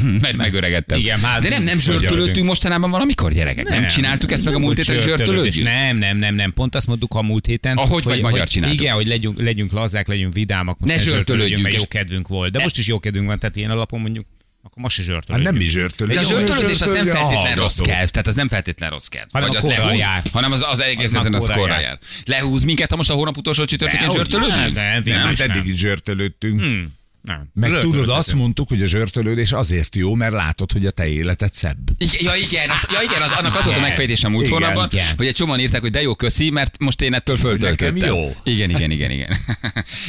Mert 0.20 0.36
megöregedtem. 0.36 0.98
Igen, 0.98 1.20
hát- 1.20 1.42
De 1.42 1.48
nem, 1.48 1.62
nem 1.62 1.78
zsörtölődtünk 1.78 2.46
mostanában 2.46 2.90
valamikor, 2.90 3.32
gyerekek? 3.32 3.68
Nem, 3.68 3.80
nem 3.80 3.88
csináltuk 3.88 4.32
ezt 4.32 4.44
meg 4.44 4.54
a 4.54 4.58
múlt 4.58 4.76
héten, 4.76 4.98
zsörtölődjünk? 5.00 5.68
Nem, 5.68 5.96
nem, 5.96 6.16
nem, 6.16 6.34
nem. 6.34 6.52
Pont 6.52 6.74
azt 6.74 6.86
mondtuk 6.86 7.14
a 7.14 7.22
múlt 7.22 7.46
héten. 7.46 7.76
Ahogy 7.76 8.04
vagy 8.04 8.20
magyar 8.22 8.48
csináltuk. 8.48 8.80
Igen, 8.80 8.94
hogy 8.94 9.06
legyünk, 9.06 9.40
legyünk 9.40 9.72
lazák, 9.72 10.08
legyünk 10.08 10.32
vidámak. 10.32 10.78
Most 10.78 10.92
Ne 10.94 11.00
zsörtölődjünk, 11.00 11.62
mert 11.62 11.74
jó 11.74 11.86
kedvünk 11.88 12.28
volt. 12.28 12.52
De 12.52 12.58
most 12.62 12.78
is 12.78 12.86
jó 12.86 12.98
kedvünk 13.00 13.26
van, 13.26 13.38
tehát 13.38 13.56
ilyen 13.56 13.70
alapon 13.70 14.00
mondjuk, 14.00 14.26
akkor 14.62 14.82
most 14.82 14.98
is 14.98 15.04
Hát 15.06 15.12
zsörtölődjünk. 15.14 15.52
nem 15.56 15.66
is 15.66 15.72
zsörtölés. 15.72 16.16
De 16.16 16.22
a 16.22 16.26
zsörtölődés 16.26 16.80
az 16.80 16.90
nem 16.90 17.06
feltétlen 17.06 17.54
rossz 17.56 17.78
kell, 17.78 18.06
tehát 18.08 18.26
az 18.26 18.34
nem 18.34 18.48
feltétlen 18.48 18.90
rossz 18.90 19.06
kell. 19.06 19.26
Hanem 19.32 19.48
Vagy 19.48 19.56
a 19.56 19.60
az 19.60 19.74
lehúz, 19.74 19.98
jár. 19.98 20.22
hanem 20.32 20.52
az, 20.52 20.64
az 20.70 20.80
egész 20.80 21.08
Az 21.08 21.14
ezen 21.14 21.34
az 21.34 21.46
korra 21.46 21.72
jár. 21.72 21.80
jár. 21.80 21.98
Lehúz 22.24 22.62
minket, 22.62 22.90
ha 22.90 22.96
most 22.96 23.10
a 23.10 23.14
hónap 23.14 23.36
utolsó 23.36 23.64
csütörtökén 23.64 24.10
zsörtölődünk? 24.10 24.54
Nem, 24.56 24.72
nem, 24.72 25.02
végül 25.02 25.20
Hát 25.20 25.40
eddig 25.40 25.62
nem. 25.62 25.72
is 25.72 25.78
zsörtölődtünk. 25.78 26.60
Hmm. 26.60 27.00
Nem. 27.22 27.50
Meg 27.54 27.68
tudod, 27.68 27.80
Zsörtölődhetünk. 27.82 28.18
azt 28.18 28.34
mondtuk, 28.34 28.68
hogy 28.68 28.82
a 28.82 28.86
zsörtölődés 28.86 29.52
azért 29.52 29.96
jó, 29.96 30.14
mert 30.14 30.32
látod, 30.32 30.72
hogy 30.72 30.86
a 30.86 30.90
te 30.90 31.06
életed 31.08 31.52
szebb. 31.54 31.78
Igen, 31.98 32.14
ja 32.20 32.34
igen, 32.46 32.70
azt, 32.70 32.86
ja 32.92 32.98
igen, 33.02 33.22
az, 33.22 33.30
annak 33.30 33.54
az 33.56 33.64
volt 33.64 33.76
a 33.76 33.80
megfejtésem 33.80 34.30
múlt 34.30 34.46
Igen, 34.46 34.58
hónapban, 34.58 34.88
igen. 34.92 35.06
hogy 35.16 35.26
egy 35.26 35.34
csomóan 35.34 35.58
írták, 35.60 35.80
hogy 35.80 35.90
de 35.90 36.02
jó, 36.02 36.14
köszi, 36.14 36.50
mert 36.50 36.78
most 36.78 37.00
én 37.00 37.14
ettől 37.14 37.36
föltöltöttem. 37.36 37.94
Nekem 37.94 38.14
jó. 38.14 38.34
Igen, 38.44 38.70
igen, 38.70 38.90
igen, 38.90 39.10
igen. 39.10 39.36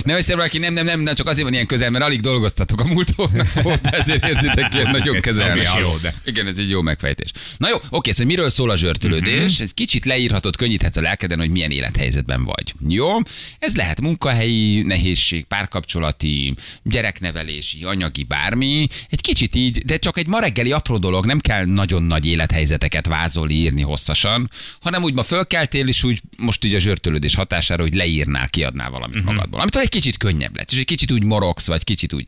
Nem 0.03 0.17
össze 0.17 0.35
valaki, 0.35 0.57
nem, 0.57 0.73
nem, 0.73 0.85
nem, 0.85 0.99
nem, 1.01 1.15
csak 1.15 1.27
azért 1.27 1.43
van 1.43 1.53
ilyen 1.53 1.65
közel, 1.65 1.89
mert 1.89 2.03
alig 2.03 2.19
dolgoztatok 2.19 2.79
a 2.79 2.85
múlt 2.85 3.11
hónapot, 3.15 3.85
ezért 3.87 4.25
érzitek 4.27 4.73
ilyen 4.73 4.91
nagyon 4.97 5.15
Ez 5.15 5.21
közel. 5.21 5.57
jó, 5.79 5.97
de- 6.01 6.15
Igen, 6.25 6.47
ez 6.47 6.57
egy 6.57 6.69
jó 6.69 6.81
megfejtés. 6.81 7.31
Na 7.57 7.69
jó, 7.69 7.77
oké, 7.89 8.11
szóval 8.11 8.25
miről 8.25 8.49
szól 8.49 8.69
a 8.69 8.75
zsörtölődés? 8.77 9.59
Egy 9.59 9.73
kicsit 9.73 10.05
leírhatod, 10.05 10.55
könnyíthetsz 10.55 10.97
a 10.97 11.01
lelkeden, 11.01 11.39
hogy 11.39 11.49
milyen 11.49 11.71
élethelyzetben 11.71 12.43
vagy. 12.43 12.73
Jó? 12.87 13.09
Ez 13.59 13.75
lehet 13.75 14.01
munkahelyi 14.01 14.81
nehézség, 14.81 15.43
párkapcsolati, 15.45 16.53
gyereknevelési, 17.03 17.83
anyagi, 17.83 18.23
bármi. 18.23 18.87
Egy 19.09 19.21
kicsit 19.21 19.55
így, 19.55 19.77
de 19.77 19.97
csak 19.97 20.17
egy 20.17 20.27
ma 20.27 20.39
reggeli 20.39 20.71
apró 20.71 20.97
dolog, 20.97 21.25
nem 21.25 21.39
kell 21.39 21.65
nagyon 21.65 22.03
nagy 22.03 22.25
élethelyzeteket 22.25 23.07
vázolni, 23.07 23.53
írni 23.53 23.81
hosszasan, 23.81 24.49
hanem 24.81 25.03
úgy 25.03 25.13
ma 25.13 25.23
fölkeltél, 25.23 25.87
és 25.87 26.03
úgy 26.03 26.21
most 26.37 26.65
így 26.65 26.75
a 26.75 26.79
zsörtölődés 26.79 27.35
hatására, 27.35 27.81
hogy 27.81 27.93
leírnál, 27.93 28.49
kiadnál 28.49 28.89
valamit 28.89 29.15
uh-huh. 29.15 29.33
magadból. 29.33 29.59
Amitől 29.59 29.81
egy 29.81 29.89
kicsit 29.89 30.17
könnyebb 30.17 30.55
lesz, 30.55 30.71
és 30.71 30.77
egy 30.77 30.85
kicsit 30.85 31.11
úgy 31.11 31.23
morogsz, 31.23 31.67
vagy 31.67 31.83
kicsit 31.83 32.13
úgy. 32.13 32.25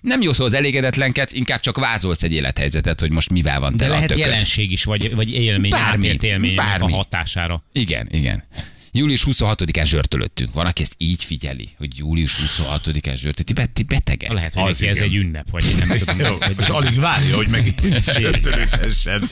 Nem 0.00 0.22
jó 0.22 0.32
szó 0.32 0.44
az 0.44 0.52
elégedetlenkedsz, 0.52 1.32
inkább 1.32 1.60
csak 1.60 1.78
vázolsz 1.78 2.22
egy 2.22 2.32
élethelyzetet, 2.32 3.00
hogy 3.00 3.10
most 3.10 3.30
mivel 3.30 3.60
van 3.60 3.76
De 3.76 3.84
tele 3.84 3.90
a 3.90 3.94
lehet 3.94 4.18
jelenség 4.18 4.70
is, 4.70 4.84
vagy, 4.84 5.14
vagy 5.14 5.34
élmény, 5.34 5.70
Bármi, 5.70 6.16
élmény 6.20 6.58
a 6.58 6.62
bármi. 6.62 6.92
hatására. 6.92 7.64
Igen, 7.72 8.08
igen. 8.10 8.44
Július 8.96 9.24
26-án 9.30 9.84
zsörtölöttünk. 9.86 10.52
Van, 10.52 10.66
aki 10.66 10.82
ezt 10.82 10.94
így 10.98 11.24
figyeli, 11.24 11.68
hogy 11.78 11.98
július 11.98 12.36
26-án 12.36 13.14
zsörtölött. 13.16 13.36
Ti, 13.46 13.52
be- 13.52 13.66
ti 13.66 13.82
betegek. 13.82 14.32
Lehet, 14.32 14.54
hogy 14.54 14.64
neki 14.64 14.86
ez 14.86 15.00
egy 15.00 15.14
ünnep, 15.14 15.50
vagy 15.50 15.64
én 15.64 15.76
nem 15.88 15.98
tudom. 15.98 16.18
Jó, 16.18 16.36
hogy- 16.40 16.54
és 16.60 16.68
alig 16.68 16.98
várja, 16.98 17.34
hogy 17.36 17.48
megint 17.48 18.12
zsörtölődhessen. 18.12 19.28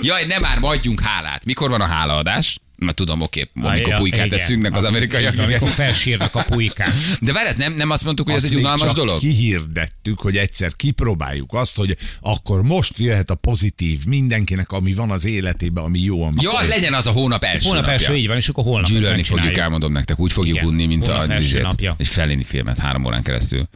Jaj, 0.00 0.26
nem 0.26 0.40
már, 0.40 0.58
adjunk 0.60 1.00
hálát. 1.00 1.44
Mikor 1.44 1.70
van 1.70 1.80
a 1.80 1.86
hálaadás? 1.86 2.58
Mert 2.80 2.96
tudom, 2.96 3.20
oké, 3.20 3.50
amikor 3.54 3.86
Ja, 3.88 3.94
pulykát 3.96 4.26
igen. 4.26 4.38
teszünk 4.38 4.76
az 4.76 4.84
amerikaiak. 4.84 5.38
Amikor 5.38 5.68
felsírnak 5.68 6.34
a 6.34 6.42
pulykák. 6.42 6.88
De 7.20 7.32
várj, 7.32 7.48
ez 7.48 7.56
nem, 7.56 7.72
nem 7.74 7.90
azt 7.90 8.04
mondtuk, 8.04 8.26
hogy 8.26 8.34
ez 8.36 8.42
Azt 8.42 8.50
egy 8.52 8.56
még 8.58 8.64
unalmas 8.66 8.92
dolog? 8.92 9.18
kihirdettük, 9.18 10.20
hogy 10.20 10.36
egyszer 10.36 10.76
kipróbáljuk 10.76 11.52
azt, 11.52 11.76
hogy 11.76 11.96
akkor 12.20 12.62
most 12.62 12.98
jöhet 12.98 13.30
a 13.30 13.34
pozitív 13.34 14.04
mindenkinek, 14.04 14.72
ami 14.72 14.92
van 14.92 15.10
az 15.10 15.24
életében, 15.24 15.84
ami 15.84 16.00
jó, 16.00 16.22
ami 16.22 16.36
Ja, 16.40 16.50
szép. 16.50 16.68
legyen 16.68 16.94
az 16.94 17.06
a 17.06 17.10
hónap 17.10 17.44
első 17.44 17.66
Hónap 17.68 17.80
napja. 17.86 17.98
első, 17.98 18.14
így 18.16 18.26
van, 18.26 18.36
és 18.36 18.48
akkor 18.48 18.64
holnap 18.64 18.90
Gyűlölni 18.90 19.22
fogjuk, 19.22 19.56
elmondom 19.56 19.92
nektek. 19.92 20.18
Úgy 20.18 20.32
fogjuk 20.32 20.56
Igen. 20.56 20.68
unni, 20.68 20.86
mint 20.86 21.06
Hónap 21.06 21.30
a 21.30 21.60
napja. 21.62 21.94
Egy 21.98 22.08
felléni 22.08 22.44
filmet 22.44 22.78
három 22.78 23.04
órán 23.04 23.22
keresztül. 23.22 23.68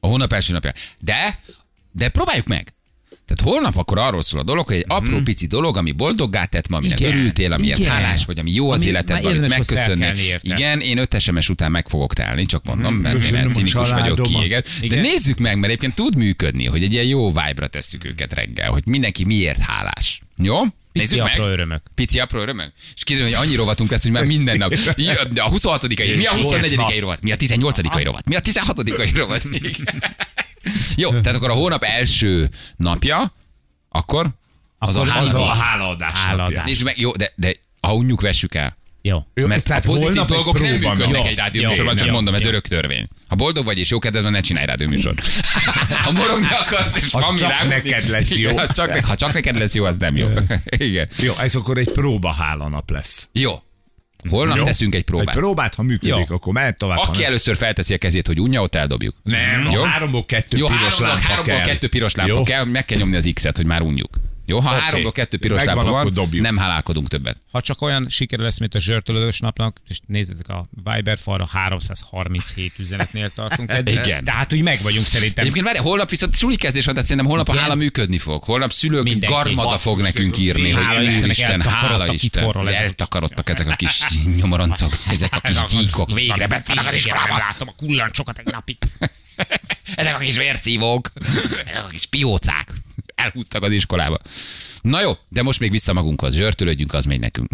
A 0.00 0.06
hónap 0.06 0.32
első 0.32 0.52
napja. 0.52 0.72
De, 0.98 1.40
de 1.92 2.08
próbáljuk 2.08 2.46
meg. 2.46 2.72
Tehát 3.28 3.54
holnap 3.54 3.76
akkor 3.76 3.98
arról 3.98 4.22
szól 4.22 4.40
a 4.40 4.42
dolog, 4.42 4.66
hogy 4.66 4.76
egy 4.76 4.84
apró 4.88 5.20
pici 5.20 5.46
dolog, 5.46 5.76
ami 5.76 5.92
boldoggá 5.92 6.44
tett 6.44 6.68
ma, 6.68 6.76
aminek 6.76 7.00
Igen, 7.00 7.12
örültél, 7.12 7.52
amiért 7.52 7.78
igen. 7.78 7.90
hálás 7.90 8.24
vagy, 8.24 8.38
ami 8.38 8.50
jó 8.50 8.70
az 8.70 8.80
Ami 8.80 8.90
életedben, 8.90 9.22
már 9.22 9.36
amit 9.36 9.48
megköszönni. 9.48 10.12
Igen, 10.40 10.80
én 10.80 10.98
öt 10.98 11.20
SMS 11.20 11.48
után 11.48 11.70
meg 11.70 11.88
fogok 11.88 12.14
telni, 12.14 12.46
csak 12.46 12.64
mondom, 12.64 12.94
mert 12.94 13.24
én 13.24 13.52
cinikus 13.52 13.90
vagyok 13.90 14.22
kiéget. 14.22 14.68
De 14.88 15.00
nézzük 15.00 15.38
meg, 15.38 15.54
mert 15.54 15.66
egyébként 15.66 15.94
tud 15.94 16.16
működni, 16.16 16.66
hogy 16.66 16.82
egy 16.82 16.92
ilyen 16.92 17.04
jó 17.04 17.26
vibe-ra 17.28 17.66
tesszük 17.66 18.04
őket 18.04 18.32
reggel, 18.32 18.70
hogy 18.70 18.82
mindenki 18.86 19.24
miért 19.24 19.58
hálás. 19.58 20.22
Jó? 20.36 20.60
Nézzük 20.92 21.22
apró 21.22 21.42
meg. 21.42 21.52
örömök. 21.52 21.82
Pici 21.94 22.18
apró 22.18 22.40
örömök? 22.40 22.72
És 22.96 23.04
kiderül, 23.04 23.28
hogy 23.28 23.46
annyi 23.46 23.54
rovatunk 23.56 23.90
lesz, 23.90 24.02
hogy 24.02 24.12
már 24.12 24.24
minden 24.24 24.56
nap. 24.56 24.74
A 25.36 25.48
26 25.48 25.88
mi 25.88 26.26
a 26.26 26.32
24 26.32 26.98
rovat? 26.98 27.22
Mi 27.22 27.32
a 27.32 27.36
18 27.36 28.02
rovat? 28.02 28.28
Mi 28.28 28.34
a 28.34 28.40
16 28.40 29.12
rovat? 29.14 29.42
Jó, 30.96 31.10
tehát 31.10 31.34
akkor 31.36 31.50
a 31.50 31.54
hónap 31.54 31.82
első 31.82 32.48
napja, 32.76 33.32
akkor 33.88 34.26
az 34.78 34.96
a 34.96 35.00
Akkor 35.00 35.12
Az 35.22 35.30
hála. 35.32 35.50
a 35.50 35.54
hálaadás 35.54 36.12
Hálaadás. 36.12 36.46
napja. 36.46 36.62
Nézzük 36.64 36.84
meg, 36.86 36.98
jó, 36.98 37.12
de, 37.12 37.32
de 37.36 37.52
ha 37.80 37.94
unjuk, 37.94 38.20
vessük 38.20 38.54
el. 38.54 38.76
Jó. 39.02 39.26
Jó, 39.34 39.46
Mert 39.46 39.60
a 39.64 39.68
tehát 39.68 39.84
pozitív 39.84 40.06
holnap 40.06 40.28
egy 40.30 40.34
dolgok 40.36 40.60
nem 40.60 40.72
működnek 40.72 41.08
nap. 41.10 41.26
egy 41.26 41.36
rádió 41.36 41.62
Jó, 41.62 41.68
műsorban, 41.68 41.96
csak 41.96 42.06
jó, 42.06 42.12
mondom, 42.12 42.34
ez 42.34 42.42
jó. 42.42 42.48
örök 42.48 42.66
törvény. 42.68 43.06
Ha 43.28 43.34
boldog 43.34 43.64
vagy 43.64 43.78
és 43.78 43.90
jó 43.90 43.98
kedved 43.98 44.22
van, 44.22 44.32
ne 44.32 44.40
csinálj 44.40 44.66
rádióműsor. 44.66 45.14
Ha 46.04 46.10
morogni 46.12 46.46
akarsz, 46.60 46.96
és 46.96 47.12
Az 47.12 47.38
csak 47.38 47.50
rágódni- 47.50 47.68
neked 47.90 48.08
lesz 48.08 48.30
jó. 48.36 48.50
Igen, 48.50 48.58
az 48.62 48.74
csak, 48.74 48.98
ha 49.04 49.14
csak 49.14 49.32
neked 49.32 49.58
lesz 49.58 49.74
jó, 49.74 49.84
az 49.84 49.96
nem 49.96 50.16
jó. 50.16 50.28
Igen. 50.76 51.08
Jó, 51.18 51.34
ez 51.38 51.54
akkor 51.54 51.78
egy 51.78 51.90
próba 51.90 52.32
hálanap 52.32 52.90
lesz. 52.90 53.28
Jó. 53.32 53.52
Holnap 54.28 54.56
Jó? 54.56 54.64
teszünk 54.64 54.92
egy 54.94 54.98
Egy 54.98 55.04
próbát. 55.04 55.34
próbát, 55.34 55.74
ha 55.74 55.82
működik, 55.82 56.26
Jó. 56.28 56.34
akkor 56.36 56.52
mehet 56.52 56.78
tovább. 56.78 56.98
Aki 56.98 57.24
először 57.24 57.56
felteszi 57.56 57.94
a 57.94 57.98
kezét, 57.98 58.26
hogy 58.26 58.40
unja, 58.40 58.62
ott 58.62 58.74
eldobjuk. 58.74 59.14
Nem, 59.22 59.68
Jó? 59.72 59.82
háromból 59.82 60.24
kettő 60.26 60.56
Jó, 60.58 60.66
piros 60.66 60.80
háromból, 60.82 61.06
lámpa 61.08 61.26
háromból 61.28 61.54
kell. 61.56 61.66
kettő 61.66 61.88
piros 61.88 62.14
lámpa 62.14 62.32
Jó? 62.34 62.42
kell, 62.42 62.64
meg 62.64 62.84
kell 62.84 62.98
nyomni 62.98 63.16
az 63.16 63.30
X-et, 63.34 63.56
hogy 63.56 63.66
már 63.66 63.82
unjuk. 63.82 64.10
Jó, 64.48 64.58
ha 64.58 64.70
Oké. 64.72 64.80
háromból 64.80 65.12
kettő 65.12 65.38
piros 65.38 65.64
Megvan, 65.64 65.84
lámpa 65.84 66.02
van, 66.02 66.12
dobjuk. 66.12 66.42
nem 66.42 66.56
hálálkodunk 66.56 67.08
többet. 67.08 67.36
Ha 67.50 67.60
csak 67.60 67.82
olyan 67.82 68.08
siker 68.08 68.38
lesz, 68.38 68.58
mint 68.58 68.74
a 68.74 68.78
zsörtölődös 68.80 69.38
napnak, 69.40 69.80
és 69.88 69.98
nézzétek 70.06 70.48
a 70.48 70.68
Viber 70.84 71.18
falra, 71.18 71.46
337 71.52 72.72
üzenetnél 72.78 73.30
tartunk 73.30 73.70
eddig. 73.70 73.94
Igen. 73.94 74.24
Tehát 74.24 74.52
úgy 74.52 74.62
meg 74.62 74.82
vagyunk 74.82 75.06
szerintem. 75.06 75.44
Egyébként 75.44 75.66
várj, 75.66 75.78
holnap 75.78 76.10
viszont 76.10 76.36
suli 76.36 76.56
kezdés 76.56 76.84
van, 76.84 76.94
tehát 76.94 77.08
szerintem 77.08 77.30
holnap 77.30 77.48
a 77.48 77.52
Igen. 77.52 77.62
hála 77.64 77.74
működni 77.74 78.18
fog. 78.18 78.42
Holnap 78.42 78.72
szülők 78.72 79.02
Mindenki. 79.02 79.34
garmada 79.34 79.68
Basszus, 79.68 79.82
fog 79.82 80.00
nekünk 80.00 80.38
írni, 80.38 80.72
hála 80.72 80.98
hogy 80.98 81.06
Isten, 81.06 81.30
Isten, 81.30 81.60
hála 81.60 82.12
Isten. 82.12 82.46
Eltakarodtak 82.74 83.48
ezek 83.48 83.68
a 83.68 83.74
kis 83.74 84.02
nyomoroncok, 84.36 84.92
ezek 85.10 85.32
a 85.34 85.40
kis 85.40 85.56
gyíkok, 85.68 86.12
végre 86.12 86.46
bent 86.46 86.66
vannak 86.68 86.86
az 86.86 86.94
iskolában. 86.94 87.38
látom 87.38 87.68
a 87.68 87.74
kullancsokat 87.76 88.38
egy 88.38 88.52
napig. 88.52 88.76
Ezek 89.94 90.14
a 90.14 90.18
kis 90.18 90.36
vérszívók, 90.36 91.12
ezek 91.66 91.84
a 91.84 91.88
kis 91.88 92.06
piócák 92.06 92.72
elhúztak 93.18 93.62
az 93.62 93.72
iskolába. 93.72 94.18
Na 94.80 95.00
jó, 95.00 95.12
de 95.28 95.42
most 95.42 95.60
még 95.60 95.70
vissza 95.70 95.92
magunkhoz. 95.92 96.34
Zsörtölődjünk, 96.34 96.92
az 96.92 97.04
megy 97.04 97.20
nekünk. 97.20 97.48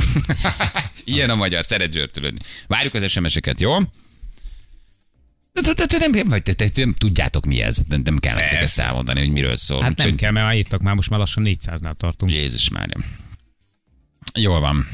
Ilyen 1.05 1.31
a 1.31 1.35
magyar, 1.35 1.65
szeret 1.65 1.93
zsörtölődni. 1.93 2.41
Várjuk 2.67 2.95
az 2.95 3.11
SMS-eket, 3.11 3.61
jó? 3.61 3.79
De, 5.53 5.61
de, 5.61 5.87
de, 5.87 5.99
nem, 5.99 6.29
vagy, 6.29 6.71
nem 6.75 6.95
tudjátok 6.95 7.45
mi 7.45 7.63
ez, 7.63 7.79
de 7.89 7.97
nem 8.05 8.19
kell 8.19 8.35
nektek 8.35 8.61
ezt 8.61 8.79
elmondani, 8.79 9.21
hogy 9.21 9.31
miről 9.31 9.57
szól. 9.57 9.83
Hát 9.83 9.97
nem 9.97 10.15
kell, 10.15 10.31
mert 10.31 10.47
már 10.47 10.57
írtak, 10.57 10.81
már 10.81 10.95
most 10.95 11.11
már 11.11 11.19
lassan 11.19 11.45
400-nál 11.47 11.95
tartunk. 11.95 12.33
Jézus 12.33 12.69
már. 12.69 12.89
Jól 14.35 14.61
van. 14.61 14.89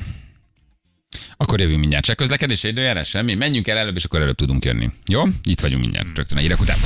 Akkor 1.36 1.60
jövünk 1.60 1.80
mindjárt. 1.80 2.04
Csak 2.04 2.16
közlekedés 2.16 2.62
időjárás, 2.62 3.08
semmi. 3.08 3.34
Menjünk 3.34 3.68
el 3.68 3.78
előbb, 3.78 3.96
és 3.96 4.04
akkor 4.04 4.20
előbb 4.20 4.36
tudunk 4.36 4.64
jönni. 4.64 4.90
Jó? 5.06 5.22
Itt 5.42 5.60
vagyunk 5.60 5.80
mindjárt, 5.80 6.16
rögtön 6.16 6.38
a 6.38 6.40
hírek 6.40 6.60
után. 6.60 6.78